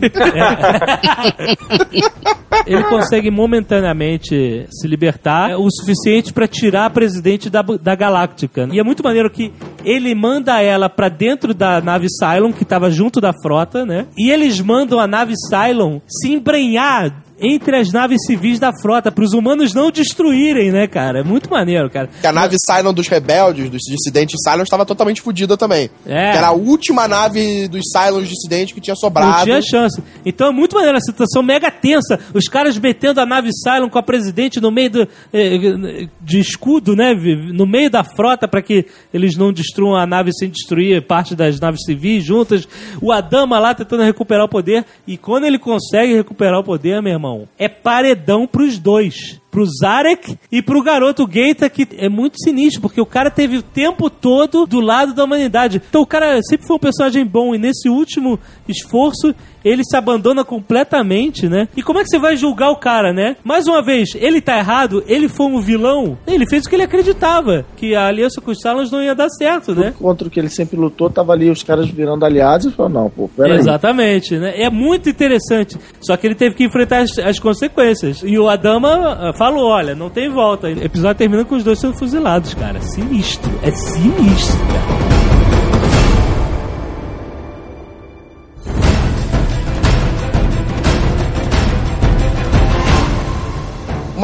Ele 2.67 2.83
consegue 2.85 3.31
momentaneamente 3.31 4.67
se 4.71 4.89
libertar 4.89 5.51
é 5.51 5.57
o 5.57 5.69
suficiente 5.71 6.33
pra 6.33 6.47
tirar 6.49 6.87
a 6.87 6.91
presidente 6.91 7.51
da, 7.51 7.63
da 7.63 7.95
Galáctica. 7.95 8.67
E 8.73 8.81
é 8.81 8.83
muito 8.83 9.03
maneiro 9.03 9.31
que 9.31 9.53
ele 9.85 10.15
manda 10.15 10.63
ela 10.63 10.89
pra 10.89 11.09
dentro 11.09 11.53
da 11.53 11.81
nave 11.81 12.07
Cylon, 12.09 12.53
que 12.53 12.65
tava 12.65 12.91
junto 12.91 13.21
da 13.21 13.33
frota, 13.43 13.85
né? 13.85 14.07
E 14.17 14.31
eles 14.31 14.61
mandam 14.61 14.99
a 14.99 15.07
nave 15.07 15.35
Cylon 15.49 16.01
se 16.07 16.33
embrenhar 16.33 17.13
entre 17.45 17.77
as 17.77 17.93
naves 17.93 18.19
civis 18.27 18.59
da 18.59 18.73
frota, 18.81 19.13
pros 19.13 19.33
humanos 19.33 19.75
não 19.75 19.91
destruírem, 19.91 20.71
né, 20.73 20.87
cara? 20.87 21.21
É 21.21 21.23
muito 21.23 21.51
maneiro, 21.51 21.91
cara. 21.91 22.09
Que 22.21 22.27
a 22.27 22.33
nave 22.33 22.57
Cylon 22.59 22.93
dos 22.93 23.09
rebeldes, 23.09 23.69
dos 23.69 23.83
dissidentes 23.83 24.37
Cylons, 24.43 24.65
estava 24.65 24.87
totalmente 24.87 25.21
fodida 25.21 25.57
também. 25.57 25.91
É. 26.07 26.33
Que 26.33 26.39
era 26.39 26.49
a 26.49 26.53
última 26.53 27.07
nave 27.07 27.69
dos 27.69 27.83
Cylons 27.93 28.29
dissidentes 28.29 28.75
que 28.75 28.81
tinha 28.81 28.95
Não 28.95 29.01
sobrado. 29.01 29.45
tinha 29.45 29.61
chance. 29.61 30.03
Então 30.25 30.49
é 30.49 30.53
muito 30.53 30.75
maneiro 30.75 30.97
a 30.97 31.01
situação 31.01 31.43
mega 31.43 31.71
tensa. 31.71 32.19
Os 32.33 32.47
caras 32.47 32.79
metendo 32.79 33.21
a 33.21 33.27
nave 33.27 33.51
Cylon 33.53 33.89
com 33.89 33.99
a 33.99 34.03
presidente 34.03 34.61
no 34.61 34.71
meio 34.71 34.91
do, 34.91 35.09
eh, 35.33 36.09
de 36.21 36.39
escudo, 36.39 36.95
né? 36.97 37.13
No 37.53 37.67
meio 37.67 37.91
da 37.91 38.03
frota 38.05 38.49
para 38.49 38.63
que 38.63 38.87
eles 39.13 39.37
não 39.37 39.53
destruam 39.53 39.97
a 39.97 40.07
nave 40.07 40.31
sem 40.33 40.49
destruir 40.49 41.07
parte 41.07 41.35
das 41.35 41.61
naves 41.61 41.81
civis 41.85 42.25
juntas. 42.25 42.67
O 43.01 43.13
Adama 43.13 43.59
lá 43.59 43.75
tentando 43.75 44.03
recuperar 44.03 44.45
o 44.45 44.49
poder. 44.49 44.85
E 45.07 45.17
quando 45.17 45.45
ele 45.45 45.59
consegue 45.59 46.15
recuperar 46.15 46.61
o 46.61 46.65
poder, 46.65 47.03
meu 47.03 47.13
irmão, 47.13 47.34
é 47.59 47.69
paredão 47.69 48.47
pros 48.47 48.79
dois. 48.79 49.41
Pro 49.51 49.67
Zarek 49.67 50.37
e 50.51 50.61
pro 50.61 50.83
garoto 50.83 51.29
Geita, 51.31 51.71
que 51.71 51.87
é 51.97 52.09
muito 52.09 52.43
sinistro, 52.43 52.81
porque 52.81 53.01
o 53.01 53.07
cara 53.07 53.31
teve 53.31 53.59
o 53.59 53.63
tempo 53.63 54.11
todo 54.11 54.67
do 54.67 54.81
lado 54.81 55.15
da 55.15 55.23
humanidade. 55.23 55.81
Então 55.89 56.03
o 56.03 56.07
cara 56.07 56.41
sempre 56.43 56.67
foi 56.67 56.77
um 56.77 56.81
personagem 56.81 57.25
bom, 57.25 57.55
e 57.55 57.59
nesse 57.59 57.89
último 57.89 58.39
esforço, 58.69 59.35
ele 59.65 59.83
se 59.85 59.97
abandona 59.97 60.45
completamente, 60.45 61.49
né? 61.49 61.69
E 61.77 61.83
como 61.83 61.99
é 61.99 62.03
que 62.03 62.09
você 62.09 62.19
vai 62.19 62.37
julgar 62.37 62.71
o 62.71 62.77
cara, 62.77 63.13
né? 63.13 63.37
Mais 63.43 63.67
uma 63.67 63.83
vez, 63.83 64.11
ele 64.15 64.41
tá 64.41 64.59
errado, 64.59 65.03
ele 65.07 65.29
foi 65.29 65.47
um 65.47 65.61
vilão, 65.61 66.19
ele 66.27 66.47
fez 66.49 66.65
o 66.65 66.69
que 66.69 66.77
ele 66.77 66.83
acreditava, 66.83 67.65
que 67.77 67.95
a 67.95 68.07
aliança 68.07 68.41
com 68.41 68.51
os 68.51 68.61
Salons 68.61 68.91
não 68.91 69.03
ia 69.03 69.15
dar 69.15 69.29
certo, 69.31 69.75
né? 69.75 69.95
Contra 69.99 70.27
o 70.27 70.31
que 70.31 70.39
ele 70.39 70.51
sempre 70.51 70.77
lutou, 70.77 71.09
tava 71.09 71.33
ali 71.33 71.51
os 71.51 71.63
caras 71.63 71.89
virando 71.89 72.25
aliados 72.25 72.67
e 72.67 72.71
falou: 72.71 72.93
não, 72.93 73.11
pô, 73.11 73.29
peraí. 73.29 73.59
Exatamente, 73.59 74.37
né? 74.37 74.61
É 74.61 74.69
muito 74.69 75.09
interessante. 75.09 75.79
Só 76.01 76.17
que 76.17 76.27
ele 76.27 76.35
teve 76.35 76.55
que 76.55 76.65
enfrentar 76.65 76.99
as, 76.99 77.19
as 77.19 77.39
consequências. 77.39 78.23
E 78.25 78.39
o 78.39 78.49
Adama 78.49 78.89
ah, 78.91 79.33
falou: 79.33 79.69
olha, 79.69 79.95
não 79.95 80.11
tem 80.11 80.29
volta. 80.29 80.69
O 80.69 80.85
episódio 80.85 81.19
termina 81.19 81.45
com 81.45 81.57
os 81.57 81.65
dois 81.65 81.79
sendo 81.79 81.97
fuzilados, 81.97 82.55
cara. 82.55 82.81
Sinistro. 82.81 83.51
É 83.63 83.71
sinistro, 83.71 84.59
cara. 84.67 85.14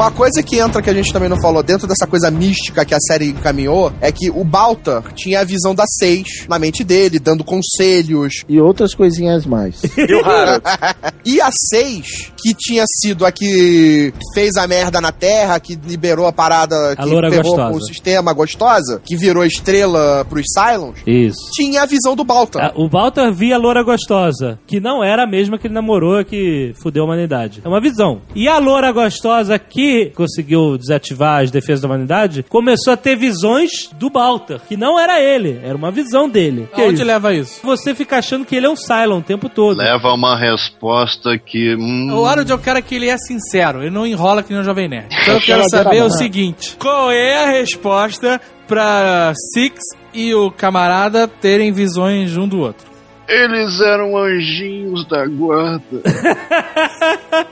Uma 0.01 0.09
coisa 0.09 0.41
que 0.41 0.57
entra 0.57 0.81
que 0.81 0.89
a 0.89 0.93
gente 0.95 1.13
também 1.13 1.29
não 1.29 1.39
falou 1.39 1.61
dentro 1.61 1.85
dessa 1.85 2.07
coisa 2.07 2.31
mística 2.31 2.83
que 2.83 2.95
a 2.95 2.97
série 2.99 3.27
encaminhou 3.27 3.93
é 4.01 4.11
que 4.11 4.31
o 4.31 4.43
Balta 4.43 5.03
tinha 5.13 5.41
a 5.41 5.43
visão 5.43 5.75
da 5.75 5.83
Seis 5.85 6.47
na 6.49 6.57
mente 6.57 6.83
dele, 6.83 7.19
dando 7.19 7.43
conselhos. 7.43 8.43
E 8.49 8.59
outras 8.59 8.95
coisinhas 8.95 9.45
mais. 9.45 9.79
E 9.95 10.15
o 10.15 10.25
Harold? 10.25 10.63
E 11.23 11.39
a 11.39 11.51
Seis, 11.51 12.31
que 12.35 12.51
tinha 12.55 12.83
sido 12.99 13.27
a 13.27 13.31
que 13.31 14.11
fez 14.33 14.55
a 14.55 14.65
merda 14.65 14.99
na 14.99 15.11
Terra, 15.11 15.59
que 15.59 15.75
liberou 15.75 16.25
a 16.25 16.33
parada 16.33 16.95
que 16.95 17.07
ferrou 17.29 17.55
com 17.55 17.75
o 17.75 17.85
sistema 17.85 18.33
gostosa, 18.33 18.99
que 19.05 19.15
virou 19.15 19.45
estrela 19.45 20.25
pros 20.27 20.47
Cylons, 20.51 20.97
Isso. 21.05 21.37
tinha 21.53 21.83
a 21.83 21.85
visão 21.85 22.15
do 22.15 22.23
Balta. 22.23 22.57
Ah, 22.59 22.73
O 22.75 22.89
Walter 22.89 23.31
via 23.31 23.53
a 23.53 23.59
loura 23.59 23.83
gostosa, 23.83 24.57
que 24.65 24.79
não 24.79 25.03
era 25.03 25.25
a 25.25 25.27
mesma 25.27 25.59
que 25.59 25.67
ele 25.67 25.75
namorou 25.75 26.25
que 26.25 26.73
fudeu 26.81 27.03
a 27.03 27.05
humanidade. 27.05 27.61
É 27.63 27.67
uma 27.67 27.79
visão. 27.79 28.23
E 28.33 28.47
a 28.47 28.57
loura 28.57 28.91
gostosa 28.91 29.59
que 29.59 29.90
conseguiu 30.15 30.77
desativar 30.77 31.41
as 31.43 31.51
defesas 31.51 31.81
da 31.81 31.87
humanidade 31.87 32.43
começou 32.47 32.93
a 32.93 32.97
ter 32.97 33.15
visões 33.15 33.89
do 33.93 34.09
Balter, 34.09 34.59
que 34.67 34.75
não 34.77 34.99
era 34.99 35.19
ele, 35.21 35.59
era 35.63 35.75
uma 35.75 35.91
visão 35.91 36.29
dele. 36.29 36.67
Que 36.73 36.81
é 36.81 36.85
Aonde 36.85 36.95
isso? 36.95 37.05
leva 37.05 37.33
isso? 37.33 37.59
Você 37.63 37.93
fica 37.95 38.17
achando 38.17 38.45
que 38.45 38.55
ele 38.55 38.65
é 38.65 38.69
um 38.69 38.75
Cylon 38.75 39.19
o 39.19 39.23
tempo 39.23 39.49
todo. 39.49 39.77
Leva 39.77 40.13
uma 40.13 40.37
resposta 40.37 41.37
que. 41.37 41.75
hum, 41.75 42.13
O 42.13 42.25
Harold 42.25 42.51
é 42.51 42.55
o 42.55 42.59
cara 42.59 42.81
que 42.81 42.95
ele 42.95 43.07
é 43.09 43.17
sincero, 43.17 43.81
ele 43.81 43.89
não 43.91 44.05
enrola 44.05 44.43
que 44.43 44.51
nem 44.51 44.61
o 44.61 44.65
Jovem 44.65 44.87
Nerd. 44.87 45.07
Então 45.21 45.35
eu 45.35 45.41
quero 45.41 45.63
saber 45.69 46.01
o 46.03 46.09
seguinte: 46.09 46.75
qual 46.79 47.11
é 47.11 47.43
a 47.43 47.51
resposta 47.51 48.39
pra 48.67 49.33
Six 49.53 49.79
e 50.13 50.33
o 50.33 50.49
camarada 50.51 51.27
terem 51.27 51.71
visões 51.71 52.35
um 52.37 52.47
do 52.47 52.59
outro? 52.59 52.89
Eles 53.27 53.79
eram 53.79 54.17
anjinhos 54.17 55.07
da 55.07 55.25
guarda. 55.25 55.81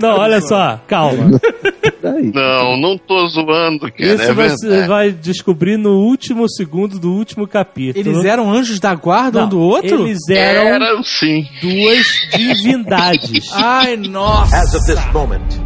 Não, 0.00 0.18
olha 0.18 0.40
só, 0.40 0.80
calma. 0.86 1.30
Não, 2.32 2.76
não 2.80 2.96
tô 2.96 3.26
zoando, 3.26 3.80
cara. 3.92 3.94
Isso 3.98 4.22
é 4.22 4.32
você 4.32 4.68
verdade. 4.68 4.88
vai 4.88 5.10
descobrir 5.10 5.76
no 5.76 5.98
último 5.98 6.48
segundo 6.48 6.98
do 6.98 7.12
último 7.12 7.46
capítulo. 7.46 8.08
Eles 8.14 8.24
eram 8.24 8.50
anjos 8.52 8.78
da 8.78 8.94
guarda 8.94 9.40
um 9.40 9.42
Não, 9.42 9.48
do 9.48 9.60
outro? 9.60 10.06
Eles 10.06 10.18
eram 10.30 10.62
Eram 10.62 11.02
sim. 11.02 11.44
duas 11.60 12.06
divindades. 12.34 13.50
Ai, 13.52 13.96
nossa. 13.96 14.56
As 14.56 14.74
of 14.74 14.86
this 14.86 15.12
moment, 15.12 15.60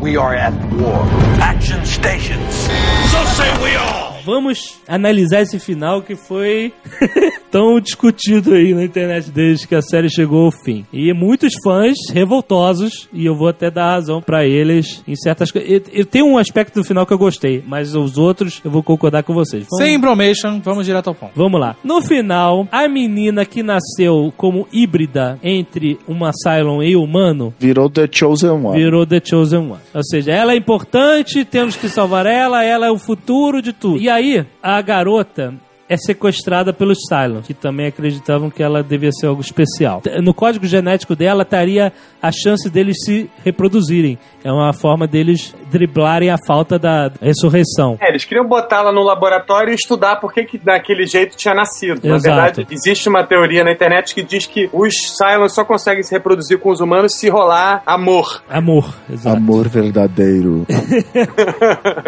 we 0.00 0.16
are 0.16 0.36
at 0.36 0.54
war. 0.78 1.04
Action 1.40 1.84
stations. 1.84 2.68
So 3.10 3.24
say 3.34 3.50
we 3.62 3.74
all. 3.76 4.13
Vamos 4.24 4.80
analisar 4.88 5.42
esse 5.42 5.58
final 5.58 6.02
que 6.02 6.16
foi 6.16 6.72
tão 7.50 7.78
discutido 7.80 8.54
aí 8.54 8.74
na 8.74 8.84
internet 8.84 9.30
desde 9.30 9.66
que 9.68 9.74
a 9.74 9.82
série 9.82 10.08
chegou 10.10 10.46
ao 10.46 10.50
fim. 10.50 10.84
E 10.92 11.12
muitos 11.12 11.52
fãs 11.62 11.94
revoltosos, 12.12 13.08
e 13.12 13.24
eu 13.26 13.34
vou 13.36 13.48
até 13.48 13.70
dar 13.70 13.90
razão 13.92 14.20
pra 14.20 14.44
eles 14.46 15.02
em 15.06 15.14
certas 15.14 15.50
coisas. 15.50 15.70
Eu, 15.70 15.82
eu 15.92 16.06
tenho 16.06 16.26
um 16.26 16.38
aspecto 16.38 16.74
do 16.80 16.84
final 16.84 17.06
que 17.06 17.12
eu 17.12 17.18
gostei, 17.18 17.62
mas 17.66 17.94
os 17.94 18.18
outros 18.18 18.60
eu 18.64 18.70
vou 18.70 18.82
concordar 18.82 19.22
com 19.22 19.32
vocês. 19.34 19.66
Vamos- 19.70 19.84
Sem 19.86 19.98
bromation, 20.00 20.60
vamos 20.62 20.86
direto 20.86 21.08
ao 21.08 21.14
ponto. 21.14 21.32
Vamos 21.36 21.60
lá. 21.60 21.76
No 21.84 22.00
final, 22.02 22.66
a 22.72 22.88
menina 22.88 23.44
que 23.44 23.62
nasceu 23.62 24.32
como 24.36 24.66
híbrida 24.72 25.38
entre 25.42 25.98
uma 26.08 26.30
Cylon 26.32 26.82
e 26.82 26.96
humano 26.96 27.54
Virou 27.58 27.88
The 27.88 28.08
Chosen 28.10 28.50
One. 28.50 28.76
virou 28.78 29.06
The 29.06 29.20
Chosen 29.24 29.60
One. 29.70 29.80
Ou 29.94 30.02
seja, 30.04 30.32
ela 30.32 30.52
é 30.52 30.56
importante, 30.56 31.44
temos 31.44 31.76
que 31.76 31.88
salvar 31.88 32.26
ela, 32.26 32.64
ela 32.64 32.86
é 32.86 32.90
o 32.90 32.98
futuro 32.98 33.62
de 33.62 33.72
tudo. 33.72 34.00
E 34.00 34.08
aí, 34.14 34.46
a 34.62 34.80
garota 34.80 35.54
é 35.88 35.96
sequestrada 35.96 36.72
pelos 36.72 36.98
Cylons, 37.08 37.46
que 37.46 37.54
também 37.54 37.86
acreditavam 37.86 38.50
que 38.50 38.62
ela 38.62 38.82
devia 38.82 39.12
ser 39.12 39.26
algo 39.26 39.40
especial. 39.40 40.02
No 40.22 40.32
código 40.32 40.66
genético 40.66 41.14
dela 41.14 41.42
estaria 41.42 41.92
a 42.22 42.32
chance 42.32 42.68
deles 42.70 42.96
se 43.04 43.28
reproduzirem. 43.44 44.18
É 44.44 44.52
uma 44.52 44.72
forma 44.74 45.06
deles 45.06 45.54
driblarem 45.70 46.28
a 46.30 46.36
falta 46.46 46.78
da 46.78 47.10
ressurreição. 47.20 47.96
É, 48.00 48.10
eles 48.10 48.24
queriam 48.26 48.46
botá-la 48.46 48.92
no 48.92 49.02
laboratório 49.02 49.72
e 49.72 49.74
estudar 49.74 50.16
por 50.16 50.32
que, 50.34 50.44
que 50.44 50.58
daquele 50.58 51.06
jeito 51.06 51.34
tinha 51.36 51.54
nascido. 51.54 51.98
Na 52.06 52.16
Exato. 52.16 52.22
verdade, 52.36 52.66
existe 52.70 53.08
uma 53.08 53.24
teoria 53.24 53.64
na 53.64 53.72
internet 53.72 54.14
que 54.14 54.22
diz 54.22 54.46
que 54.46 54.68
os 54.72 54.92
Cylons 55.16 55.54
só 55.54 55.64
conseguem 55.64 56.02
se 56.02 56.12
reproduzir 56.12 56.58
com 56.58 56.70
os 56.70 56.80
humanos 56.80 57.14
se 57.18 57.28
rolar 57.30 57.82
amor. 57.86 58.42
Amor, 58.48 58.94
exato. 59.10 59.36
Amor 59.38 59.68
verdadeiro. 59.68 60.66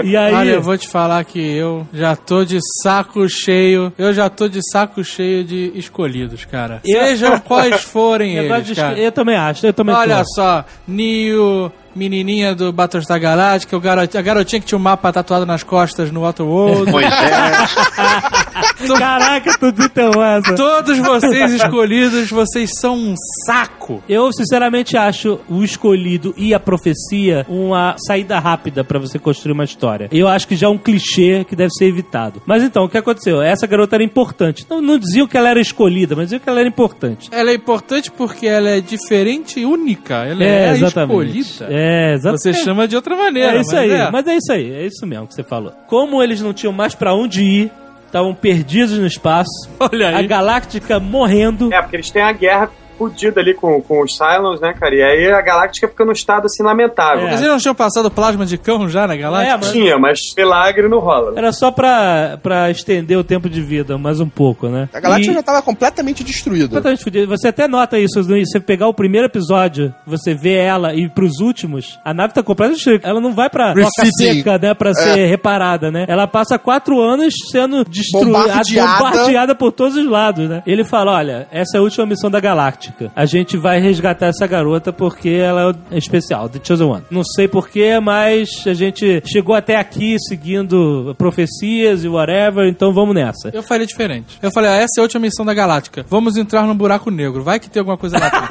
E 0.05 0.16
aí, 0.16 0.34
Olha, 0.34 0.51
eu 0.51 0.62
vou 0.62 0.76
te 0.76 0.87
falar 0.89 1.24
que 1.24 1.41
eu 1.41 1.87
já 1.93 2.14
tô 2.14 2.45
de 2.45 2.59
saco 2.82 3.28
cheio. 3.28 3.93
Eu 3.99 4.12
já 4.12 4.28
tô 4.28 4.49
de 4.49 4.61
saco 4.70 5.03
cheio 5.03 5.43
de 5.45 5.72
escolhidos, 5.74 6.45
cara. 6.45 6.80
Eu- 6.84 7.01
Sejam 7.07 7.39
quais 7.41 7.82
forem 7.82 8.34
negócio 8.43 8.72
eles, 8.72 8.95
de- 8.97 9.01
eu 9.03 9.12
também 9.12 9.37
acho, 9.37 9.66
eu 9.66 9.72
também 9.72 9.95
Olha 9.95 10.18
tô. 10.18 10.24
só, 10.34 10.64
Neo, 10.87 11.72
menininha 11.97 12.55
do 12.55 12.72
Battlestar 12.72 13.18
Galactica, 13.20 13.76
o 13.76 13.80
garot- 13.80 14.16
a 14.16 14.22
garotinha 14.22 14.61
que 14.61 14.66
tinha 14.66 14.78
um 14.78 14.82
mapa 14.82 15.12
tatuado 15.12 15.47
nas 15.47 15.62
costas 15.62 16.11
no 16.11 16.20
Waterworld. 16.20 16.90
Moisés. 16.92 17.12
Caraca, 18.99 19.59
tu 19.59 19.72
deu 19.72 20.22
essa. 20.22 20.55
Todos 20.55 20.99
vocês 20.99 21.53
escolhidos, 21.55 22.30
vocês 22.30 22.70
são 22.78 22.94
um 22.97 23.14
saco. 23.47 24.03
Eu, 24.09 24.32
sinceramente, 24.32 24.97
acho 24.97 25.40
o 25.49 25.62
escolhido 25.64 26.34
e 26.36 26.53
a 26.55 26.61
profecia 26.61 27.44
uma 27.49 27.97
saída 28.07 28.38
rápida 28.38 28.84
pra 28.84 28.99
você 28.99 29.18
construir 29.18 29.53
uma 29.53 29.64
história. 29.64 30.09
Eu 30.12 30.28
acho 30.28 30.47
que 30.47 30.57
já 30.57 30.66
é 30.66 30.70
um 30.70 30.78
clichê 30.78 31.44
que 31.49 31.57
deve 31.57 31.70
ser 31.72 31.86
evitado. 31.86 32.42
Mas 32.47 32.62
então, 32.62 32.84
o 32.84 32.88
que 32.88 32.99
aconteceu? 32.99 33.40
Essa 33.40 33.66
garota 33.66 33.97
era 33.97 34.05
importante. 34.05 34.66
Não, 34.68 34.80
não 34.80 34.99
diziam 34.99 35.26
que 35.26 35.36
ela 35.36 35.49
era 35.49 35.61
escolhida, 35.61 36.14
mas 36.14 36.26
diziam 36.26 36.40
que 36.40 36.49
ela 36.49 36.61
era 36.61 36.68
importante. 36.68 37.28
Ela 37.32 37.51
é 37.51 37.55
importante 37.55 38.11
porque 38.11 38.47
ela 38.47 38.68
é 38.68 38.80
diferente 38.80 39.61
e 39.61 39.64
única. 39.64 40.24
Ela 40.24 40.44
é, 40.44 40.66
É, 40.66 40.70
exatamente. 40.72 41.38
escolhida. 41.38 41.72
É, 41.72 41.86
exatamente. 42.14 42.43
Você 42.43 42.55
chama 42.55 42.89
de 42.89 42.97
outra 42.97 43.16
maneira. 43.16 43.57
É 43.57 43.61
isso 43.61 43.72
mas 43.72 43.80
aí, 43.80 43.91
é. 43.91 44.11
mas 44.11 44.26
é 44.26 44.37
isso 44.37 44.53
aí, 44.53 44.72
é 44.72 44.87
isso 44.87 45.07
mesmo 45.07 45.26
que 45.26 45.34
você 45.34 45.43
falou. 45.43 45.72
Como 45.87 46.22
eles 46.22 46.41
não 46.41 46.53
tinham 46.53 46.72
mais 46.72 46.95
pra 46.95 47.14
onde 47.14 47.43
ir, 47.43 47.70
estavam 48.07 48.34
perdidos 48.34 48.99
no 48.99 49.07
espaço, 49.07 49.68
Olha 49.78 50.09
a 50.09 50.18
aí. 50.18 50.26
Galáctica 50.26 50.99
morrendo. 50.99 51.72
É, 51.72 51.80
porque 51.80 51.97
eles 51.97 52.11
têm 52.11 52.22
a 52.22 52.32
guerra 52.32 52.70
fudida 52.97 53.40
ali 53.40 53.55
com, 53.55 53.80
com 53.82 54.03
os 54.03 54.16
Cylons, 54.16 54.61
né, 54.61 54.72
cara? 54.78 54.94
E 54.94 55.03
aí 55.03 55.30
a 55.32 55.40
Galáctica 55.42 55.88
fica 55.88 56.05
num 56.05 56.12
estado 56.12 56.47
assim 56.47 56.62
lamentável. 56.62 57.26
É. 57.26 57.30
Mas 57.30 57.40
eles 57.40 57.53
não 57.53 57.59
tinham 57.59 57.74
passado 57.74 58.11
plasma 58.11 58.44
de 58.47 58.57
cão 58.59 58.88
já 58.88 59.07
na 59.07 59.16
Galáctica? 59.16 59.55
É, 59.55 59.57
mas- 59.59 59.72
Tinha, 59.72 59.99
mas 59.99 60.18
milagre 60.36 60.88
não 60.88 60.99
rola. 60.99 61.32
né? 61.32 61.38
Era 61.38 61.53
só 61.53 61.70
pra, 61.70 62.38
pra 62.42 62.70
estender 62.70 63.18
o 63.18 63.24
tempo 63.24 63.49
de 63.49 63.61
vida 63.61 63.97
mais 63.99 64.20
um 64.20 64.28
pouco, 64.28 64.68
né? 64.68 64.88
A 64.92 65.01
galáxia 65.01 65.30
E- 65.30 65.34
já 65.34 65.42
tava 65.42 65.62
completamente 65.62 66.22
destruída. 66.24 66.66
Completamente 66.68 67.03
fudido. 67.05 67.26
Você 67.28 67.49
até 67.49 67.68
nota 67.68 67.99
isso, 67.99 68.20
né? 68.22 68.42
você 68.44 68.59
pegar 68.61 68.88
o 68.88 68.94
primeiro 68.94 69.26
episódio, 69.26 69.94
você 70.07 70.34
vê 70.34 70.55
ela 70.55 70.94
e 70.94 71.09
pros 71.09 71.40
últimos, 71.40 71.99
a 72.05 72.12
nave 72.14 72.32
tá 72.34 72.42
completamente 72.42 72.76
destruída. 72.78 73.09
Ela 73.09 73.20
não 73.20 73.32
vai 73.34 73.51
pra 73.51 73.72
Refitting. 73.72 74.11
seca, 74.42 74.59
né, 74.59 74.74
pra 74.74 74.94
ser 74.94 75.26
reparada, 75.26 75.90
né? 75.90 76.05
Ela 76.09 76.26
passa 76.26 76.59
quatro 76.59 77.01
anos 77.01 77.34
sendo 77.51 77.84
destruída, 77.84 78.26
Bombardeada. 78.38 78.99
bombardeada 78.99 79.55
por 79.55 79.72
todos 79.72 79.97
os 79.97 80.07
lados, 80.09 80.49
né? 80.49 80.62
Ele 80.66 80.84
fala, 80.84 81.12
olha, 81.12 81.47
essa 81.51 81.76
é 81.76 81.78
a 81.78 81.82
última 81.82 82.07
missão 82.07 82.30
da 82.30 82.40
Galáctica. 82.40 82.86
A 83.14 83.26
gente 83.26 83.57
vai 83.57 83.80
resgatar 83.80 84.26
essa 84.26 84.47
garota 84.47 84.93
porque 84.93 85.28
ela 85.28 85.74
é 85.91 85.99
especial, 85.99 86.49
The 86.49 86.61
Chosen 86.62 86.87
One. 86.87 87.05
Não 87.11 87.24
sei 87.24 87.49
porquê, 87.49 87.99
mas 88.01 88.49
a 88.66 88.74
gente 88.74 89.22
chegou 89.26 89.55
até 89.55 89.76
aqui 89.76 90.16
seguindo 90.18 91.14
profecias 91.18 92.05
e 92.05 92.09
whatever, 92.09 92.68
então 92.68 92.93
vamos 92.93 93.14
nessa. 93.14 93.51
Eu 93.53 93.62
faria 93.62 93.87
diferente. 93.87 94.39
Eu 94.43 94.51
falei, 94.51 94.70
ah, 94.70 94.76
essa 94.76 94.99
é 94.99 95.01
a 95.01 95.03
última 95.03 95.20
missão 95.20 95.45
da 95.45 95.55
Galáctica. 95.55 96.05
Vamos 96.09 96.37
entrar 96.37 96.66
no 96.66 96.74
buraco 96.74 97.11
negro. 97.11 97.43
Vai 97.43 97.59
que 97.59 97.70
tem 97.70 97.80
alguma 97.80 97.97
coisa 97.97 98.18
lá 98.18 98.28
dentro. 98.28 98.47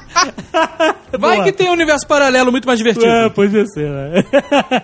Vai 1.18 1.36
Boa. 1.36 1.44
que 1.44 1.52
tem 1.52 1.68
um 1.70 1.72
universo 1.72 2.06
paralelo 2.06 2.50
muito 2.50 2.66
mais 2.66 2.78
divertido. 2.78 3.06
É, 3.06 3.28
podia 3.30 3.64
ser, 3.66 3.88
né? 3.88 4.24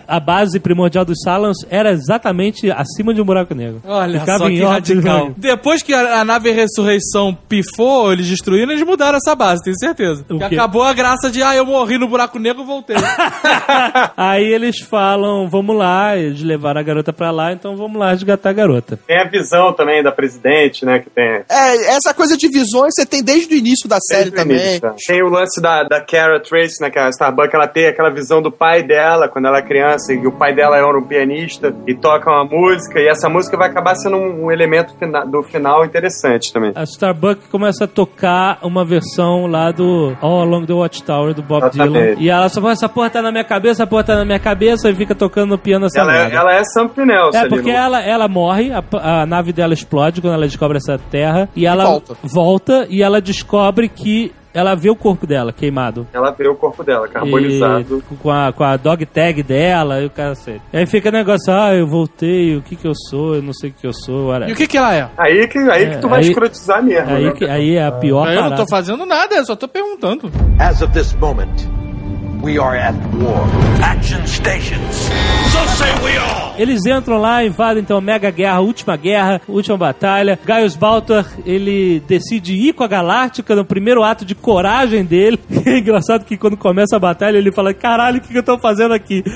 a 0.07 0.19
base 0.19 0.59
primordial 0.59 1.05
dos 1.05 1.19
Salons 1.23 1.57
era 1.69 1.91
exatamente 1.91 2.71
acima 2.71 3.13
de 3.13 3.21
um 3.21 3.25
buraco 3.25 3.53
negro. 3.53 3.81
Olha 3.85 4.19
Ficava 4.19 4.39
só 4.39 4.49
em 4.49 4.55
que 4.57 4.63
radical. 4.63 5.27
né? 5.29 5.33
Depois 5.37 5.83
que 5.83 5.93
a, 5.93 6.21
a 6.21 6.25
nave 6.25 6.51
Ressurreição 6.51 7.37
pifou, 7.47 8.11
eles 8.11 8.27
destruíram, 8.27 8.71
eles 8.71 8.85
mudaram 8.85 9.17
essa 9.17 9.35
base, 9.35 9.63
tenho 9.63 9.77
certeza. 9.77 10.25
O 10.29 10.39
Que 10.39 10.49
quê? 10.49 10.55
acabou 10.55 10.83
a 10.83 10.93
graça 10.93 11.29
de, 11.29 11.43
ah, 11.43 11.55
eu 11.55 11.65
morri 11.65 11.97
no 11.97 12.07
buraco 12.07 12.39
negro, 12.39 12.63
voltei. 12.65 12.95
Aí 14.17 14.45
eles 14.45 14.79
falam, 14.79 15.47
vamos 15.47 15.75
lá, 15.75 16.17
eles 16.17 16.41
levaram 16.41 16.79
a 16.79 16.83
garota 16.83 17.13
pra 17.13 17.31
lá, 17.31 17.51
então 17.51 17.75
vamos 17.75 17.97
lá 17.99 18.11
resgatar 18.11 18.49
a 18.49 18.53
garota. 18.53 18.99
Tem 19.07 19.19
a 19.19 19.29
visão 19.29 19.73
também 19.73 20.01
da 20.01 20.11
presidente, 20.11 20.85
né, 20.85 20.99
que 20.99 21.09
tem... 21.09 21.43
É, 21.49 21.75
essa 21.95 22.13
coisa 22.13 22.37
de 22.37 22.47
visões 22.47 22.93
você 22.95 23.05
tem 23.05 23.23
desde 23.23 23.53
o 23.53 23.57
início 23.57 23.87
da 23.87 23.97
série 23.99 24.29
Desde 24.31 24.35
o 24.39 24.41
também. 24.43 24.57
início, 24.57 24.81
tá? 24.81 24.95
Tem 25.07 25.23
o 25.23 25.29
lance 25.33 25.61
da, 25.61 25.83
da 25.83 26.01
Kara 26.01 26.39
Trace, 26.39 26.81
né, 26.81 26.89
que 26.89 26.97
é 26.97 27.03
a 27.03 27.09
Starbuck, 27.09 27.49
ela 27.53 27.67
tem 27.67 27.87
aquela 27.87 28.09
visão 28.09 28.41
do 28.41 28.51
pai 28.51 28.83
dela 28.83 29.27
quando 29.27 29.45
ela 29.47 29.57
é 29.57 29.61
criança, 29.61 30.13
e 30.13 30.25
o 30.27 30.31
pai 30.31 30.53
dela 30.55 30.77
era 30.77 30.97
um 30.97 31.03
pianista, 31.05 31.73
e 31.87 31.95
toca 31.95 32.29
uma 32.31 32.45
música, 32.45 32.99
e 32.99 33.07
essa 33.07 33.27
música 33.29 33.57
vai 33.57 33.69
acabar 33.69 33.95
sendo 33.95 34.17
um, 34.17 34.45
um 34.45 34.51
elemento 34.51 34.93
fina- 34.97 35.25
do 35.25 35.43
final 35.43 35.83
interessante 35.85 36.51
também. 36.53 36.71
A 36.75 36.83
Starbuck 36.83 37.47
começa 37.49 37.85
a 37.85 37.87
tocar 37.87 38.59
uma 38.61 38.85
versão 38.85 39.47
lá 39.47 39.71
do 39.71 40.15
All 40.21 40.41
Along 40.41 40.65
the 40.65 40.73
Watchtower 40.73 41.33
do 41.33 41.41
Bob 41.41 41.63
Exatamente. 41.65 42.15
Dylan. 42.15 42.21
E 42.21 42.29
ela 42.29 42.49
só 42.49 42.61
fala, 42.61 42.73
essa 42.73 42.89
porra 42.89 43.09
tá 43.09 43.21
na 43.21 43.31
minha 43.31 43.43
cabeça, 43.43 43.83
essa 43.83 43.87
porra 43.87 44.03
tá 44.03 44.15
na 44.15 44.25
minha 44.25 44.39
cabeça, 44.39 44.89
e 44.89 44.95
fica 44.95 45.15
tocando 45.15 45.49
no 45.49 45.57
piano 45.57 45.85
essa 45.85 45.99
Ela 45.99 46.17
é, 46.27 46.33
ela 46.33 46.53
é 46.53 46.63
Something 46.63 47.11
Else 47.11 47.37
É, 47.37 47.47
porque 47.47 47.71
no- 47.71 47.77
ela, 47.77 48.01
ela 48.01 48.27
morre, 48.27 48.71
a, 48.71 49.21
a 49.21 49.25
nave 49.25 49.51
dela 49.53 49.73
explode 49.73 50.21
quando 50.21 50.33
ela 50.33 50.45
descobre 50.45 50.77
essa 50.77 50.97
terra, 51.09 51.49
e 51.55 51.65
ela 51.65 51.85
volta. 51.85 52.15
volta 52.23 52.87
e 52.89 53.01
ela 53.01 53.21
descobre 53.21 53.87
que 53.89 54.31
ela 54.53 54.75
vê 54.75 54.89
o 54.89 54.95
corpo 54.95 55.25
dela 55.25 55.51
queimado. 55.51 56.07
Ela 56.13 56.31
vê 56.31 56.47
o 56.47 56.55
corpo 56.55 56.83
dela, 56.83 57.07
carbonizado. 57.07 58.03
E 58.11 58.15
com 58.15 58.29
a, 58.31 58.51
com 58.53 58.63
a 58.63 58.77
dog 58.77 59.05
tag 59.05 59.41
dela 59.43 60.01
e 60.01 60.05
o 60.05 60.09
cara 60.09 60.35
sei. 60.35 60.61
Aí 60.71 60.85
fica 60.85 61.09
o 61.09 61.11
negócio, 61.11 61.51
ah, 61.53 61.73
eu 61.73 61.87
voltei, 61.87 62.55
o 62.55 62.61
que 62.61 62.75
que 62.75 62.87
eu 62.87 62.93
sou, 63.09 63.35
eu 63.35 63.41
não 63.41 63.53
sei 63.53 63.69
o 63.69 63.73
que 63.73 63.87
eu 63.87 63.93
sou. 63.93 64.27
whatever. 64.27 64.49
E 64.49 64.53
o 64.53 64.55
que 64.55 64.67
que 64.67 64.77
ela 64.77 64.95
é? 64.95 65.09
Aí 65.17 65.47
que, 65.47 65.57
aí 65.59 65.89
que 65.91 65.97
tu 65.97 66.07
vai 66.09 66.19
aí- 66.21 66.27
escrotizar 66.29 66.83
mesmo. 66.83 67.09
Aí, 67.09 67.23
né? 67.25 67.31
que- 67.31 67.45
aí 67.45 67.75
é 67.75 67.85
a 67.85 67.91
pior 67.91 68.31
Eu 68.31 68.43
não 68.49 68.55
tô 68.55 68.65
fazendo 68.69 69.05
nada, 69.05 69.35
eu 69.35 69.45
só 69.45 69.55
tô 69.55 69.67
perguntando. 69.67 70.31
As 70.59 70.81
of 70.81 70.93
this 70.93 71.13
moment, 71.15 71.49
we 72.43 72.59
are 72.59 72.75
at 72.75 72.93
war. 73.15 73.47
Action 73.81 74.27
stations. 74.27 74.95
So 75.53 75.65
say 75.77 75.91
we 76.03 76.17
all. 76.17 76.53
Eles 76.57 76.85
entram 76.85 77.17
lá, 77.17 77.43
invadem 77.43 77.81
então 77.81 77.97
a 77.97 78.01
mega 78.01 78.29
guerra, 78.29 78.57
a 78.57 78.59
última 78.59 78.95
guerra, 78.95 79.41
última 79.47 79.75
batalha. 79.75 80.37
Gaius 80.45 80.75
Baltar, 80.75 81.25
ele 81.45 81.99
decide 82.07 82.53
ir 82.53 82.73
com 82.73 82.83
a 82.83 82.87
Galáctica 82.87 83.55
no 83.55 83.65
primeiro 83.65 84.03
ato 84.03 84.23
de 84.23 84.35
coragem 84.35 85.03
dele. 85.03 85.39
É 85.65 85.79
engraçado 85.79 86.25
que 86.25 86.35
quando 86.35 86.57
começa 86.57 86.97
a 86.97 86.99
batalha 86.99 87.37
ele 87.37 87.51
fala: 87.51 87.73
caralho, 87.73 88.17
o 88.17 88.21
que, 88.21 88.27
que 88.27 88.37
eu 88.37 88.43
tô 88.43 88.59
fazendo 88.59 88.93
aqui? 88.93 89.23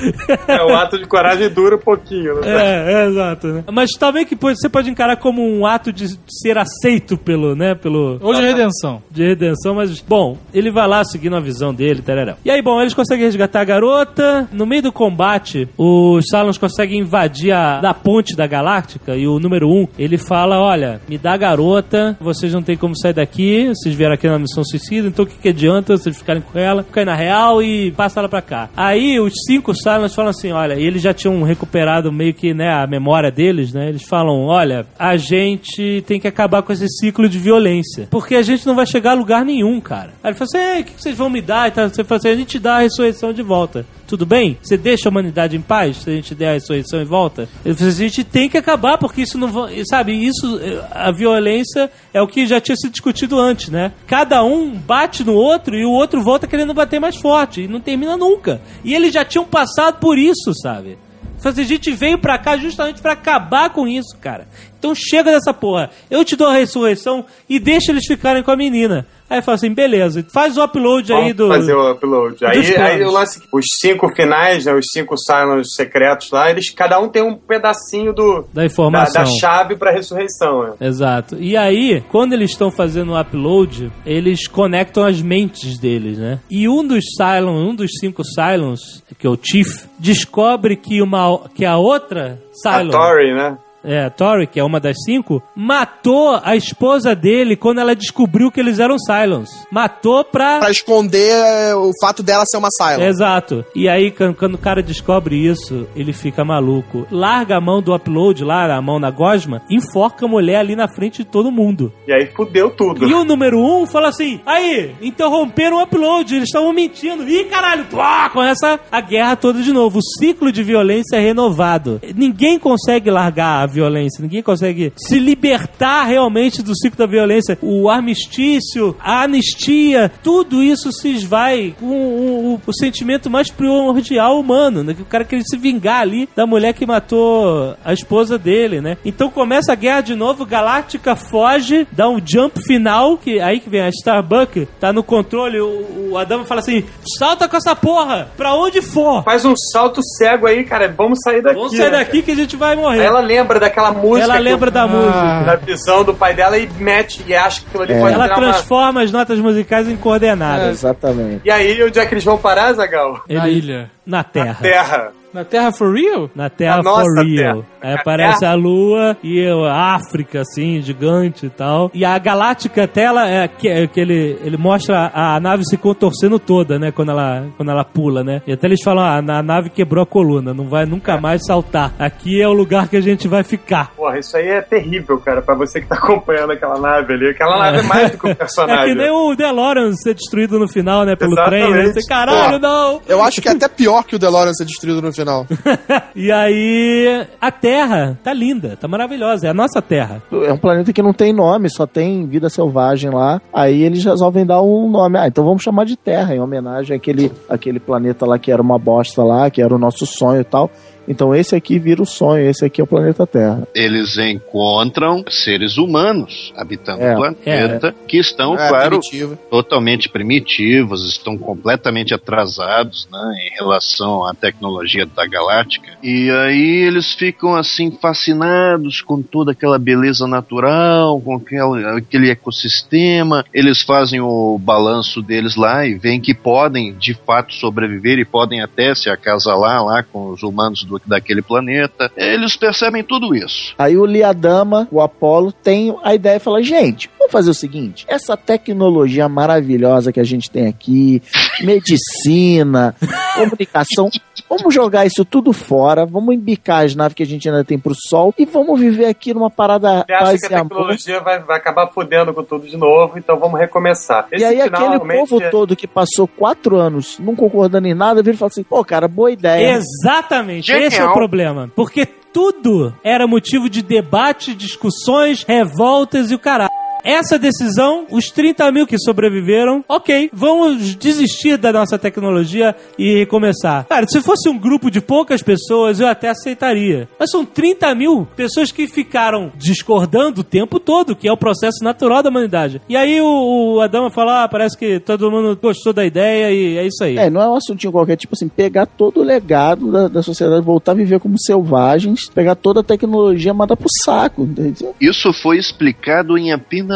É, 0.47 0.63
o 0.63 0.75
ato 0.75 0.97
de 0.97 1.05
coragem 1.05 1.49
dura 1.49 1.75
um 1.75 1.79
pouquinho, 1.79 2.41
né? 2.41 2.47
É, 2.47 2.93
é, 2.93 3.07
exato. 3.07 3.47
Né? 3.47 3.63
Mas 3.71 3.91
também 3.91 4.25
que 4.25 4.35
você 4.35 4.67
pode 4.67 4.89
encarar 4.89 5.17
como 5.17 5.41
um 5.41 5.65
ato 5.65 5.91
de 5.91 6.07
ser 6.27 6.57
aceito 6.57 7.17
pelo, 7.17 7.55
né, 7.55 7.75
pelo... 7.75 8.17
Hoje 8.21 8.41
é 8.41 8.47
redenção. 8.47 9.01
De 9.09 9.25
redenção, 9.25 9.75
mas, 9.75 10.01
bom, 10.01 10.37
ele 10.53 10.69
vai 10.69 10.87
lá 10.87 11.03
seguindo 11.03 11.35
a 11.35 11.39
visão 11.39 11.73
dele, 11.73 12.01
tarará. 12.01 12.35
E 12.43 12.51
aí, 12.51 12.61
bom, 12.61 12.81
eles 12.81 12.93
conseguem 12.97 13.25
resgatar 13.25 13.61
a 13.61 13.63
garota. 13.63 14.49
No 14.51 14.65
meio 14.65 14.81
do 14.81 14.91
combate, 14.91 15.69
os 15.77 16.25
Salons 16.29 16.57
conseguem 16.57 16.99
invadir 16.99 17.53
a 17.53 17.79
da 17.79 17.93
ponte 17.93 18.35
da 18.35 18.45
Galáctica 18.45 19.15
e 19.15 19.27
o 19.27 19.39
número 19.39 19.69
um, 19.69 19.87
ele 19.97 20.17
fala, 20.17 20.59
olha, 20.59 20.99
me 21.07 21.17
dá 21.17 21.33
a 21.33 21.37
garota, 21.37 22.17
vocês 22.19 22.51
não 22.53 22.61
tem 22.61 22.75
como 22.75 22.97
sair 22.97 23.13
daqui, 23.13 23.67
vocês 23.67 23.95
vieram 23.95 24.15
aqui 24.15 24.27
na 24.27 24.39
missão 24.39 24.63
suicida, 24.63 25.07
então 25.07 25.23
o 25.23 25.27
que, 25.27 25.37
que 25.37 25.49
adianta 25.49 25.95
vocês 25.95 26.17
ficarem 26.17 26.41
com 26.41 26.57
ela, 26.57 26.83
ficarem 26.83 27.05
na 27.05 27.15
real 27.15 27.61
e 27.61 27.91
passa 27.91 28.19
ela 28.19 28.27
pra 28.27 28.41
cá. 28.41 28.69
Aí 28.75 29.19
os 29.19 29.33
cinco 29.45 29.73
Silence 29.73 30.15
falam 30.15 30.31
assim, 30.31 30.51
olha, 30.51 30.73
e 30.73 30.83
eles 30.83 31.01
já 31.01 31.13
tinham 31.13 31.41
recuperado 31.43 32.11
meio 32.11 32.33
que, 32.33 32.53
né, 32.53 32.73
a 32.73 32.87
memória 32.87 33.31
deles, 33.31 33.71
né, 33.73 33.89
eles 33.89 34.03
falam, 34.03 34.45
olha, 34.45 34.85
a 34.97 35.15
gente 35.17 36.03
tem 36.07 36.19
que 36.19 36.27
acabar 36.27 36.63
com 36.63 36.73
esse 36.73 36.87
ciclo 36.87 37.29
de 37.29 37.37
violência, 37.37 38.07
porque 38.09 38.35
a 38.35 38.41
gente 38.41 38.65
não 38.65 38.75
vai 38.75 38.85
chegar 38.85 39.11
a 39.11 39.15
lugar 39.15 39.45
nenhum, 39.45 39.79
cara. 39.79 40.11
Aí 40.23 40.31
ele 40.31 40.37
fala 40.37 40.49
assim, 40.51 40.81
o 40.81 40.83
que 40.83 40.93
que 40.93 41.01
vocês 41.01 41.17
vão 41.17 41.29
me 41.29 41.41
dar? 41.41 41.67
E 41.67 41.71
tal. 41.71 41.89
Você 41.89 42.03
fala 42.03 42.17
assim, 42.17 42.29
a 42.29 42.35
gente 42.35 42.59
dá 42.59 42.83
ressurreição 42.87 43.31
de 43.31 43.41
volta. 43.41 43.85
Tudo 44.07 44.25
bem? 44.25 44.57
Você 44.61 44.77
deixa 44.77 45.07
a 45.07 45.11
humanidade 45.11 45.55
em 45.55 45.61
paz 45.61 45.97
se 45.97 46.09
a 46.09 46.13
gente 46.13 46.33
der 46.33 46.49
a 46.49 46.53
ressurreição 46.53 47.01
em 47.01 47.05
volta? 47.05 47.47
A 47.65 47.89
gente 47.91 48.23
tem 48.23 48.49
que 48.49 48.57
acabar, 48.57 48.97
porque 48.97 49.21
isso 49.21 49.37
não. 49.37 49.49
Sabe, 49.89 50.13
isso, 50.13 50.59
eh, 50.59 50.85
a 50.91 51.11
violência 51.11 51.91
é 52.13 52.21
o 52.21 52.27
que 52.27 52.45
já 52.45 52.59
tinha 52.59 52.75
sido 52.75 52.91
discutido 52.91 53.39
antes, 53.39 53.69
né? 53.69 53.91
Cada 54.05 54.43
um 54.43 54.71
bate 54.71 55.23
no 55.23 55.33
outro 55.33 55.75
e 55.75 55.85
o 55.85 55.91
outro 55.91 56.23
volta 56.23 56.47
querendo 56.47 56.73
bater 56.73 56.99
mais 56.99 57.17
forte. 57.17 57.61
E 57.61 57.67
não 57.67 57.79
termina 57.79 58.17
nunca. 58.17 58.61
E 58.83 58.93
eles 58.93 59.13
já 59.13 59.23
tinham 59.23 59.45
passado 59.45 59.99
por 59.99 60.17
isso, 60.17 60.53
sabe? 60.61 60.97
Assim, 61.43 61.61
a 61.61 61.65
gente 61.65 61.91
veio 61.91 62.17
pra 62.17 62.37
cá 62.37 62.57
justamente 62.57 63.01
pra 63.01 63.13
acabar 63.13 63.69
com 63.69 63.87
isso, 63.87 64.17
cara. 64.19 64.47
Então 64.77 64.93
chega 64.95 65.31
dessa 65.31 65.53
porra. 65.53 65.89
Eu 66.09 66.23
te 66.23 66.35
dou 66.35 66.47
a 66.47 66.53
ressurreição 66.53 67.25
e 67.49 67.59
deixa 67.59 67.91
eles 67.91 68.05
ficarem 68.05 68.43
com 68.43 68.51
a 68.51 68.55
menina. 68.55 69.05
Aí 69.29 69.41
fala 69.41 69.55
assim, 69.55 69.73
beleza, 69.73 70.25
faz 70.33 70.55
o 70.57 70.63
upload 70.63 71.11
aí 71.11 71.19
Vamos 71.19 71.35
do. 71.35 71.47
fazer 71.49 71.73
o 71.73 71.91
upload. 71.91 72.45
Aí, 72.45 72.77
aí 72.77 73.03
o 73.03 73.11
lance, 73.11 73.41
os 73.51 73.65
cinco 73.77 74.07
finais, 74.15 74.63
né, 74.63 74.73
os 74.73 74.85
cinco 74.89 75.15
Silence 75.17 75.75
secretos 75.75 76.31
lá, 76.31 76.49
eles 76.49 76.69
cada 76.69 76.97
um 76.97 77.09
tem 77.09 77.21
um 77.21 77.35
pedacinho 77.35 78.13
do 78.13 78.45
Da 78.53 78.65
informação. 78.65 79.23
da, 79.25 79.29
da 79.29 79.35
chave 79.37 79.75
pra 79.75 79.91
ressurreição. 79.91 80.63
Né? 80.63 80.73
Exato. 80.79 81.35
E 81.41 81.57
aí, 81.57 82.01
quando 82.09 82.31
eles 82.31 82.51
estão 82.51 82.71
fazendo 82.71 83.11
o 83.11 83.19
upload, 83.19 83.91
eles 84.05 84.47
conectam 84.47 85.03
as 85.03 85.21
mentes 85.21 85.77
deles, 85.77 86.17
né? 86.17 86.39
E 86.49 86.69
um 86.69 86.87
dos 86.87 87.03
Cylons, 87.17 87.69
um 87.69 87.75
dos 87.75 87.91
cinco 87.99 88.23
Cylons, 88.23 89.03
que 89.19 89.27
é 89.27 89.29
o 89.29 89.37
Chief, 89.41 89.83
descobre 89.99 90.77
que, 90.77 91.01
uma, 91.01 91.49
que 91.53 91.65
a 91.65 91.75
outra 91.75 92.39
A 92.65 92.77
Cylon... 92.79 92.91
Tori, 92.91 93.33
né? 93.35 93.57
É, 93.83 94.09
Tori, 94.09 94.47
que 94.47 94.59
é 94.59 94.63
uma 94.63 94.79
das 94.79 94.95
cinco, 95.05 95.41
matou 95.55 96.39
a 96.43 96.55
esposa 96.55 97.15
dele 97.15 97.55
quando 97.55 97.79
ela 97.79 97.95
descobriu 97.95 98.51
que 98.51 98.59
eles 98.59 98.79
eram 98.79 98.97
Cylons. 98.99 99.65
Matou 99.71 100.23
pra... 100.25 100.59
Pra 100.59 100.71
esconder 100.71 101.31
é, 101.31 101.75
o 101.75 101.91
fato 102.01 102.21
dela 102.21 102.43
ser 102.45 102.57
uma 102.57 102.69
Cylon. 102.71 103.03
Exato. 103.03 103.65
E 103.75 103.87
aí, 103.87 104.11
quando 104.11 104.55
o 104.55 104.59
cara 104.59 104.81
descobre 104.81 105.35
isso, 105.35 105.87
ele 105.95 106.11
fica 106.13 106.43
maluco. 106.43 107.07
Larga 107.11 107.57
a 107.57 107.61
mão 107.61 107.81
do 107.81 107.93
upload 107.93 108.43
lá, 108.43 108.75
a 108.75 108.81
mão 108.81 108.99
na 108.99 109.11
gosma, 109.11 109.61
enforca 109.69 110.25
a 110.25 110.29
mulher 110.29 110.57
ali 110.57 110.75
na 110.75 110.87
frente 110.87 111.19
de 111.19 111.25
todo 111.25 111.51
mundo. 111.51 111.93
E 112.07 112.13
aí 112.13 112.29
fudeu 112.35 112.69
tudo. 112.69 113.07
E 113.07 113.13
o 113.13 113.23
número 113.23 113.59
um 113.59 113.85
fala 113.85 114.09
assim: 114.09 114.41
aí, 114.45 114.95
interromperam 115.01 115.77
o 115.77 115.83
upload, 115.83 116.35
eles 116.35 116.49
estavam 116.49 116.73
mentindo. 116.73 117.27
Ih, 117.27 117.45
caralho, 117.45 117.85
pá, 117.85 118.29
começa 118.29 118.79
a 118.91 119.01
guerra 119.01 119.35
toda 119.35 119.61
de 119.61 119.71
novo. 119.71 119.99
O 119.99 120.19
ciclo 120.19 120.51
de 120.51 120.63
violência 120.63 121.17
é 121.17 121.19
renovado. 121.19 122.01
Ninguém 122.15 122.59
consegue 122.59 123.09
largar 123.09 123.63
a 123.63 123.66
violência, 123.67 124.21
ninguém 124.21 124.41
consegue 124.41 124.91
se 124.97 125.19
libertar 125.19 126.03
realmente 126.05 126.61
do 126.63 126.75
ciclo 126.75 126.97
da 126.97 127.05
violência. 127.05 127.57
O 127.61 127.89
armistício, 127.89 128.95
a 128.99 129.23
anistia, 129.23 130.11
tudo 130.23 130.63
isso 130.63 130.91
se 130.91 131.09
esvai 131.09 131.75
com 131.79 131.85
o, 131.85 132.53
o- 132.55 132.61
o 132.65 132.73
sentimento 132.73 133.29
mais 133.29 133.49
primordial 133.51 134.39
humano, 134.39 134.83
né? 134.83 134.93
Que 134.93 135.01
o 135.01 135.05
cara 135.05 135.23
queria 135.23 135.43
se 135.45 135.57
vingar 135.57 136.01
ali 136.01 136.27
da 136.35 136.45
mulher 136.45 136.73
que 136.73 136.85
matou 136.85 137.75
a 137.83 137.93
esposa 137.93 138.37
dele, 138.37 138.81
né? 138.81 138.97
Então 139.05 139.29
começa 139.29 139.71
a 139.71 139.75
guerra 139.75 140.01
de 140.01 140.15
novo, 140.15 140.45
Galáctica 140.45 141.15
foge, 141.15 141.87
dá 141.91 142.09
um 142.09 142.19
jump 142.25 142.59
final, 142.63 143.17
que 143.17 143.39
aí 143.39 143.59
que 143.59 143.69
vem 143.69 143.81
a 143.81 143.89
Starbuck, 143.89 144.67
tá 144.79 144.91
no 144.93 145.03
controle, 145.03 145.59
o, 145.59 146.09
o 146.11 146.17
Adamo 146.17 146.45
fala 146.45 146.61
assim, 146.61 146.83
salta 147.17 147.47
com 147.47 147.57
essa 147.57 147.75
porra, 147.75 148.29
pra 148.37 148.53
onde 148.55 148.81
for. 148.81 149.23
Faz 149.23 149.45
um 149.45 149.53
salto 149.71 150.01
cego 150.17 150.47
aí, 150.47 150.63
cara. 150.63 150.93
Vamos 150.95 151.19
sair 151.23 151.41
daqui. 151.41 151.55
Vamos 151.55 151.75
sair 151.75 151.91
né? 151.91 151.97
daqui 151.99 152.21
que 152.21 152.31
a 152.31 152.35
gente 152.35 152.55
vai 152.55 152.75
morrer. 152.75 153.01
Aí 153.01 153.05
ela 153.05 153.19
lembra 153.19 153.56
daquela 153.59 153.91
música. 153.91 154.23
Ela 154.23 154.37
lembra 154.39 154.67
eu- 154.69 154.73
da 154.73 154.87
música. 154.87 155.43
Da 155.45 155.55
visão 155.55 156.03
do 156.03 156.13
pai 156.13 156.33
dela 156.33 156.57
e 156.57 156.67
mete 156.79 157.23
e 157.27 157.35
acha 157.35 157.61
que 157.61 157.67
aquilo 157.67 157.83
ali 157.83 157.93
pode 157.99 158.13
Ela 158.13 158.23
virar 158.23 158.37
uma- 158.37 158.47
transforma 158.51 159.01
as 159.03 159.11
notas 159.11 159.39
musicais 159.39 159.87
em 159.87 159.95
coordenadas. 159.97 160.69
Exatamente. 160.69 161.41
E 161.45 161.51
aí, 161.51 161.83
onde 161.83 161.99
é 161.99 162.05
que 162.05 162.13
eles 162.13 162.23
vão 162.23 162.37
parar, 162.37 162.73
Zagal? 162.73 163.21
Na 163.29 163.47
ilha. 163.49 163.89
Na 164.05 164.23
Terra. 164.23 164.57
Terra. 164.61 165.11
Na 165.37 165.45
Terra 165.45 165.71
for 165.71 165.93
real? 165.93 166.31
Na 166.33 166.49
Terra 166.49 166.79
A 166.79 166.83
for 166.83 167.23
real. 167.23 167.57
Terra. 167.61 167.65
Aí 167.79 167.93
A 167.93 167.99
aparece 167.99 168.39
Terra. 168.39 168.53
a 168.53 168.55
Lua 168.55 169.17
e 169.23 169.47
a 169.47 169.93
África, 169.93 170.41
assim, 170.41 170.81
gigante 170.81 171.45
e 171.45 171.49
tal. 171.51 171.91
E 171.93 172.03
a 172.03 172.17
Galáctica 172.17 172.85
até 172.85 173.03
ela 173.03 173.29
é 173.29 173.47
que, 173.47 173.67
é 173.67 173.85
que 173.85 173.99
ele, 173.99 174.35
ele 174.43 174.57
mostra 174.57 175.11
a 175.13 175.39
nave 175.39 175.61
se 175.63 175.77
contorcendo 175.77 176.39
toda, 176.39 176.79
né? 176.79 176.91
Quando 176.91 177.11
ela, 177.11 177.45
quando 177.55 177.69
ela 177.69 177.83
pula, 177.85 178.23
né? 178.23 178.41
E 178.47 178.51
até 178.51 178.65
eles 178.65 178.81
falam, 178.83 179.03
ah, 179.05 179.17
a 179.37 179.43
nave 179.43 179.69
quebrou 179.69 180.01
a 180.01 180.07
coluna, 180.07 180.55
não 180.55 180.67
vai 180.67 180.87
nunca 180.87 181.21
mais 181.21 181.45
saltar. 181.45 181.93
Aqui 181.99 182.41
é 182.41 182.47
o 182.47 182.53
lugar 182.53 182.87
que 182.87 182.97
a 182.97 183.01
gente 183.01 183.27
vai 183.27 183.43
ficar. 183.43 183.91
Porra, 183.95 184.17
isso 184.17 184.35
aí 184.35 184.47
é 184.47 184.61
terrível, 184.63 185.19
cara, 185.19 185.43
pra 185.43 185.53
você 185.53 185.79
que 185.79 185.85
tá 185.87 185.97
acompanhando 186.01 186.53
aquela 186.53 186.79
nave 186.79 187.13
ali. 187.13 187.29
Aquela 187.29 187.59
nave 187.59 187.77
é 187.77 187.83
mais 187.83 188.09
do 188.09 188.17
que 188.17 188.25
um 188.25 188.31
É 188.31 188.33
personagem. 188.33 188.85
que 188.95 188.95
nem 188.99 189.11
o 189.11 189.35
DeLorean 189.35 189.91
ser 189.93 190.15
destruído 190.15 190.57
no 190.57 190.67
final, 190.67 191.05
né? 191.05 191.15
Pelo 191.15 191.35
trem, 191.45 191.61
né? 191.61 191.67
Exatamente. 191.83 191.93
Você, 192.01 192.09
caralho, 192.09 192.57
não! 192.57 193.01
Eu 193.07 193.21
acho 193.21 193.39
que 193.39 193.47
é 193.47 193.51
até 193.51 193.67
pior 193.67 194.03
que 194.03 194.15
o 194.15 194.19
DeLorean 194.19 194.51
ser 194.53 194.65
destruído 194.65 194.99
no 194.99 195.13
final. 195.13 195.26
E 196.15 196.31
aí, 196.31 197.27
a 197.39 197.51
Terra 197.51 198.17
tá 198.23 198.33
linda, 198.33 198.75
tá 198.75 198.87
maravilhosa. 198.87 199.47
É 199.47 199.49
a 199.51 199.53
nossa 199.53 199.81
Terra. 199.81 200.21
É 200.31 200.51
um 200.51 200.57
planeta 200.57 200.91
que 200.91 201.01
não 201.01 201.13
tem 201.13 201.31
nome, 201.31 201.69
só 201.69 201.85
tem 201.85 202.25
vida 202.25 202.49
selvagem 202.49 203.11
lá. 203.11 203.39
Aí 203.53 203.83
eles 203.83 204.03
resolvem 204.03 204.45
dar 204.45 204.61
um 204.61 204.89
nome. 204.89 205.17
Ah, 205.19 205.27
então 205.27 205.45
vamos 205.45 205.61
chamar 205.61 205.85
de 205.85 205.95
Terra, 205.95 206.35
em 206.35 206.39
homenagem 206.39 206.97
àquele, 206.97 207.31
àquele 207.47 207.79
planeta 207.79 208.25
lá 208.25 208.39
que 208.39 208.51
era 208.51 208.61
uma 208.61 208.79
bosta 208.79 209.23
lá, 209.23 209.49
que 209.51 209.61
era 209.61 209.73
o 209.73 209.77
nosso 209.77 210.05
sonho 210.07 210.41
e 210.41 210.45
tal. 210.45 210.71
Então 211.07 211.33
esse 211.33 211.55
aqui 211.55 211.79
vira 211.79 212.01
o 212.01 212.05
sonho, 212.05 212.49
esse 212.49 212.65
aqui 212.65 212.81
é 212.81 212.83
o 212.83 212.87
planeta 212.87 213.25
Terra. 213.25 213.67
Eles 213.73 214.17
encontram 214.17 215.23
seres 215.29 215.77
humanos 215.77 216.51
habitando 216.55 217.01
É, 217.01 217.13
o 217.13 217.17
planeta 217.17 217.95
que 218.07 218.17
estão, 218.17 218.55
É, 218.57 218.67
claro, 218.69 218.99
primitivo. 218.99 219.37
totalmente 219.49 220.09
primitivos, 220.09 221.07
estão 221.07 221.37
completamente 221.37 222.13
atrasados 222.13 223.07
né, 223.11 223.35
em 223.45 223.55
relação 223.57 224.25
à 224.25 224.33
tecnologia 224.33 225.05
da 225.05 225.25
galáctica. 225.25 225.91
E 226.03 226.29
aí 226.29 226.83
eles 226.87 227.13
ficam 227.13 227.55
assim 227.55 227.91
fascinados 227.91 229.01
com 229.01 229.21
toda 229.21 229.51
aquela 229.51 229.77
beleza 229.79 230.27
natural, 230.27 231.19
com 231.21 231.35
aquela- 231.35 231.97
aquele 231.97 232.29
ecossistema. 232.29 233.45
Eles 233.53 233.81
fazem 233.81 234.19
o 234.19 234.57
balanço 234.59 235.21
deles 235.21 235.55
lá 235.55 235.85
e 235.85 235.95
veem 235.95 236.19
que 236.19 236.33
podem 236.33 236.93
de 236.93 237.13
fato 237.13 237.53
sobreviver 237.53 238.19
e 238.19 238.25
podem 238.25 238.61
até 238.61 238.93
se 238.93 239.09
acasalar 239.09 239.83
lá 239.83 240.03
com 240.03 240.29
os 240.31 240.43
humanos 240.43 240.83
do- 240.83 240.96
daquele 241.05 241.41
planeta. 241.41 242.11
Eles 242.15 242.55
percebem 242.55 243.03
tudo 243.03 243.35
isso. 243.35 243.73
Aí 243.77 243.97
o 243.97 244.05
Liadama, 244.05 244.87
o 244.91 245.01
Apolo, 245.01 245.51
tem 245.51 245.95
a 246.03 246.13
ideia 246.15 246.37
e 246.37 246.39
fala: 246.39 246.61
gente, 246.61 247.09
vamos 247.17 247.31
fazer 247.31 247.49
o 247.49 247.53
seguinte: 247.53 248.05
essa 248.07 248.35
tecnologia 248.37 249.27
maravilhosa 249.27 250.11
que 250.11 250.19
a 250.19 250.23
gente 250.23 250.49
tem 250.49 250.67
aqui, 250.67 251.21
medicina, 251.61 252.95
comunicação, 253.35 254.09
Vamos 254.49 254.73
jogar 254.73 255.05
isso 255.05 255.25
tudo 255.25 255.51
fora, 255.51 256.05
vamos 256.05 256.33
embicar 256.33 256.85
as 256.85 256.95
naves 256.95 257.13
que 257.15 257.23
a 257.23 257.25
gente 257.25 257.47
ainda 257.49 257.63
tem 257.63 257.77
pro 257.77 257.93
sol 257.95 258.33
e 258.37 258.45
vamos 258.45 258.79
viver 258.79 259.05
aqui 259.05 259.33
numa 259.33 259.49
parada 259.49 260.05
Você 260.07 260.13
acha 260.13 260.37
que 260.37 260.45
a 260.45 260.63
tecnologia 260.63 261.19
vai, 261.21 261.39
vai 261.43 261.57
acabar 261.57 261.87
fudendo 261.87 262.33
com 262.33 262.43
tudo 262.43 262.67
de 262.67 262.77
novo, 262.77 263.17
então 263.17 263.37
vamos 263.37 263.59
recomeçar. 263.59 264.27
E 264.31 264.43
aí 264.43 264.61
aquele 264.61 264.77
realmente 264.77 265.17
povo 265.29 265.41
é- 265.41 265.49
todo 265.49 265.75
que 265.75 265.87
passou 265.87 266.27
quatro 266.27 266.77
anos 266.77 267.19
não 267.19 267.35
concordando 267.35 267.87
em 267.87 267.93
nada, 267.93 268.21
vira 268.23 268.35
e 268.35 268.37
fala 268.37 268.49
assim, 268.49 268.63
pô, 268.63 268.83
cara, 268.85 269.07
boa 269.07 269.31
ideia. 269.31 269.77
Exatamente, 269.77 270.67
Genial. 270.67 270.87
esse 270.87 271.01
é 271.01 271.05
o 271.05 271.13
problema. 271.13 271.69
Porque 271.75 272.05
tudo 272.05 272.93
era 273.03 273.27
motivo 273.27 273.69
de 273.69 273.81
debate, 273.81 274.53
discussões, 274.53 275.43
revoltas 275.43 276.31
e 276.31 276.35
o 276.35 276.39
caralho. 276.39 276.71
Essa 277.03 277.37
decisão, 277.39 278.05
os 278.11 278.29
30 278.29 278.71
mil 278.71 278.87
que 278.87 278.97
sobreviveram, 278.97 279.83
ok, 279.87 280.29
vamos 280.33 280.95
desistir 280.95 281.57
da 281.57 281.71
nossa 281.71 281.97
tecnologia 281.97 282.75
e 282.97 283.19
recomeçar. 283.19 283.85
Cara, 283.87 284.05
se 284.07 284.21
fosse 284.21 284.49
um 284.49 284.57
grupo 284.57 284.91
de 284.91 284.99
poucas 284.99 285.41
pessoas, 285.41 285.99
eu 285.99 286.07
até 286.07 286.29
aceitaria. 286.29 287.07
Mas 287.19 287.31
são 287.31 287.45
30 287.45 287.95
mil 287.95 288.27
pessoas 288.35 288.71
que 288.71 288.87
ficaram 288.87 289.51
discordando 289.55 290.41
o 290.41 290.43
tempo 290.43 290.79
todo, 290.79 291.15
que 291.15 291.27
é 291.27 291.31
o 291.31 291.37
processo 291.37 291.83
natural 291.83 292.21
da 292.21 292.29
humanidade. 292.29 292.81
E 292.89 292.95
aí 292.95 293.21
o, 293.21 293.75
o 293.75 293.81
Adama 293.81 294.09
fala, 294.09 294.43
ah, 294.43 294.47
parece 294.47 294.77
que 294.77 294.99
todo 294.99 295.31
mundo 295.31 295.57
gostou 295.61 295.93
da 295.93 296.05
ideia 296.05 296.51
e 296.51 296.77
é 296.77 296.85
isso 296.85 297.03
aí. 297.03 297.17
É, 297.17 297.29
não 297.29 297.41
é 297.41 297.49
um 297.49 297.55
assuntinho 297.55 297.91
qualquer, 297.91 298.17
tipo 298.17 298.33
assim, 298.35 298.47
pegar 298.47 298.85
todo 298.85 299.21
o 299.21 299.23
legado 299.23 299.91
da, 299.91 300.07
da 300.07 300.23
sociedade, 300.23 300.65
voltar 300.65 300.91
a 300.91 300.95
viver 300.95 301.19
como 301.19 301.39
selvagens, 301.39 302.29
pegar 302.29 302.55
toda 302.55 302.81
a 302.81 302.83
tecnologia 302.83 303.51
e 303.51 303.55
mandar 303.55 303.77
pro 303.77 303.87
saco, 304.03 304.43
entendeu? 304.43 304.95
Isso 304.99 305.31
foi 305.33 305.57
explicado 305.57 306.37
em 306.37 306.51
apenas 306.51 306.86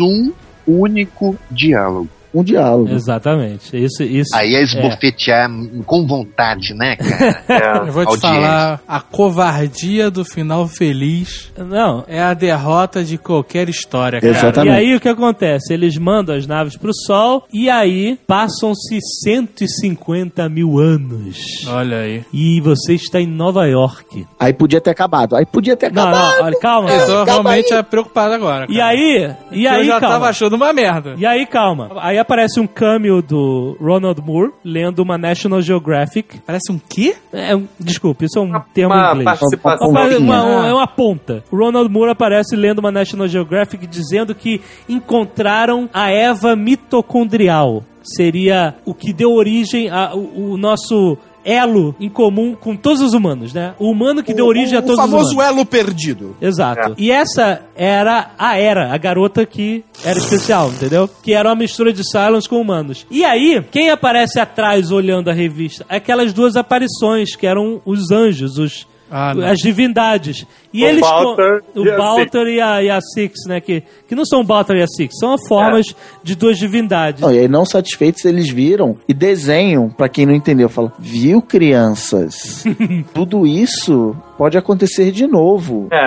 um 0.00 0.32
único 0.66 1.36
diálogo. 1.50 2.19
Um 2.32 2.44
diálogo. 2.44 2.90
Exatamente. 2.92 3.76
Isso, 3.76 4.02
isso. 4.02 4.34
Aí 4.34 4.54
é 4.54 4.62
esbofetear 4.62 5.48
com 5.86 6.06
vontade, 6.06 6.74
né, 6.74 6.96
cara? 6.96 7.40
É. 7.50 7.78
Eu 7.88 7.92
vou 7.92 8.04
te 8.04 8.08
Audiência. 8.10 8.28
falar, 8.28 8.80
a 8.86 9.00
covardia 9.00 10.10
do 10.10 10.24
final 10.24 10.66
feliz 10.68 11.52
Não, 11.58 12.04
é 12.06 12.20
a 12.22 12.32
derrota 12.32 13.02
de 13.02 13.18
qualquer 13.18 13.68
história, 13.68 14.20
cara. 14.20 14.32
Exatamente. 14.32 14.72
E 14.72 14.76
aí 14.76 14.94
o 14.94 15.00
que 15.00 15.08
acontece? 15.08 15.72
Eles 15.72 15.96
mandam 15.96 16.34
as 16.36 16.46
naves 16.46 16.76
pro 16.76 16.92
Sol 16.94 17.44
e 17.52 17.68
aí 17.68 18.18
passam-se 18.26 18.98
150 19.24 20.48
mil 20.48 20.78
anos. 20.78 21.38
Olha 21.68 21.98
aí. 21.98 22.24
E 22.32 22.60
você 22.60 22.94
está 22.94 23.20
em 23.20 23.26
Nova 23.26 23.66
York. 23.66 24.26
Aí 24.38 24.52
podia 24.52 24.80
ter 24.80 24.90
acabado. 24.90 25.36
Aí 25.36 25.44
podia 25.46 25.76
ter 25.76 25.92
Não, 25.92 26.02
acabado. 26.02 26.36
não, 26.38 26.44
olha, 26.44 26.58
calma. 26.60 26.90
Eu 26.90 27.06
tô 27.06 27.24
realmente 27.24 27.72
é 27.72 27.82
preocupado 27.82 28.34
agora. 28.34 28.66
E 28.68 28.76
cara. 28.76 28.88
aí, 28.90 29.34
e 29.50 29.66
aí, 29.66 29.80
eu 29.80 29.84
já 29.86 30.00
calma. 30.00 30.14
tava 30.14 30.28
achando 30.28 30.54
uma 30.54 30.72
merda. 30.72 31.14
E 31.16 31.26
aí, 31.26 31.46
calma. 31.46 31.90
Aí 32.00 32.18
aparece 32.20 32.60
um 32.60 32.66
cameo 32.66 33.20
do 33.22 33.76
Ronald 33.80 34.20
Moore 34.24 34.52
lendo 34.64 35.00
uma 35.00 35.18
National 35.18 35.60
Geographic. 35.60 36.40
Parece 36.46 36.70
um 36.70 36.78
quê? 36.78 37.16
É 37.32 37.56
um, 37.56 37.66
desculpa, 37.78 38.24
isso 38.24 38.38
é 38.38 38.42
um 38.42 38.52
termo 38.72 38.94
Uma 38.94 39.08
em 39.08 39.10
inglês. 39.10 39.24
participação. 39.24 39.88
Uma- 39.88 40.04
uma- 40.06 40.42
uma- 40.44 40.66
é 40.68 40.72
uma 40.74 40.86
ponta. 40.86 41.42
O 41.50 41.56
Ronald 41.56 41.90
Moore 41.90 42.10
aparece 42.12 42.54
lendo 42.54 42.78
uma 42.78 42.92
National 42.92 43.26
Geographic 43.28 43.86
dizendo 43.86 44.34
que 44.34 44.60
encontraram 44.88 45.88
a 45.92 46.10
Eva 46.10 46.54
mitocondrial. 46.54 47.82
Seria 48.02 48.74
o 48.86 48.94
que 48.94 49.12
deu 49.12 49.32
origem 49.32 49.90
ao 49.90 50.18
o 50.18 50.56
nosso 50.56 51.18
elo 51.44 51.94
em 51.98 52.08
comum 52.08 52.54
com 52.54 52.76
todos 52.76 53.00
os 53.00 53.12
humanos, 53.12 53.52
né? 53.52 53.74
O 53.78 53.90
humano 53.90 54.22
que 54.22 54.34
deu 54.34 54.46
origem 54.46 54.76
a 54.76 54.80
o 54.80 54.82
todos 54.82 54.98
os 54.98 55.04
humanos. 55.04 55.32
famoso 55.32 55.42
elo 55.42 55.64
perdido. 55.64 56.36
Exato. 56.40 56.94
E 56.98 57.10
essa 57.10 57.62
era 57.74 58.30
a 58.38 58.58
Era, 58.58 58.92
a 58.92 58.98
garota 58.98 59.46
que 59.46 59.84
era 60.04 60.18
especial, 60.18 60.68
entendeu? 60.70 61.08
Que 61.22 61.32
era 61.32 61.48
uma 61.48 61.54
mistura 61.56 61.92
de 61.92 62.02
Cylons 62.04 62.46
com 62.46 62.60
humanos. 62.60 63.06
E 63.10 63.24
aí, 63.24 63.62
quem 63.70 63.90
aparece 63.90 64.38
atrás 64.38 64.90
olhando 64.90 65.30
a 65.30 65.32
revista? 65.32 65.84
Aquelas 65.88 66.32
duas 66.32 66.56
aparições 66.56 67.34
que 67.36 67.46
eram 67.46 67.80
os 67.84 68.10
anjos, 68.10 68.58
os 68.58 68.86
Ah, 69.10 69.32
as 69.50 69.58
divindades. 69.58 70.46
E 70.72 70.84
O 70.84 70.86
eles 70.86 71.00
Baltar 71.00 71.62
o 71.74 71.84
e 71.84 71.90
a 71.90 71.96
Baltar 71.96 72.46
e 72.46 72.60
a, 72.60 72.82
e 72.82 72.90
a 72.90 73.00
Six, 73.00 73.40
né? 73.46 73.60
Que, 73.60 73.82
que 74.06 74.14
não 74.14 74.24
são 74.24 74.40
o 74.40 74.44
Baltar 74.44 74.76
e 74.76 74.82
a 74.82 74.86
Six, 74.86 75.16
são 75.18 75.36
formas 75.48 75.86
de 76.22 76.36
duas 76.36 76.58
divindades. 76.58 77.20
Não, 77.20 77.32
e 77.32 77.38
aí, 77.38 77.48
não 77.48 77.64
satisfeitos, 77.64 78.24
eles 78.24 78.48
viram 78.48 78.96
e 79.08 79.12
desenham, 79.12 79.90
pra 79.90 80.08
quem 80.08 80.26
não 80.26 80.34
entendeu, 80.34 80.68
falam: 80.68 80.92
Viu, 80.98 81.42
crianças? 81.42 82.64
Tudo 83.12 83.46
isso 83.46 84.14
pode 84.40 84.56
acontecer 84.56 85.10
de 85.12 85.26
novo. 85.26 85.86
É, 85.90 86.00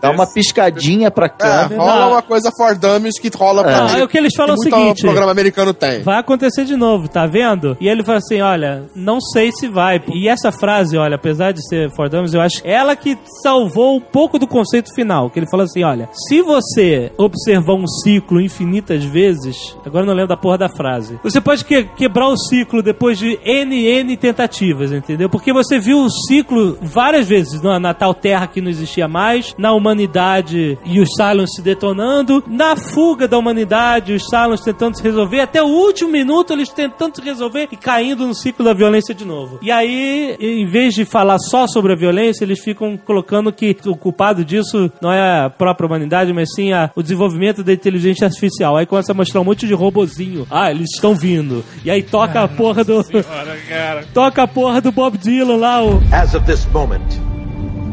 Dá 0.00 0.12
uma 0.12 0.24
piscadinha 0.32 1.10
pra 1.10 1.26
É, 1.26 1.28
câmera. 1.28 1.76
rola 1.82 2.00
não. 2.02 2.10
uma 2.12 2.22
coisa 2.22 2.52
for 2.56 2.76
dummies 2.78 3.18
que 3.18 3.28
rola 3.36 3.64
pra 3.64 3.80
Não, 3.80 3.96
é 3.96 4.04
o 4.04 4.06
que 4.08 4.16
eles 4.16 4.32
falam 4.36 4.54
que 4.54 4.68
o 4.68 4.70
seguinte. 4.70 5.02
programa 5.02 5.32
americano 5.32 5.74
tem. 5.74 6.00
Vai 6.02 6.18
acontecer 6.20 6.64
de 6.64 6.76
novo, 6.76 7.08
tá 7.08 7.26
vendo? 7.26 7.76
E 7.80 7.88
ele 7.88 8.04
fala 8.04 8.18
assim: 8.18 8.40
olha, 8.40 8.84
não 8.94 9.20
sei 9.20 9.50
se 9.50 9.66
vai. 9.66 10.00
E 10.14 10.28
essa 10.28 10.52
frase, 10.52 10.96
olha, 10.96 11.16
apesar 11.16 11.50
de 11.52 11.66
ser 11.66 11.90
For 11.96 12.08
Dummies, 12.08 12.32
eu 12.32 12.40
acho 12.40 12.60
ela 12.64 12.94
que 12.94 13.18
salvou 13.42 13.96
um 13.96 14.00
pouco 14.00 14.38
do 14.38 14.46
conceito 14.46 14.94
final. 14.94 15.28
Que 15.28 15.40
ele 15.40 15.50
fala 15.50 15.64
assim: 15.64 15.82
olha, 15.82 16.08
se 16.12 16.40
você 16.42 17.10
observar 17.18 17.74
um 17.74 17.88
ciclo 17.88 18.40
infinitas 18.40 19.02
vezes, 19.04 19.76
agora 19.84 20.04
eu 20.04 20.06
não 20.06 20.14
lembro 20.14 20.28
da 20.28 20.36
porra 20.36 20.58
da 20.58 20.68
frase, 20.68 21.18
você 21.24 21.40
pode 21.40 21.64
que- 21.64 21.82
quebrar 21.96 22.28
o 22.28 22.36
ciclo 22.36 22.82
depois 22.84 23.18
de 23.18 23.36
N, 23.44 23.84
N 23.84 24.16
tentativas, 24.16 24.92
entendeu? 24.92 25.28
Porque 25.28 25.52
você 25.52 25.80
viu 25.80 25.98
o 25.98 26.08
ciclo 26.28 26.78
várias 26.80 27.26
vezes 27.26 27.60
na, 27.60 27.79
na 27.80 27.94
tal 27.94 28.14
terra 28.14 28.46
que 28.46 28.60
não 28.60 28.70
existia 28.70 29.08
mais, 29.08 29.54
na 29.58 29.72
humanidade 29.72 30.78
e 30.84 31.00
os 31.00 31.08
Cylons 31.16 31.54
se 31.54 31.62
detonando, 31.62 32.42
na 32.46 32.76
fuga 32.76 33.26
da 33.26 33.38
humanidade, 33.38 34.12
os 34.12 34.24
Cylons 34.28 34.60
tentando 34.60 34.96
se 34.96 35.02
resolver, 35.02 35.40
até 35.40 35.62
o 35.62 35.66
último 35.66 36.10
minuto 36.10 36.52
eles 36.52 36.68
tentando 36.68 37.16
se 37.16 37.22
resolver 37.22 37.68
e 37.72 37.76
caindo 37.76 38.26
no 38.26 38.34
ciclo 38.34 38.64
da 38.64 38.72
violência 38.72 39.14
de 39.14 39.24
novo. 39.24 39.58
E 39.62 39.70
aí, 39.70 40.36
em 40.40 40.66
vez 40.66 40.94
de 40.94 41.04
falar 41.04 41.38
só 41.38 41.66
sobre 41.66 41.92
a 41.92 41.96
violência, 41.96 42.44
eles 42.44 42.60
ficam 42.60 42.96
colocando 42.96 43.52
que 43.52 43.76
o 43.86 43.96
culpado 43.96 44.44
disso 44.44 44.90
não 45.00 45.12
é 45.12 45.44
a 45.46 45.50
própria 45.50 45.86
humanidade, 45.86 46.32
mas 46.32 46.52
sim 46.54 46.72
a- 46.72 46.90
o 46.94 47.02
desenvolvimento 47.02 47.62
da 47.64 47.72
inteligência 47.72 48.26
artificial. 48.26 48.76
Aí 48.76 48.86
começa 48.86 49.12
a 49.12 49.14
mostrar 49.14 49.40
um 49.40 49.44
monte 49.44 49.66
de 49.66 49.74
robozinho. 49.74 50.46
Ah, 50.50 50.70
eles 50.70 50.88
estão 50.94 51.14
vindo. 51.14 51.64
E 51.84 51.90
aí 51.90 52.02
toca 52.02 52.42
a 52.42 52.48
porra 52.48 52.84
do. 52.84 53.04
toca 54.12 54.42
a 54.42 54.48
porra 54.48 54.80
do 54.80 54.92
Bob 54.92 55.16
Dylan 55.18 55.56
lá, 55.56 55.82
o. 55.84 56.00
As 56.12 56.34
of 56.34 56.44
this 56.46 56.66
moment, 56.72 57.00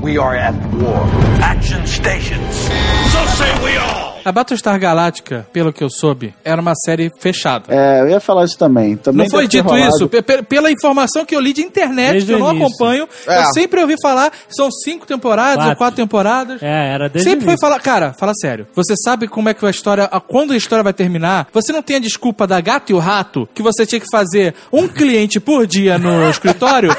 we 0.08 0.18
are 0.18 0.36
at 0.38 0.56
war. 0.72 1.04
Action 1.42 1.86
stations. 1.86 3.07
So 3.18 3.38
say 3.38 3.52
we 3.64 3.78
all. 3.78 4.08
A 4.26 4.32
Battlestar 4.34 4.78
Galáctica, 4.78 5.48
pelo 5.54 5.72
que 5.72 5.82
eu 5.82 5.90
soube, 5.90 6.34
era 6.44 6.62
uma 6.62 6.74
série 6.84 7.10
fechada. 7.18 7.74
É, 7.74 8.02
eu 8.02 8.10
ia 8.10 8.20
falar 8.20 8.44
isso 8.44 8.58
também. 8.58 8.98
também 8.98 9.24
Não 9.24 9.32
foi 9.32 9.48
dito 9.48 9.64
rolado. 9.70 9.88
isso? 9.96 10.10
Pe- 10.10 10.44
pela 10.44 10.70
informação 10.70 11.24
que 11.24 11.34
eu 11.34 11.40
li 11.40 11.54
de 11.54 11.62
internet, 11.62 12.12
Desde 12.12 12.28
que 12.28 12.34
eu 12.36 12.40
não 12.40 12.50
início. 12.54 12.68
acompanho, 12.68 13.08
É. 13.26 13.40
eu 13.40 13.46
sempre 13.54 13.80
ouvi 13.80 13.96
falar, 14.02 14.34
são 14.50 14.70
cinco 14.70 15.06
temporadas 15.06 15.56
Quatro. 15.56 15.70
ou 15.70 15.76
quatro 15.78 15.96
temporadas. 15.96 16.62
É, 16.62 16.94
era 16.94 17.08
desde 17.08 17.30
Sempre 17.30 17.46
foi 17.46 17.56
falar, 17.58 17.80
cara, 17.80 18.14
fala 18.20 18.34
sério. 18.34 18.68
Você 18.76 18.96
sabe 19.02 19.30
como 19.30 19.48
é 19.48 19.54
que 19.54 19.66
a 19.66 19.70
história, 19.70 20.04
a- 20.12 20.20
quando 20.20 20.52
a 20.52 20.58
história 20.58 20.84
vai 20.84 20.92
terminar? 20.92 21.48
Você 21.54 21.72
não 21.72 21.82
tem 21.82 21.96
a 21.96 22.00
desculpa 22.00 22.46
da 22.46 22.60
gata 22.60 22.92
e 22.92 22.96
o 22.96 23.00
rato 23.00 23.48
que 23.54 23.62
você 23.64 23.86
tinha 23.86 24.02
que 24.02 24.08
fazer 24.12 24.54
um 24.74 24.90
cliente 24.90 25.40
por 25.40 25.66
dia 25.66 25.98
no 25.98 26.28
escritório 26.30 26.94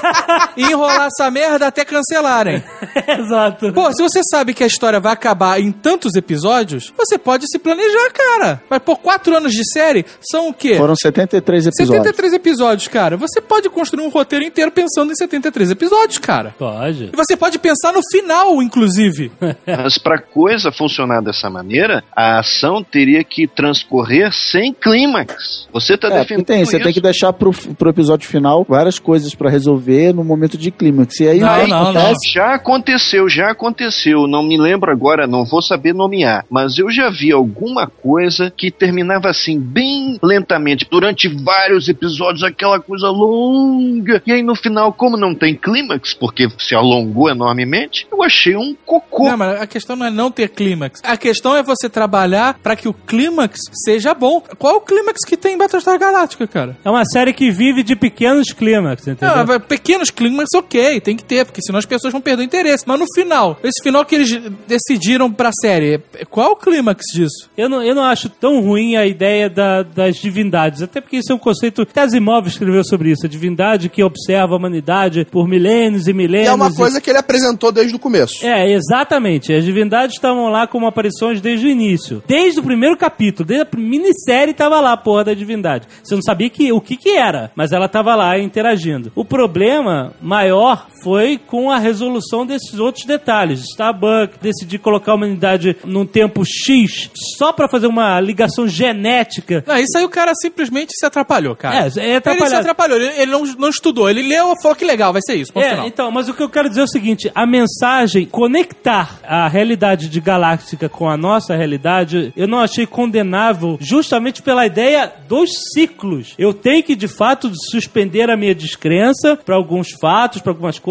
e 0.56 0.62
enrolar 0.62 1.08
essa 1.14 1.30
merda 1.30 1.66
até 1.66 1.84
cancelarem. 1.84 2.64
Exato. 3.06 3.70
Pô, 3.74 3.92
se 3.92 4.02
você 4.02 4.22
sabe 4.30 4.54
que 4.54 4.64
a 4.64 4.66
história 4.66 4.98
vai 4.98 5.12
acabar 5.12 5.60
em 5.60 5.70
tantos 6.08 6.14
episódios, 6.16 6.92
você 6.96 7.18
pode 7.18 7.46
se 7.48 7.58
planejar, 7.58 8.10
cara. 8.12 8.62
Mas 8.68 8.80
por 8.80 8.98
quatro 8.98 9.36
anos 9.36 9.52
de 9.52 9.62
série, 9.70 10.04
são 10.20 10.48
o 10.48 10.54
quê? 10.54 10.74
Foram 10.76 10.94
73 10.96 11.66
episódios. 11.66 11.96
73 11.96 12.32
episódios, 12.32 12.88
cara. 12.88 13.16
Você 13.16 13.40
pode 13.40 13.68
construir 13.68 14.02
um 14.04 14.08
roteiro 14.08 14.44
inteiro 14.44 14.70
pensando 14.70 15.12
em 15.12 15.14
73 15.14 15.70
episódios, 15.70 16.18
cara. 16.18 16.54
Pode. 16.58 17.10
E 17.12 17.16
você 17.16 17.36
pode 17.36 17.58
pensar 17.58 17.92
no 17.92 18.00
final, 18.10 18.62
inclusive. 18.62 19.30
Mas 19.66 19.98
pra 19.98 20.18
coisa 20.20 20.72
funcionar 20.72 21.20
dessa 21.20 21.50
maneira, 21.50 22.02
a 22.16 22.38
ação 22.38 22.82
teria 22.82 23.22
que 23.24 23.46
transcorrer 23.46 24.32
sem 24.32 24.72
clímax. 24.72 25.68
Você 25.72 25.96
tá 25.96 26.08
É, 26.08 26.20
defendendo 26.20 26.46
tem, 26.46 26.64
você 26.64 26.76
isso. 26.76 26.84
tem 26.84 26.92
que 26.92 27.00
deixar 27.00 27.32
pro, 27.32 27.52
pro 27.74 27.90
episódio 27.90 28.28
final 28.28 28.64
várias 28.68 28.98
coisas 28.98 29.34
pra 29.34 29.50
resolver 29.50 30.12
no 30.14 30.24
momento 30.24 30.56
de 30.56 30.70
clímax. 30.70 31.20
E 31.20 31.28
aí 31.28 31.40
Não, 31.40 31.66
não, 31.66 31.92
não. 31.92 32.00
acontece? 32.00 32.32
Já 32.32 32.54
aconteceu, 32.54 33.28
já 33.28 33.50
aconteceu. 33.50 34.26
Não 34.26 34.42
me 34.42 34.58
lembro 34.58 34.90
agora, 34.90 35.26
não 35.26 35.44
vou 35.44 35.60
saber 35.62 35.92
nomear. 35.98 36.46
Mas 36.48 36.78
eu 36.78 36.90
já 36.90 37.10
vi 37.10 37.32
alguma 37.32 37.86
coisa 37.86 38.50
que 38.56 38.70
terminava 38.70 39.28
assim, 39.28 39.58
bem 39.58 40.18
lentamente, 40.22 40.86
durante 40.90 41.28
vários 41.28 41.88
episódios, 41.88 42.42
aquela 42.42 42.80
coisa 42.80 43.08
longa. 43.08 44.22
E 44.26 44.32
aí 44.32 44.42
no 44.42 44.54
final, 44.54 44.92
como 44.92 45.16
não 45.16 45.34
tem 45.34 45.54
clímax, 45.54 46.14
porque 46.14 46.48
se 46.58 46.74
alongou 46.74 47.28
enormemente, 47.28 48.06
eu 48.10 48.22
achei 48.22 48.56
um 48.56 48.74
cocô. 48.86 49.24
Não, 49.24 49.36
mas 49.36 49.60
a 49.60 49.66
questão 49.66 49.96
não 49.96 50.06
é 50.06 50.10
não 50.10 50.30
ter 50.30 50.48
clímax. 50.48 51.00
A 51.04 51.16
questão 51.16 51.56
é 51.56 51.62
você 51.62 51.88
trabalhar 51.88 52.58
pra 52.62 52.76
que 52.76 52.88
o 52.88 52.94
clímax 52.94 53.58
seja 53.84 54.14
bom. 54.14 54.40
Qual 54.58 54.74
é 54.74 54.76
o 54.76 54.80
clímax 54.80 55.24
que 55.26 55.36
tem 55.36 55.54
em 55.54 55.58
Battlestar 55.58 55.98
Galáctica, 55.98 56.46
cara? 56.46 56.76
É 56.84 56.90
uma 56.90 57.04
série 57.04 57.32
que 57.32 57.50
vive 57.50 57.82
de 57.82 57.96
pequenos 57.96 58.52
clímax, 58.52 59.06
entendeu? 59.06 59.44
Não, 59.44 59.60
pequenos 59.60 60.10
clímax, 60.10 60.50
ok, 60.54 61.00
tem 61.00 61.16
que 61.16 61.24
ter, 61.24 61.44
porque 61.44 61.62
senão 61.62 61.78
as 61.78 61.86
pessoas 61.86 62.12
vão 62.12 62.20
perder 62.20 62.42
o 62.42 62.44
interesse. 62.44 62.84
Mas 62.86 62.98
no 62.98 63.06
final, 63.14 63.58
esse 63.62 63.82
final 63.82 64.04
que 64.04 64.14
eles 64.14 64.30
decidiram 64.66 65.32
pra 65.32 65.50
série, 65.52 65.87
qual 66.30 66.48
é 66.48 66.50
o 66.52 66.56
clímax 66.56 67.04
disso. 67.14 67.48
Eu 67.56 67.68
não, 67.68 67.82
eu 67.82 67.94
não 67.94 68.02
acho 68.04 68.28
tão 68.28 68.60
ruim 68.60 68.96
a 68.96 69.06
ideia 69.06 69.48
da- 69.48 69.82
das 69.82 70.16
divindades, 70.16 70.82
até 70.82 71.00
porque 71.00 71.16
isso 71.18 71.32
é 71.32 71.34
um 71.34 71.38
conceito 71.38 71.86
que 71.86 71.98
Asimov 71.98 72.46
escreveu 72.46 72.84
sobre 72.84 73.10
isso, 73.10 73.24
a 73.26 73.28
divindade 73.28 73.88
que 73.88 74.02
observa 74.02 74.54
a 74.54 74.56
humanidade 74.58 75.26
por 75.30 75.46
milênios 75.48 76.06
e 76.06 76.10
E 76.10 76.14
milênios. 76.14 76.48
é 76.50 76.54
uma 76.54 76.68
e- 76.68 76.74
coisa 76.74 77.00
que 77.00 77.08
ele 77.10 77.18
apresentou 77.18 77.70
desde 77.72 77.94
o 77.94 77.98
começo. 77.98 78.44
É, 78.46 78.70
exatamente. 78.72 79.52
As 79.52 79.64
divindades 79.64 80.16
estavam 80.16 80.48
lá 80.48 80.66
como 80.66 80.86
aparições 80.86 81.40
desde 81.40 81.66
o 81.66 81.70
início. 81.70 82.22
Desde 82.26 82.60
o 82.60 82.62
primeiro 82.62 82.96
capítulo, 82.96 83.46
desde 83.46 83.66
a 83.66 83.78
minissérie 83.78 84.54
tava 84.54 84.80
lá 84.80 84.92
a 84.92 84.96
porra 84.96 85.24
da 85.24 85.34
divindade. 85.34 85.86
Você 86.02 86.14
não 86.14 86.22
sabia 86.22 86.50
que, 86.50 86.72
o 86.72 86.80
que 86.80 86.96
que 86.96 87.10
era, 87.10 87.50
mas 87.54 87.72
ela 87.72 87.88
tava 87.88 88.14
lá 88.14 88.38
interagindo. 88.38 89.12
O 89.14 89.24
problema 89.24 90.12
maior 90.20 90.86
foi 91.02 91.38
com 91.38 91.70
a 91.70 91.78
resolução 91.78 92.44
desses 92.46 92.78
outros 92.78 93.04
detalhes. 93.04 93.60
Starbuck 93.70 94.38
decidir 94.40 94.78
colocar 94.78 95.12
a 95.12 95.14
humanidade 95.14 95.76
num 95.84 96.06
tempo 96.06 96.42
X 96.44 97.10
só 97.36 97.52
pra 97.52 97.68
fazer 97.68 97.86
uma 97.86 98.20
ligação 98.20 98.66
genética. 98.68 99.62
Não, 99.66 99.76
isso 99.78 99.96
aí 99.96 100.04
o 100.04 100.08
cara 100.08 100.32
simplesmente 100.34 100.92
se 100.94 101.04
atrapalhou, 101.06 101.54
cara. 101.56 101.76
É, 101.76 101.78
é 101.78 101.82
Ele 101.82 101.90
se 101.92 102.00
atrapalhado. 102.16 102.54
atrapalhou, 102.60 102.96
ele, 102.98 103.20
ele 103.22 103.30
não, 103.30 103.44
não 103.58 103.68
estudou, 103.68 104.08
ele 104.08 104.22
leu 104.22 104.52
e 104.52 104.62
falou 104.62 104.76
que 104.76 104.84
legal, 104.84 105.12
vai 105.12 105.22
ser 105.22 105.34
isso, 105.36 105.52
É, 105.54 105.70
final. 105.70 105.86
então, 105.86 106.10
mas 106.10 106.28
o 106.28 106.34
que 106.34 106.42
eu 106.42 106.48
quero 106.48 106.68
dizer 106.68 106.80
é 106.80 106.84
o 106.84 106.88
seguinte: 106.88 107.30
a 107.34 107.46
mensagem, 107.46 108.26
conectar 108.26 109.20
a 109.24 109.48
realidade 109.48 110.08
de 110.08 110.20
Galáctica 110.20 110.88
com 110.88 111.08
a 111.08 111.16
nossa 111.16 111.54
realidade, 111.56 112.32
eu 112.36 112.46
não 112.48 112.58
achei 112.58 112.86
condenável 112.86 113.76
justamente 113.80 114.42
pela 114.42 114.66
ideia 114.66 115.12
dos 115.28 115.50
ciclos. 115.72 116.34
Eu 116.38 116.52
tenho 116.52 116.82
que, 116.82 116.94
de 116.96 117.08
fato, 117.08 117.50
suspender 117.70 118.30
a 118.30 118.36
minha 118.36 118.54
descrença 118.54 119.36
para 119.36 119.54
alguns 119.56 119.88
fatos, 120.00 120.40
para 120.42 120.52
algumas 120.52 120.78
coisas. 120.78 120.87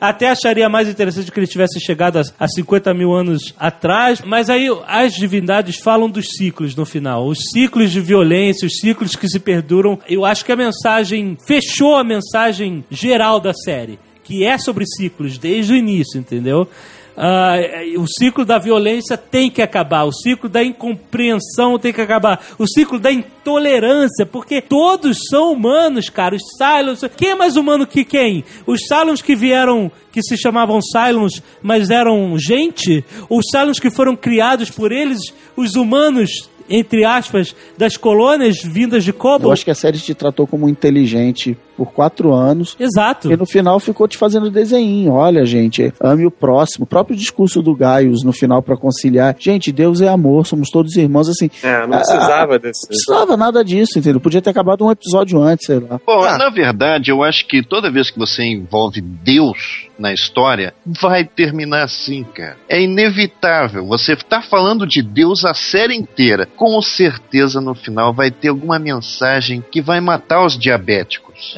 Até 0.00 0.30
acharia 0.30 0.68
mais 0.68 0.88
interessante 0.88 1.30
que 1.30 1.38
ele 1.38 1.46
tivesse 1.46 1.80
chegado 1.80 2.20
a 2.38 2.48
50 2.48 2.92
mil 2.94 3.12
anos 3.12 3.54
atrás, 3.58 4.20
mas 4.24 4.48
aí 4.48 4.68
as 4.86 5.14
divindades 5.14 5.78
falam 5.78 6.08
dos 6.08 6.26
ciclos 6.36 6.74
no 6.74 6.84
final. 6.84 7.26
Os 7.26 7.38
ciclos 7.52 7.90
de 7.90 8.00
violência, 8.00 8.66
os 8.66 8.78
ciclos 8.78 9.16
que 9.16 9.28
se 9.28 9.38
perduram. 9.38 9.98
Eu 10.08 10.24
acho 10.24 10.44
que 10.44 10.52
a 10.52 10.56
mensagem 10.56 11.36
fechou 11.46 11.96
a 11.96 12.04
mensagem 12.04 12.84
geral 12.90 13.40
da 13.40 13.52
série 13.52 13.98
que 14.24 14.42
é 14.42 14.56
sobre 14.56 14.86
ciclos 14.86 15.36
desde 15.36 15.74
o 15.74 15.76
início, 15.76 16.18
entendeu? 16.18 16.66
Ah, 17.16 17.56
o 17.96 18.06
ciclo 18.06 18.44
da 18.44 18.58
violência 18.58 19.16
tem 19.16 19.50
que 19.50 19.62
acabar, 19.62 20.04
o 20.04 20.12
ciclo 20.12 20.48
da 20.48 20.64
incompreensão 20.64 21.78
tem 21.78 21.92
que 21.92 22.00
acabar, 22.00 22.44
o 22.58 22.66
ciclo 22.66 22.98
da 22.98 23.12
intolerância, 23.12 24.26
porque 24.26 24.60
todos 24.60 25.18
são 25.30 25.52
humanos, 25.52 26.08
cara. 26.08 26.34
Os 26.34 26.42
Cylons, 26.58 27.00
quem 27.16 27.30
é 27.30 27.34
mais 27.34 27.56
humano 27.56 27.86
que 27.86 28.04
quem? 28.04 28.44
Os 28.66 28.80
Cylons 28.88 29.22
que 29.22 29.36
vieram, 29.36 29.92
que 30.10 30.22
se 30.22 30.36
chamavam 30.36 30.80
Cylons, 30.82 31.42
mas 31.62 31.90
eram 31.90 32.36
gente? 32.36 33.04
Os 33.30 33.44
Cylons 33.50 33.78
que 33.78 33.90
foram 33.90 34.16
criados 34.16 34.70
por 34.70 34.90
eles, 34.90 35.20
os 35.56 35.76
humanos, 35.76 36.50
entre 36.68 37.04
aspas, 37.04 37.54
das 37.78 37.96
colônias 37.96 38.62
vindas 38.62 39.04
de 39.04 39.12
Cobol? 39.12 39.50
Eu 39.50 39.52
acho 39.52 39.64
que 39.64 39.70
a 39.70 39.74
série 39.74 39.98
te 39.98 40.14
tratou 40.14 40.46
como 40.46 40.68
inteligente 40.68 41.56
por 41.76 41.92
quatro 41.92 42.32
anos. 42.32 42.76
Exato. 42.78 43.30
E 43.32 43.36
no 43.36 43.46
final 43.46 43.78
ficou 43.80 44.06
te 44.08 44.16
fazendo 44.16 44.50
desenho. 44.50 45.12
Olha, 45.12 45.44
gente, 45.44 45.92
ame 46.00 46.26
o 46.26 46.30
próximo. 46.30 46.84
O 46.84 46.86
próprio 46.86 47.16
discurso 47.16 47.62
do 47.62 47.74
Gaius 47.74 48.22
no 48.24 48.32
final 48.32 48.62
pra 48.62 48.76
conciliar. 48.76 49.34
Gente, 49.38 49.72
Deus 49.72 50.00
é 50.00 50.08
amor, 50.08 50.46
somos 50.46 50.70
todos 50.70 50.96
irmãos, 50.96 51.28
assim. 51.28 51.50
É, 51.62 51.86
não 51.86 51.96
precisava 51.98 52.58
desse. 52.58 52.82
Não 52.84 52.88
precisava 52.88 53.36
nada 53.36 53.64
disso, 53.64 53.98
entendeu? 53.98 54.20
Podia 54.20 54.40
ter 54.42 54.50
acabado 54.50 54.84
um 54.84 54.90
episódio 54.90 55.40
antes, 55.42 55.66
sei 55.66 55.78
lá. 55.80 56.00
Bom, 56.06 56.22
Ah. 56.24 56.38
na 56.38 56.50
verdade, 56.50 57.10
eu 57.10 57.22
acho 57.22 57.46
que 57.46 57.62
toda 57.62 57.90
vez 57.90 58.10
que 58.10 58.18
você 58.18 58.44
envolve 58.44 59.00
Deus 59.00 59.88
na 59.98 60.12
história, 60.12 60.74
vai 61.00 61.24
terminar 61.24 61.84
assim, 61.84 62.24
cara. 62.24 62.56
É 62.68 62.82
inevitável. 62.82 63.86
Você 63.86 64.16
tá 64.16 64.42
falando 64.42 64.86
de 64.86 65.00
Deus 65.02 65.44
a 65.44 65.54
série 65.54 65.94
inteira. 65.94 66.48
Com 66.56 66.80
certeza 66.82 67.60
no 67.60 67.74
final 67.74 68.12
vai 68.12 68.30
ter 68.30 68.48
alguma 68.48 68.78
mensagem 68.78 69.62
que 69.70 69.80
vai 69.80 70.00
matar 70.00 70.44
os 70.44 70.58
diabéticos. 70.58 71.54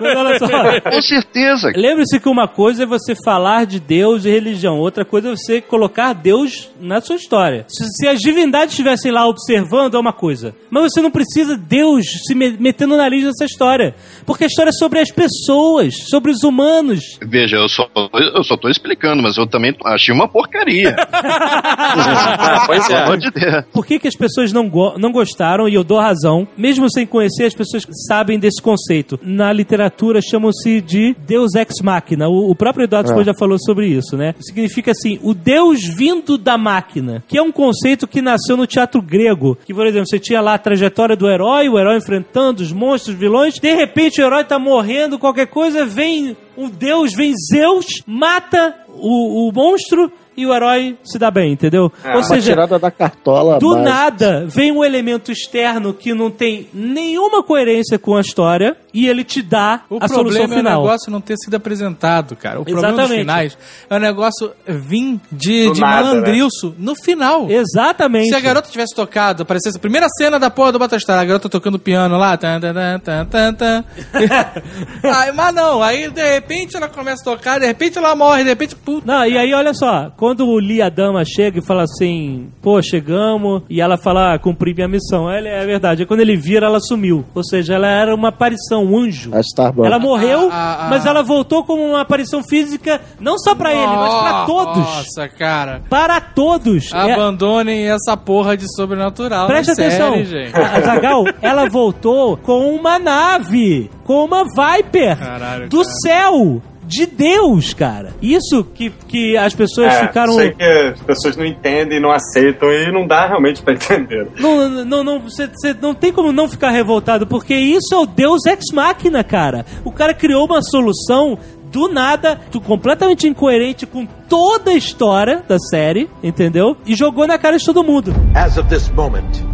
Mas 0.00 0.16
olha 0.16 0.38
só. 0.38 0.80
Com 0.90 1.02
certeza. 1.02 1.72
Lembre-se 1.74 2.20
que 2.20 2.28
uma 2.28 2.46
coisa 2.48 2.82
é 2.82 2.86
você 2.86 3.14
falar 3.24 3.66
de 3.66 3.80
Deus 3.80 4.24
e 4.24 4.30
religião, 4.30 4.78
outra 4.78 5.04
coisa 5.04 5.28
é 5.28 5.36
você 5.36 5.60
colocar 5.60 6.12
Deus 6.12 6.68
na 6.80 7.00
sua 7.00 7.16
história. 7.16 7.64
Se, 7.68 7.84
se 7.88 8.08
as 8.08 8.18
divindades 8.20 8.70
estivessem 8.72 9.10
lá 9.12 9.26
observando, 9.26 9.96
é 9.96 10.00
uma 10.00 10.12
coisa. 10.12 10.54
Mas 10.70 10.92
você 10.92 11.00
não 11.00 11.10
precisa 11.10 11.56
Deus 11.56 12.04
se 12.26 12.34
me- 12.34 12.56
metendo 12.58 12.94
o 12.94 12.96
nariz 12.96 13.24
nessa 13.24 13.44
história. 13.44 13.94
Porque 14.26 14.44
a 14.44 14.46
história 14.46 14.70
é 14.70 14.72
sobre 14.72 15.00
as 15.00 15.10
pessoas, 15.10 15.94
sobre 16.10 16.30
os 16.30 16.42
humanos. 16.42 17.00
Veja, 17.22 17.56
eu 17.56 17.68
só, 17.68 17.88
eu 18.34 18.42
só 18.44 18.56
tô 18.56 18.68
explicando, 18.68 19.22
mas 19.22 19.36
eu 19.36 19.46
também 19.46 19.74
achei 19.84 20.14
uma 20.14 20.28
porcaria. 20.28 20.94
pois 22.66 22.88
é. 22.90 23.02
amor 23.02 23.18
de 23.18 23.30
Deus. 23.30 23.64
Por 23.72 23.86
que, 23.86 23.98
que 23.98 24.08
as 24.08 24.16
pessoas 24.16 24.52
não, 24.52 24.68
go- 24.68 24.98
não 24.98 25.10
gostaram? 25.12 25.68
E 25.68 25.74
eu 25.74 25.84
dou 25.84 25.98
razão. 26.00 26.46
Mesmo 26.56 26.90
sem 26.90 27.06
conhecer, 27.06 27.44
as 27.44 27.54
pessoas 27.54 27.84
sabem 28.08 28.38
desse 28.38 28.60
conceito. 28.62 29.18
Na 29.38 29.52
literatura 29.52 30.20
chamam-se 30.20 30.80
de 30.80 31.14
Deus 31.24 31.54
ex 31.54 31.74
machina. 31.80 32.28
O, 32.28 32.50
o 32.50 32.56
próprio 32.56 32.82
Eduardo 32.82 33.08
Spohr 33.08 33.22
já 33.22 33.32
falou 33.32 33.56
sobre 33.56 33.86
isso, 33.86 34.16
né? 34.16 34.34
Significa 34.40 34.90
assim, 34.90 35.20
o 35.22 35.32
Deus 35.32 35.78
vindo 35.84 36.36
da 36.36 36.58
máquina, 36.58 37.22
que 37.28 37.38
é 37.38 37.42
um 37.42 37.52
conceito 37.52 38.08
que 38.08 38.20
nasceu 38.20 38.56
no 38.56 38.66
teatro 38.66 39.00
grego. 39.00 39.56
Que, 39.64 39.72
por 39.72 39.86
exemplo, 39.86 40.08
você 40.08 40.18
tinha 40.18 40.40
lá 40.40 40.54
a 40.54 40.58
trajetória 40.58 41.14
do 41.14 41.30
herói, 41.30 41.68
o 41.68 41.78
herói 41.78 41.98
enfrentando 41.98 42.64
os 42.64 42.72
monstros, 42.72 43.14
os 43.14 43.20
vilões. 43.20 43.60
De 43.60 43.72
repente 43.72 44.20
o 44.20 44.24
herói 44.24 44.42
tá 44.42 44.58
morrendo, 44.58 45.20
qualquer 45.20 45.46
coisa, 45.46 45.86
vem 45.86 46.36
um 46.56 46.68
Deus, 46.68 47.14
vem 47.14 47.32
Zeus, 47.52 47.86
mata 48.04 48.74
o, 48.88 49.48
o 49.48 49.52
monstro 49.52 50.10
e 50.38 50.46
o 50.46 50.54
herói 50.54 50.96
se 51.02 51.18
dá 51.18 51.32
bem, 51.32 51.52
entendeu? 51.52 51.90
É, 52.04 52.14
Ou 52.14 52.22
seja, 52.22 52.52
tirada 52.52 52.78
da 52.78 52.92
cartola. 52.92 53.58
do 53.58 53.70
básica. 53.74 53.90
nada 53.90 54.46
vem 54.46 54.70
um 54.70 54.84
elemento 54.84 55.32
externo 55.32 55.92
que 55.92 56.14
não 56.14 56.30
tem 56.30 56.68
nenhuma 56.72 57.42
coerência 57.42 57.98
com 57.98 58.16
a 58.16 58.20
história 58.20 58.76
e 58.92 59.06
ele 59.08 59.24
te 59.24 59.42
dá 59.42 59.82
O 59.90 59.98
a 60.00 60.08
solução 60.08 60.22
problema 60.42 60.42
é 60.42 60.46
o 60.46 60.58
final. 60.58 60.82
negócio 60.82 61.10
não 61.12 61.20
ter 61.20 61.36
sido 61.36 61.54
apresentado, 61.54 62.34
cara. 62.36 62.60
O 62.60 62.64
problema 62.64 62.88
dos 62.92 62.98
Exatamente. 63.00 63.20
finais 63.20 63.58
é 63.88 63.96
o 63.96 63.98
negócio 63.98 64.50
vir 64.66 65.20
de, 65.30 65.70
de 65.72 65.80
nada, 65.80 66.04
malandrilso 66.08 66.74
no 66.78 66.94
final. 66.94 67.48
Exatamente. 67.50 68.28
Se 68.28 68.34
a 68.34 68.40
garota 68.40 68.68
tivesse 68.70 68.94
tocado, 68.94 69.42
aparecesse 69.42 69.76
a 69.76 69.80
primeira 69.80 70.06
cena 70.16 70.38
da 70.38 70.50
porra 70.50 70.72
do 70.72 70.78
Battlestar, 70.78 71.18
a 71.18 71.24
garota 71.24 71.48
tocando 71.48 71.78
piano 71.78 72.16
lá, 72.16 72.36
tan, 72.36 72.60
tan, 72.60 72.98
tan, 72.98 73.26
tan, 73.26 73.54
tan. 73.54 73.84
Aí, 75.02 75.32
mas 75.32 75.54
não, 75.54 75.82
aí 75.82 76.10
de 76.10 76.34
repente 76.34 76.76
ela 76.76 76.88
começa 76.88 77.22
a 77.22 77.24
tocar, 77.24 77.58
de 77.58 77.66
repente 77.66 77.98
ela 77.98 78.14
morre, 78.14 78.42
de 78.42 78.48
repente, 78.50 78.74
puta. 78.74 79.06
Não, 79.06 79.24
e 79.26 79.36
aí 79.36 79.52
olha 79.54 79.72
só, 79.74 80.10
quando 80.16 80.46
o 80.46 80.58
Lee 80.58 80.82
a 80.82 80.88
dama 80.88 81.24
chega 81.24 81.58
e 81.58 81.62
fala 81.62 81.82
assim, 81.84 82.48
pô, 82.60 82.80
chegamos, 82.82 83.62
e 83.68 83.80
ela 83.80 83.96
fala, 83.96 84.34
ah, 84.34 84.38
cumpri 84.38 84.74
minha 84.74 84.88
missão. 84.88 85.30
Ele, 85.30 85.48
é 85.48 85.64
verdade. 85.64 86.02
Aí 86.02 86.06
quando 86.06 86.20
ele 86.20 86.36
vira, 86.36 86.66
ela 86.66 86.80
sumiu. 86.80 87.24
Ou 87.34 87.44
seja, 87.44 87.74
ela 87.74 87.88
era 87.88 88.14
uma 88.14 88.28
aparição, 88.28 88.87
um 88.88 88.98
anjo. 88.98 89.30
A 89.34 89.40
Starbucks. 89.40 89.86
Ela 89.90 89.98
morreu, 89.98 90.48
Ah, 90.52 90.78
ah, 90.80 90.88
mas 90.90 91.06
ah. 91.06 91.10
ela 91.10 91.22
voltou 91.22 91.64
como 91.64 91.82
uma 91.84 92.00
aparição 92.00 92.42
física, 92.42 93.00
não 93.20 93.38
só 93.38 93.54
pra 93.54 93.72
ele, 93.72 93.86
mas 93.86 94.14
pra 94.14 94.44
todos. 94.46 94.76
Nossa, 94.78 95.28
cara. 95.28 95.82
Para 95.88 96.20
todos. 96.20 96.92
É- 96.92 97.12
Abandonem 97.12 97.88
essa 97.90 98.16
porra 98.16 98.56
de 98.56 98.64
sobrenatural. 98.74 99.46
Presta 99.46 99.72
na 99.72 99.76
série, 99.76 99.94
atenção. 100.02 100.24
gente. 100.24 100.56
A 100.56 100.76
a 100.76 100.80
Zagal, 100.80 101.24
ela 101.42 101.68
voltou 101.68 102.36
com 102.36 102.74
uma 102.74 102.98
nave, 102.98 103.90
com 104.04 104.24
uma 104.24 104.44
Viper 104.44 105.18
Caralho, 105.18 105.68
do 105.68 105.82
cara. 105.82 105.94
céu. 106.02 106.62
De 106.88 107.04
Deus, 107.06 107.74
cara. 107.74 108.14
Isso 108.22 108.64
que, 108.74 108.90
que 109.06 109.36
as 109.36 109.54
pessoas 109.54 109.92
É, 109.92 110.06
ficaram. 110.06 110.32
sei 110.32 110.52
que 110.52 110.62
as 110.64 111.00
pessoas 111.02 111.36
não 111.36 111.44
entendem, 111.44 112.00
não 112.00 112.10
aceitam 112.10 112.72
e 112.72 112.90
não 112.90 113.06
dá 113.06 113.26
realmente 113.26 113.60
pra 113.62 113.74
entender. 113.74 114.26
Não, 114.38 114.68
não, 114.84 115.04
não, 115.04 115.20
você, 115.20 115.46
você 115.46 115.74
não 115.80 115.94
tem 115.94 116.12
como 116.12 116.32
não 116.32 116.48
ficar 116.48 116.70
revoltado, 116.70 117.26
porque 117.26 117.54
isso 117.54 117.94
é 117.94 117.98
o 117.98 118.06
Deus 118.06 118.46
ex 118.46 118.64
machina, 118.72 119.22
cara. 119.22 119.66
O 119.84 119.92
cara 119.92 120.14
criou 120.14 120.46
uma 120.46 120.62
solução 120.62 121.38
do 121.70 121.86
nada, 121.88 122.40
tu- 122.50 122.60
completamente 122.62 123.28
incoerente 123.28 123.84
com 123.84 124.06
toda 124.26 124.70
a 124.70 124.74
história 124.74 125.42
da 125.46 125.58
série, 125.58 126.08
entendeu? 126.22 126.74
E 126.86 126.94
jogou 126.96 127.26
na 127.26 127.36
cara 127.36 127.58
de 127.58 127.64
todo 127.66 127.84
mundo. 127.84 128.14
As 128.34 128.56
of 128.56 128.66
this 128.70 128.88
moment, 128.92 129.44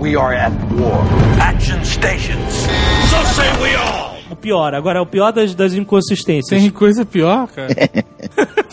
we 0.00 0.14
are 0.16 0.36
at 0.36 0.52
war. 0.78 1.02
Action 1.40 1.82
stations. 1.84 2.54
So 3.10 3.24
say 3.34 3.48
we 3.60 3.74
all 3.74 4.09
pior. 4.40 4.74
Agora, 4.74 4.98
é 4.98 5.02
o 5.02 5.06
pior 5.06 5.32
das, 5.32 5.54
das 5.54 5.74
inconsistências. 5.74 6.60
Tem 6.60 6.70
coisa 6.70 7.04
pior, 7.04 7.46
cara? 7.48 7.68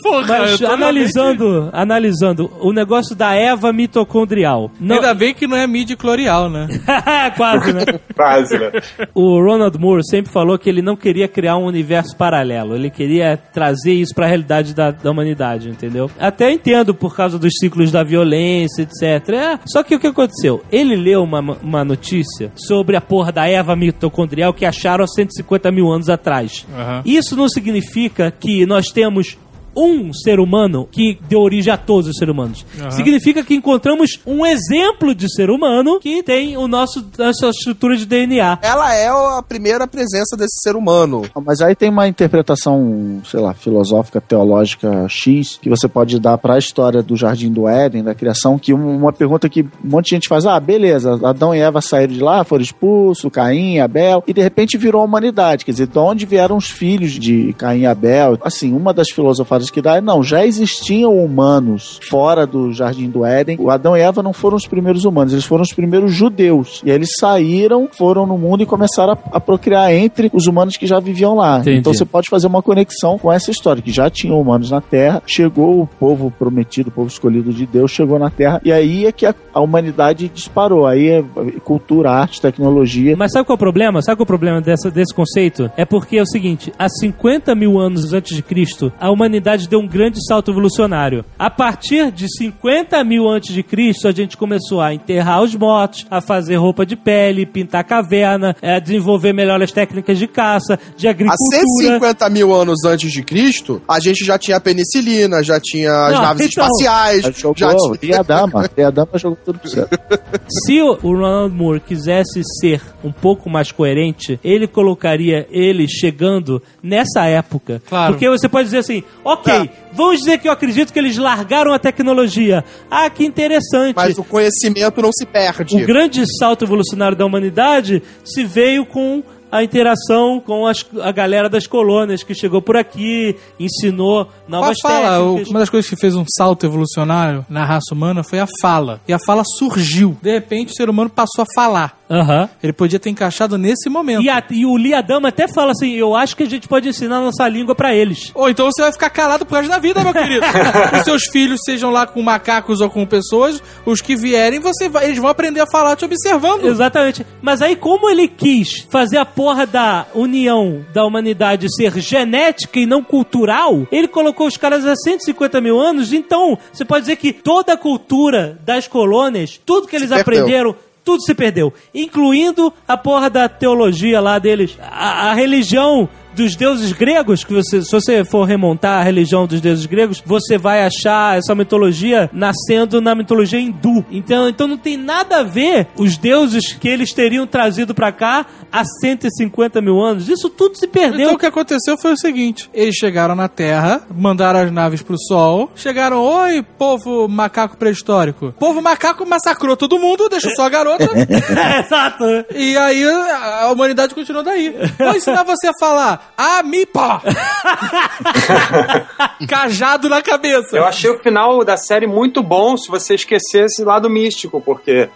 Porra, 0.01 0.39
Mas, 0.39 0.61
analisando, 0.61 1.61
bem... 1.63 1.69
analisando, 1.73 2.51
o 2.61 2.71
negócio 2.71 3.15
da 3.15 3.33
Eva 3.35 3.73
mitocondrial. 3.73 4.71
Não... 4.79 4.95
Ainda 4.95 5.13
bem 5.13 5.33
que 5.33 5.47
não 5.47 5.57
é 5.57 5.67
midiclorial, 5.67 6.49
né? 6.49 6.67
Quase, 7.35 7.73
né? 7.73 7.83
Quase, 8.15 8.57
né? 8.57 8.71
O 9.13 9.41
Ronald 9.41 9.77
Moore 9.77 10.07
sempre 10.07 10.31
falou 10.31 10.57
que 10.57 10.69
ele 10.69 10.81
não 10.81 10.95
queria 10.95 11.27
criar 11.27 11.57
um 11.57 11.65
universo 11.65 12.15
paralelo. 12.15 12.75
Ele 12.75 12.89
queria 12.89 13.37
trazer 13.37 13.93
isso 13.93 14.13
para 14.13 14.25
a 14.25 14.29
realidade 14.29 14.73
da, 14.73 14.91
da, 14.91 15.11
humanidade, 15.11 15.69
entendeu? 15.69 16.09
Até 16.19 16.51
entendo 16.51 16.93
por 16.93 17.15
causa 17.15 17.37
dos 17.37 17.53
ciclos 17.59 17.91
da 17.91 18.03
violência, 18.03 18.83
etc. 18.83 19.29
É, 19.29 19.59
só 19.65 19.83
que 19.83 19.95
o 19.95 19.99
que 19.99 20.07
aconteceu? 20.07 20.63
Ele 20.71 20.95
leu 20.95 21.23
uma, 21.23 21.39
uma 21.61 21.83
notícia 21.83 22.51
sobre 22.55 22.95
a 22.95 23.01
porra 23.01 23.31
da 23.31 23.47
Eva 23.47 23.75
mitocondrial 23.75 24.53
que 24.53 24.65
acharam 24.65 25.07
150 25.07 25.56
50 25.57 25.71
mil 25.71 25.91
anos 25.91 26.09
atrás. 26.09 26.65
Uhum. 26.69 27.01
Isso 27.05 27.35
não 27.35 27.49
significa 27.49 28.31
que 28.31 28.65
nós 28.65 28.87
temos 28.87 29.37
um 29.77 30.11
ser 30.13 30.39
humano 30.39 30.87
que 30.91 31.17
deu 31.29 31.39
origem 31.39 31.71
a 31.71 31.77
todos 31.77 32.09
os 32.09 32.17
seres 32.17 32.33
humanos. 32.33 32.65
Significa 32.89 33.43
que 33.43 33.53
encontramos 33.55 34.19
um 34.25 34.45
exemplo 34.45 35.13
de 35.13 35.31
ser 35.31 35.49
humano 35.49 35.99
que 35.99 36.23
tem 36.23 36.57
o 36.57 36.67
nosso 36.67 37.05
nossa 37.17 37.49
estrutura 37.49 37.95
de 37.95 38.05
DNA. 38.05 38.59
Ela 38.61 38.93
é 38.95 39.07
a 39.07 39.43
primeira 39.47 39.87
presença 39.87 40.35
desse 40.37 40.59
ser 40.61 40.75
humano. 40.75 41.23
Ah, 41.35 41.41
Mas 41.41 41.61
aí 41.61 41.75
tem 41.75 41.89
uma 41.89 42.07
interpretação, 42.07 43.21
sei 43.29 43.39
lá, 43.39 43.53
filosófica, 43.53 44.21
teológica 44.21 45.07
X, 45.07 45.57
que 45.61 45.69
você 45.69 45.87
pode 45.87 46.19
dar 46.19 46.37
para 46.37 46.55
a 46.55 46.57
história 46.57 47.03
do 47.03 47.15
Jardim 47.15 47.51
do 47.51 47.67
Éden, 47.67 48.03
da 48.03 48.15
criação, 48.15 48.57
que 48.57 48.73
um- 48.73 48.97
uma 48.97 49.13
pergunta 49.13 49.49
que 49.49 49.61
um 49.63 49.67
monte 49.83 50.05
de 50.05 50.11
gente 50.11 50.27
faz, 50.27 50.45
ah, 50.45 50.59
beleza, 50.59 51.19
Adão 51.23 51.53
e 51.53 51.59
Eva 51.59 51.81
saíram 51.81 52.13
de 52.13 52.19
lá, 52.21 52.43
foram 52.43 52.63
expulsos, 52.63 53.31
Caim, 53.31 53.79
Abel, 53.79 54.23
e 54.27 54.33
de 54.33 54.41
repente 54.41 54.77
virou 54.77 55.01
a 55.01 55.05
humanidade, 55.05 55.65
quer 55.65 55.71
dizer, 55.71 55.87
de 55.87 55.99
onde 55.99 56.25
vieram 56.25 56.57
os 56.57 56.69
filhos 56.69 57.11
de 57.11 57.53
Caim 57.57 57.81
e 57.81 57.85
Abel? 57.85 58.37
Assim, 58.41 58.73
uma 58.73 58.93
das 58.93 59.09
filosofadas 59.09 59.66
que 59.69 59.81
dá 59.81 59.97
é, 59.97 60.01
não, 60.01 60.23
já 60.23 60.45
existiam 60.45 61.17
humanos 61.17 61.99
fora 62.09 62.45
do 62.45 62.71
Jardim 62.73 63.09
do 63.09 63.25
Éden, 63.25 63.57
o 63.59 63.69
Adão 63.69 63.95
e 63.95 64.01
Eva 64.01 64.23
não 64.23 64.33
foram 64.33 64.57
os 64.57 64.67
primeiros 64.67 65.05
humanos, 65.05 65.33
eles 65.33 65.45
foram 65.45 65.63
os 65.63 65.73
primeiros 65.73 66.13
judeus, 66.13 66.81
e 66.85 66.89
aí 66.89 66.95
eles 66.95 67.09
saíram, 67.19 67.89
foram 67.91 68.25
no 68.25 68.37
mundo 68.37 68.63
e 68.63 68.65
começaram 68.65 69.13
a, 69.13 69.37
a 69.37 69.39
procriar 69.39 69.91
entre 69.93 70.29
os 70.33 70.47
humanos 70.47 70.77
que 70.77 70.87
já 70.87 70.99
viviam 70.99 71.35
lá. 71.35 71.59
Entendi. 71.59 71.79
Então 71.79 71.93
você 71.93 72.05
pode 72.05 72.29
fazer 72.29 72.47
uma 72.47 72.61
conexão 72.61 73.17
com 73.17 73.31
essa 73.31 73.51
história, 73.51 73.81
que 73.81 73.91
já 73.91 74.09
tinham 74.09 74.39
humanos 74.39 74.71
na 74.71 74.81
Terra, 74.81 75.21
chegou 75.25 75.81
o 75.81 75.87
povo 75.87 76.31
prometido, 76.31 76.89
o 76.89 76.91
povo 76.91 77.07
escolhido 77.07 77.51
de 77.51 77.65
Deus, 77.65 77.91
chegou 77.91 78.19
na 78.19 78.29
Terra, 78.29 78.61
e 78.63 78.71
aí 78.71 79.05
é 79.05 79.11
que 79.11 79.25
a, 79.25 79.33
a 79.53 79.61
humanidade 79.61 80.29
disparou. 80.29 80.85
Aí 80.85 81.09
é 81.09 81.23
cultura, 81.63 82.11
arte, 82.11 82.41
tecnologia. 82.41 83.15
Mas 83.17 83.31
sabe 83.31 83.45
qual 83.45 83.55
é 83.55 83.57
o 83.57 83.59
problema? 83.59 84.01
Sabe 84.01 84.17
qual 84.17 84.23
é 84.23 84.25
o 84.25 84.27
problema 84.27 84.61
dessa, 84.61 84.89
desse 84.91 85.13
conceito? 85.13 85.69
É 85.75 85.85
porque 85.85 86.17
é 86.17 86.21
o 86.21 86.27
seguinte: 86.27 86.71
há 86.77 86.87
50 86.89 87.53
mil 87.55 87.79
anos 87.79 88.13
antes 88.13 88.35
de 88.35 88.41
Cristo, 88.41 88.91
a 88.99 89.09
humanidade 89.11 89.56
deu 89.65 89.79
um 89.79 89.87
grande 89.87 90.19
salto 90.27 90.51
evolucionário. 90.51 91.23
A 91.39 91.49
partir 91.49 92.11
de 92.11 92.27
50 92.37 93.01
mil 93.03 93.27
antes 93.27 93.53
de 93.53 93.63
Cristo, 93.63 94.07
a 94.07 94.11
gente 94.11 94.35
começou 94.35 94.81
a 94.81 94.93
enterrar 94.93 95.41
os 95.41 95.55
mortos, 95.55 96.05
a 96.11 96.19
fazer 96.19 96.57
roupa 96.57 96.85
de 96.85 96.95
pele, 96.95 97.45
pintar 97.45 97.83
caverna, 97.85 98.55
a 98.61 98.79
desenvolver 98.79 99.31
melhores 99.33 99.71
técnicas 99.71 100.17
de 100.19 100.27
caça, 100.27 100.77
de 100.97 101.07
Há 101.07 101.11
agricultura. 101.11 101.61
150 101.61 102.29
mil 102.29 102.53
anos 102.53 102.83
antes 102.85 103.11
de 103.11 103.23
Cristo, 103.23 103.81
a 103.87 103.99
gente 103.99 104.25
já 104.25 104.37
tinha 104.37 104.57
a 104.57 104.59
penicilina, 104.61 105.41
já 105.41 105.59
tinha 105.59 105.91
as 106.07 106.13
Não, 106.13 106.21
naves 106.21 106.47
então- 106.47 106.65
espaciais, 106.65 107.37
jogou, 107.37 107.55
já 107.57 107.97
tinha... 107.97 108.19
a 108.19 108.23
dama, 108.23 108.65
a 108.85 108.89
dama 108.91 109.11
jogou 109.15 109.37
tudo 109.45 109.59
pro 109.59 109.69
céu. 109.69 109.87
Se 110.65 110.81
o 110.81 110.97
o 111.07 111.11
Ronald 111.13 111.53
Moore 111.53 111.79
quisesse 111.79 112.41
ser 112.59 112.81
um 113.03 113.11
pouco 113.11 113.49
mais 113.49 113.71
coerente, 113.71 114.39
ele 114.43 114.67
colocaria 114.67 115.45
ele 115.49 115.87
chegando 115.87 116.61
nessa 116.81 117.25
época. 117.25 117.81
Claro. 117.87 118.13
Porque 118.13 118.29
você 118.29 118.49
pode 118.49 118.65
dizer 118.65 118.79
assim, 118.79 119.03
ok, 119.23 119.46
vamos 119.93 120.19
dizer 120.19 120.37
que 120.39 120.47
eu 120.47 120.51
acredito 120.51 120.93
que 120.93 120.99
eles 120.99 121.17
largaram 121.17 121.73
a 121.73 121.79
tecnologia. 121.79 122.63
Ah, 122.89 123.09
que 123.09 123.25
interessante. 123.25 123.95
Mas 123.95 124.17
o 124.17 124.23
conhecimento 124.23 125.01
não 125.01 125.11
se 125.11 125.25
perde. 125.25 125.75
O 125.75 125.85
grande 125.85 126.23
salto 126.39 126.65
evolucionário 126.65 127.17
da 127.17 127.25
humanidade 127.25 128.01
se 128.23 128.43
veio 128.43 128.85
com 128.85 129.23
a 129.51 129.63
interação 129.63 130.39
com 130.39 130.65
as- 130.67 130.85
a 131.01 131.11
galera 131.11 131.49
das 131.49 131.65
colônias 131.67 132.23
que 132.23 132.33
chegou 132.35 132.61
por 132.61 132.75
aqui, 132.77 133.35
ensinou 133.59 134.25
Com 134.25 134.31
a 134.55 134.59
novas 134.59 134.77
fala, 134.81 135.17
técnicas. 135.19 135.49
uma 135.49 135.59
das 135.59 135.69
coisas 135.69 135.89
que 135.89 135.95
fez 135.95 136.15
um 136.15 136.25
salto 136.37 136.65
evolucionário 136.65 137.45
na 137.49 137.65
raça 137.65 137.93
humana 137.93 138.23
foi 138.23 138.39
a 138.39 138.47
fala. 138.61 139.01
E 139.07 139.13
a 139.13 139.19
fala 139.19 139.43
surgiu. 139.57 140.17
De 140.21 140.31
repente, 140.31 140.71
o 140.71 140.75
ser 140.75 140.89
humano 140.89 141.09
passou 141.09 141.43
a 141.43 141.45
falar. 141.55 141.97
Aham. 142.09 142.49
Ele 142.63 142.71
podia 142.71 142.97
ter 142.99 143.09
encaixado 143.09 143.57
nesse 143.57 143.89
momento. 143.89 144.21
E, 144.23 144.29
a- 144.29 144.41
e 144.49 144.65
o 144.65 144.77
Liadama 144.77 145.27
até 145.27 145.45
fala 145.47 145.71
assim: 145.71 145.91
eu 145.91 146.15
acho 146.15 146.37
que 146.37 146.43
a 146.43 146.49
gente 146.49 146.65
pode 146.67 146.87
ensinar 146.87 147.17
a 147.17 147.21
nossa 147.21 147.45
língua 147.49 147.75
pra 147.75 147.93
eles. 147.93 148.31
Ou 148.33 148.49
então 148.49 148.65
você 148.71 148.81
vai 148.81 148.93
ficar 148.93 149.09
calado 149.09 149.45
pro 149.45 149.57
resto 149.57 149.69
da 149.69 149.77
vida, 149.77 150.01
meu 150.01 150.13
querido. 150.13 150.45
os 150.97 151.03
seus 151.03 151.23
filhos, 151.25 151.59
sejam 151.65 151.89
lá 151.91 152.07
com 152.07 152.21
macacos 152.21 152.79
ou 152.79 152.89
com 152.89 153.05
pessoas, 153.05 153.61
os 153.85 153.99
que 153.99 154.15
vierem, 154.15 154.59
você 154.61 154.87
vai- 154.87 155.05
eles 155.05 155.17
vão 155.19 155.27
aprender 155.29 155.59
a 155.59 155.65
falar 155.69 155.97
te 155.97 156.05
observando. 156.05 156.65
Exatamente. 156.65 157.25
Mas 157.41 157.61
aí, 157.61 157.75
como 157.75 158.09
ele 158.09 158.29
quis 158.29 158.87
fazer 158.89 159.17
a 159.17 159.25
porra 159.37 159.67
da 159.67 160.07
união 160.15 160.83
da 160.91 161.05
humanidade 161.05 161.67
ser 161.71 161.95
genética 161.99 162.79
e 162.79 162.87
não 162.87 163.03
cultural, 163.03 163.87
ele 163.91 164.07
colocou 164.07 164.47
os 164.47 164.57
caras 164.57 164.83
há 164.83 164.95
150 164.95 165.61
mil 165.61 165.79
anos. 165.79 166.11
Então, 166.11 166.57
você 166.73 166.83
pode 166.83 167.01
dizer 167.01 167.17
que 167.17 167.31
toda 167.31 167.73
a 167.73 167.77
cultura 167.77 168.57
das 168.65 168.87
colônias, 168.87 169.61
tudo 169.63 169.87
que 169.87 169.95
eles 169.95 170.09
perdeu. 170.09 170.21
aprenderam. 170.21 170.75
Tudo 171.03 171.23
se 171.23 171.33
perdeu, 171.33 171.73
incluindo 171.95 172.73
a 172.85 172.97
porra 172.97 173.29
da 173.29 173.47
teologia 173.47 174.19
lá 174.19 174.39
deles, 174.39 174.77
a, 174.81 175.29
a 175.29 175.33
religião 175.33 176.09
dos 176.37 176.55
deuses 176.55 176.91
gregos, 176.91 177.43
que 177.43 177.53
você, 177.53 177.81
se 177.81 177.91
você 177.91 178.23
for 178.23 178.43
remontar 178.45 179.01
a 179.01 179.03
religião 179.03 179.47
dos 179.47 179.59
deuses 179.59 179.85
gregos, 179.85 180.21
você 180.25 180.57
vai 180.57 180.85
achar 180.85 181.37
essa 181.37 181.55
mitologia 181.55 182.29
nascendo 182.31 183.01
na 183.01 183.15
mitologia 183.15 183.59
hindu. 183.59 184.05
Então, 184.11 184.47
então 184.47 184.67
não 184.67 184.77
tem 184.77 184.95
nada 184.95 185.39
a 185.39 185.43
ver 185.43 185.87
os 185.97 186.15
deuses 186.15 186.73
que 186.73 186.87
eles 186.87 187.11
teriam 187.11 187.47
trazido 187.47 187.95
pra 187.95 188.11
cá 188.11 188.45
há 188.71 188.83
150 188.85 189.81
mil 189.81 189.99
anos. 189.99 190.29
Isso 190.29 190.49
tudo 190.49 190.77
se 190.77 190.87
perdeu. 190.87 191.21
Então 191.21 191.33
o 191.33 191.39
que 191.39 191.45
aconteceu 191.45 191.97
foi 191.99 192.13
o 192.13 192.17
seguinte: 192.17 192.69
eles 192.73 192.95
chegaram 192.95 193.35
na 193.35 193.47
Terra, 193.47 194.03
mandaram 194.15 194.59
as 194.59 194.71
naves 194.71 195.01
pro 195.01 195.17
Sol, 195.17 195.71
chegaram, 195.75 196.21
oi, 196.21 196.63
povo 196.77 197.27
macaco 197.27 197.77
pré-histórico. 197.77 198.53
Povo 198.59 198.81
macaco 198.81 199.25
massacrou 199.25 199.75
todo 199.75 199.97
mundo, 199.97 200.29
deixou 200.29 200.51
só 200.55 200.65
a 200.65 200.69
garota. 200.69 201.07
É, 201.57 201.79
exato. 201.79 202.23
e 202.53 202.77
aí 202.77 203.03
a 203.03 203.67
a 203.67 203.71
humanidade 203.71 204.13
continuou 204.13 204.43
daí. 204.43 204.73
Vou 204.97 205.15
ensinar 205.15 205.43
você 205.43 205.67
a 205.67 205.73
falar 205.79 206.26
Amipa! 206.35 207.21
Cajado 209.47 210.09
na 210.09 210.21
cabeça. 210.21 210.75
Eu 210.75 210.85
achei 210.85 211.09
o 211.09 211.19
final 211.19 211.63
da 211.63 211.77
série 211.77 212.07
muito 212.07 212.41
bom 212.43 212.75
se 212.77 212.89
você 212.89 213.15
esquecer 213.15 213.65
esse 213.65 213.83
lado 213.83 214.09
místico, 214.09 214.59
porque 214.61 215.09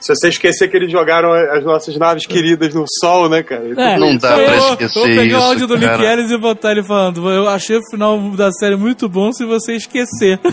se 0.00 0.14
você 0.14 0.28
esquecer 0.28 0.68
que 0.68 0.76
eles 0.76 0.90
jogaram 0.92 1.32
as 1.32 1.64
nossas 1.64 1.96
naves 1.96 2.26
queridas 2.26 2.74
no 2.74 2.84
sol, 3.00 3.28
né, 3.28 3.42
cara? 3.42 3.62
É, 3.76 3.96
Não 3.98 4.16
dá 4.18 4.38
Eu 4.38 4.44
pra 4.46 4.56
esquecer 4.56 4.98
vou 5.00 5.08
pegar 5.08 5.24
isso, 5.24 5.38
o 5.38 5.42
áudio 5.42 5.66
do 5.66 5.76
Nick. 5.78 6.02
Ellis 6.02 6.30
e 6.30 6.36
botar 6.38 6.72
ele 6.72 6.82
falando. 6.82 7.30
Eu 7.30 7.48
achei 7.48 7.76
o 7.78 7.90
final 7.90 8.18
da 8.30 8.50
série 8.52 8.76
muito 8.76 9.08
bom 9.08 9.32
se 9.32 9.44
você 9.44 9.74
esquecer. 9.74 10.38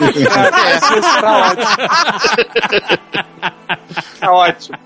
É, 0.00 0.76
isso 0.76 1.00
tá 1.20 1.50
ótimo. 1.50 1.76
tá 4.20 4.32
ótimo. 4.36 4.78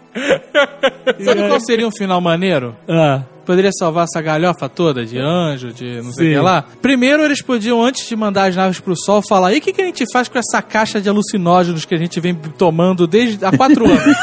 Sabe 1.25 1.49
qual 1.49 1.61
seria 1.61 1.87
um 1.87 1.91
final 1.91 2.21
maneiro? 2.21 2.77
Ah, 2.89 3.23
Poderia 3.49 3.71
salvar 3.73 4.05
essa 4.05 4.21
galhofa 4.21 4.69
toda 4.69 5.07
de 5.07 5.19
anjo, 5.19 5.73
de 5.73 6.03
não 6.03 6.13
sei 6.13 6.33
o 6.33 6.35
que 6.35 6.39
lá. 6.39 6.67
Primeiro, 6.83 7.23
eles 7.23 7.41
podiam, 7.41 7.83
antes 7.83 8.07
de 8.07 8.15
mandar 8.15 8.51
as 8.51 8.55
naves 8.55 8.79
pro 8.79 8.95
sol, 8.95 9.23
falar: 9.27 9.55
e 9.55 9.57
o 9.57 9.61
que, 9.63 9.73
que 9.73 9.81
a 9.81 9.87
gente 9.87 10.05
faz 10.13 10.29
com 10.29 10.39
essa 10.39 10.61
caixa 10.61 11.01
de 11.01 11.09
alucinógenos 11.09 11.87
que 11.87 11.95
a 11.95 11.97
gente 11.97 12.21
vem 12.21 12.35
tomando 12.35 13.07
desde 13.07 13.43
há 13.43 13.51
quatro 13.51 13.87
anos? 13.89 14.17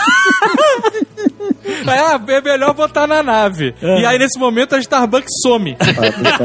É, 1.91 2.33
é 2.33 2.41
melhor 2.41 2.73
botar 2.73 3.07
na 3.07 3.21
nave. 3.23 3.73
É. 3.81 4.01
E 4.01 4.05
aí, 4.05 4.17
nesse 4.17 4.39
momento, 4.39 4.75
a 4.75 4.79
Starbucks 4.79 5.31
some. 5.43 5.75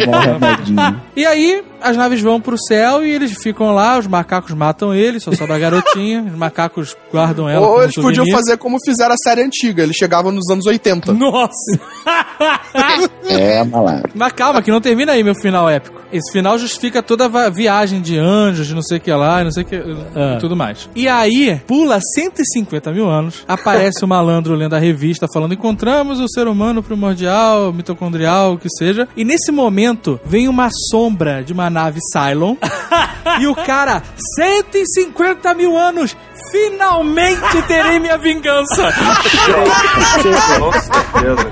Um 0.00 0.18
remedinho. 0.18 1.02
E 1.16 1.26
aí, 1.26 1.62
as 1.80 1.96
naves 1.96 2.20
vão 2.20 2.40
pro 2.40 2.56
céu 2.58 3.04
e 3.04 3.10
eles 3.10 3.32
ficam 3.42 3.72
lá, 3.74 3.98
os 3.98 4.06
macacos 4.06 4.52
matam 4.52 4.94
eles, 4.94 5.22
só 5.22 5.32
sobra 5.32 5.56
a 5.56 5.58
garotinha, 5.58 6.22
os 6.22 6.36
macacos 6.36 6.96
guardam 7.12 7.48
ela. 7.48 7.66
Ou 7.66 7.82
eles 7.82 7.94
podiam 7.94 8.26
fazer 8.30 8.56
como 8.56 8.78
fizeram 8.84 9.14
a 9.14 9.16
série 9.16 9.42
antiga, 9.42 9.82
eles 9.82 9.96
chegavam 9.96 10.30
nos 10.30 10.48
anos 10.50 10.66
80. 10.66 11.12
nossa! 11.12 11.80
É, 13.28 13.62
malandro. 13.62 14.10
Mas 14.14 14.32
calma, 14.32 14.62
que 14.62 14.70
não 14.70 14.80
termina 14.80 15.12
aí 15.12 15.22
meu 15.22 15.34
final 15.34 15.68
épico. 15.68 16.00
Esse 16.12 16.32
final 16.32 16.58
justifica 16.58 17.02
toda 17.02 17.26
a 17.26 17.48
viagem 17.48 18.00
de 18.00 18.18
anjos, 18.18 18.66
de 18.66 18.74
não 18.74 18.82
sei 18.82 18.98
o 18.98 19.00
que 19.00 19.12
lá, 19.12 19.40
e 19.40 19.44
não 19.44 19.52
sei 19.52 19.62
o 19.62 19.66
que. 19.66 19.76
Ah. 19.76 20.34
e 20.36 20.38
tudo 20.40 20.56
mais. 20.56 20.88
E 20.96 21.06
aí, 21.06 21.60
pula 21.66 22.00
150 22.14 22.92
mil 22.92 23.08
anos, 23.08 23.44
aparece 23.46 24.04
o 24.04 24.08
malandro 24.08 24.54
lendo 24.54 24.74
a 24.74 24.78
revista 24.78 25.26
falando: 25.32 25.54
encontramos 25.54 26.20
o 26.20 26.28
ser 26.28 26.46
humano 26.48 26.82
primordial, 26.82 27.72
mitocondrial, 27.72 28.54
o 28.54 28.58
que 28.58 28.68
seja. 28.68 29.08
E 29.16 29.24
nesse 29.24 29.50
momento, 29.52 30.20
vem 30.24 30.48
uma 30.48 30.68
sombra 30.90 31.42
de 31.42 31.52
uma 31.52 31.70
nave 31.70 32.00
Cylon. 32.12 32.56
e 33.40 33.46
o 33.46 33.54
cara, 33.54 34.02
150 34.36 35.54
mil 35.54 35.76
anos, 35.76 36.16
finalmente 36.50 37.62
terei 37.66 37.98
minha 37.98 38.18
vingança. 38.18 38.92
Com 40.58 40.72
certeza. 40.72 41.50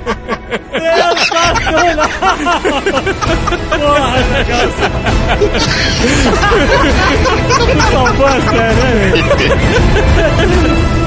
Salvou 7.92 8.26
a 8.26 8.40
série, 8.40 8.74
né, 8.74 9.12
velho? 10.36 10.97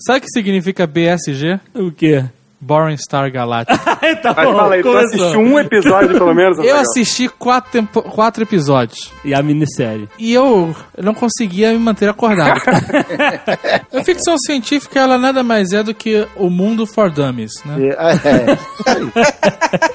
Sabe 0.00 0.18
o 0.18 0.22
que 0.22 0.28
significa 0.30 0.86
BSG? 0.86 1.60
O 1.74 1.92
quê? 1.92 2.24
Boring 2.60 2.96
Star 2.96 3.30
Galactica. 3.32 3.78
tá 4.22 4.34
Mas 4.36 4.46
bom, 4.46 4.56
fala 4.56 4.74
aí, 4.74 4.82
tu 4.82 4.96
assistiu 4.96 5.40
um 5.40 5.58
episódio 5.58 6.10
pelo 6.18 6.34
menos? 6.34 6.58
Eu 6.58 6.76
assisti 6.76 7.28
quatro, 7.28 7.70
tempo- 7.72 8.02
quatro 8.02 8.42
episódios. 8.42 9.10
E 9.24 9.34
a 9.34 9.42
minissérie. 9.42 10.08
E 10.18 10.32
eu 10.32 10.74
não 10.98 11.14
conseguia 11.14 11.72
me 11.72 11.78
manter 11.78 12.08
acordado. 12.08 12.60
a 13.94 14.04
ficção 14.04 14.36
científica, 14.38 15.00
ela 15.00 15.16
nada 15.18 15.42
mais 15.42 15.72
é 15.72 15.82
do 15.82 15.94
que 15.94 16.26
o 16.36 16.50
mundo 16.50 16.86
for 16.86 17.10
dummies, 17.10 17.52
né? 17.64 17.76
E- 17.78 17.90
é, 17.90 18.58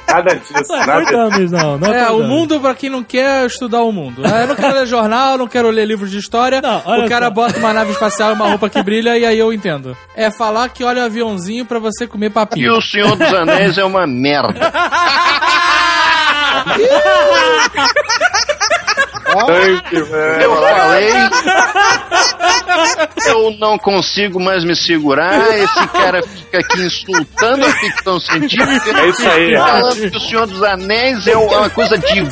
Nada 0.15 0.35
disso, 0.35 0.53
Não 0.69 0.75
é 0.81 0.85
nada 0.85 1.05
for 1.05 1.29
dummies, 1.29 1.51
não. 1.51 1.77
não 1.77 1.93
É, 1.93 2.05
for 2.05 2.13
o 2.13 2.17
dummies. 2.17 2.29
mundo 2.29 2.59
pra 2.61 2.73
quem 2.75 2.89
não 2.89 3.03
quer 3.03 3.45
estudar 3.45 3.81
o 3.83 3.91
mundo. 3.91 4.21
Eu 4.25 4.47
não 4.47 4.55
quero 4.55 4.73
ler 4.73 4.85
jornal, 4.87 5.37
não 5.37 5.47
quero 5.47 5.69
ler 5.69 5.85
livros 5.85 6.09
de 6.09 6.17
história. 6.17 6.61
Não, 6.61 6.77
o 6.79 7.09
cara 7.09 7.25
só. 7.27 7.31
bota 7.31 7.59
uma 7.59 7.73
nave 7.73 7.91
espacial 7.91 8.31
e 8.31 8.33
uma 8.33 8.47
roupa 8.47 8.69
que 8.69 8.81
brilha 8.81 9.17
e 9.17 9.25
aí 9.25 9.37
eu 9.37 9.51
entendo. 9.51 9.95
É 10.15 10.31
falar 10.31 10.69
que 10.69 10.83
olha 10.83 11.01
o 11.01 11.05
aviãozinho 11.05 11.65
pra 11.65 11.79
você 11.79 12.07
comer 12.07 12.29
E 12.55 12.69
o 12.69 12.81
Senhor 12.81 13.15
dos 13.15 13.33
Anéis 13.33 13.77
é 13.77 13.83
uma 13.83 14.07
merda. 14.07 14.71
Eu 20.41 20.55
falei. 20.55 21.11
Eu 23.27 23.51
não 23.59 23.77
consigo 23.77 24.39
mais 24.39 24.63
me 24.63 24.75
segurar. 24.75 25.39
Esse 25.57 25.87
cara 25.87 26.21
fica 26.23 26.59
aqui 26.59 26.81
insultando 26.83 27.65
a 27.65 27.69
ficção 27.71 28.19
científica. 28.19 28.97
É 28.99 29.09
isso 29.09 29.27
aí. 29.27 29.55
Falando 29.57 30.11
que 30.11 30.17
o 30.17 30.19
Senhor 30.21 30.47
dos 30.47 30.63
Anéis 30.63 31.27
é 31.27 31.35
uma 31.35 31.69
coisa 31.69 31.97
divina. 31.97 32.29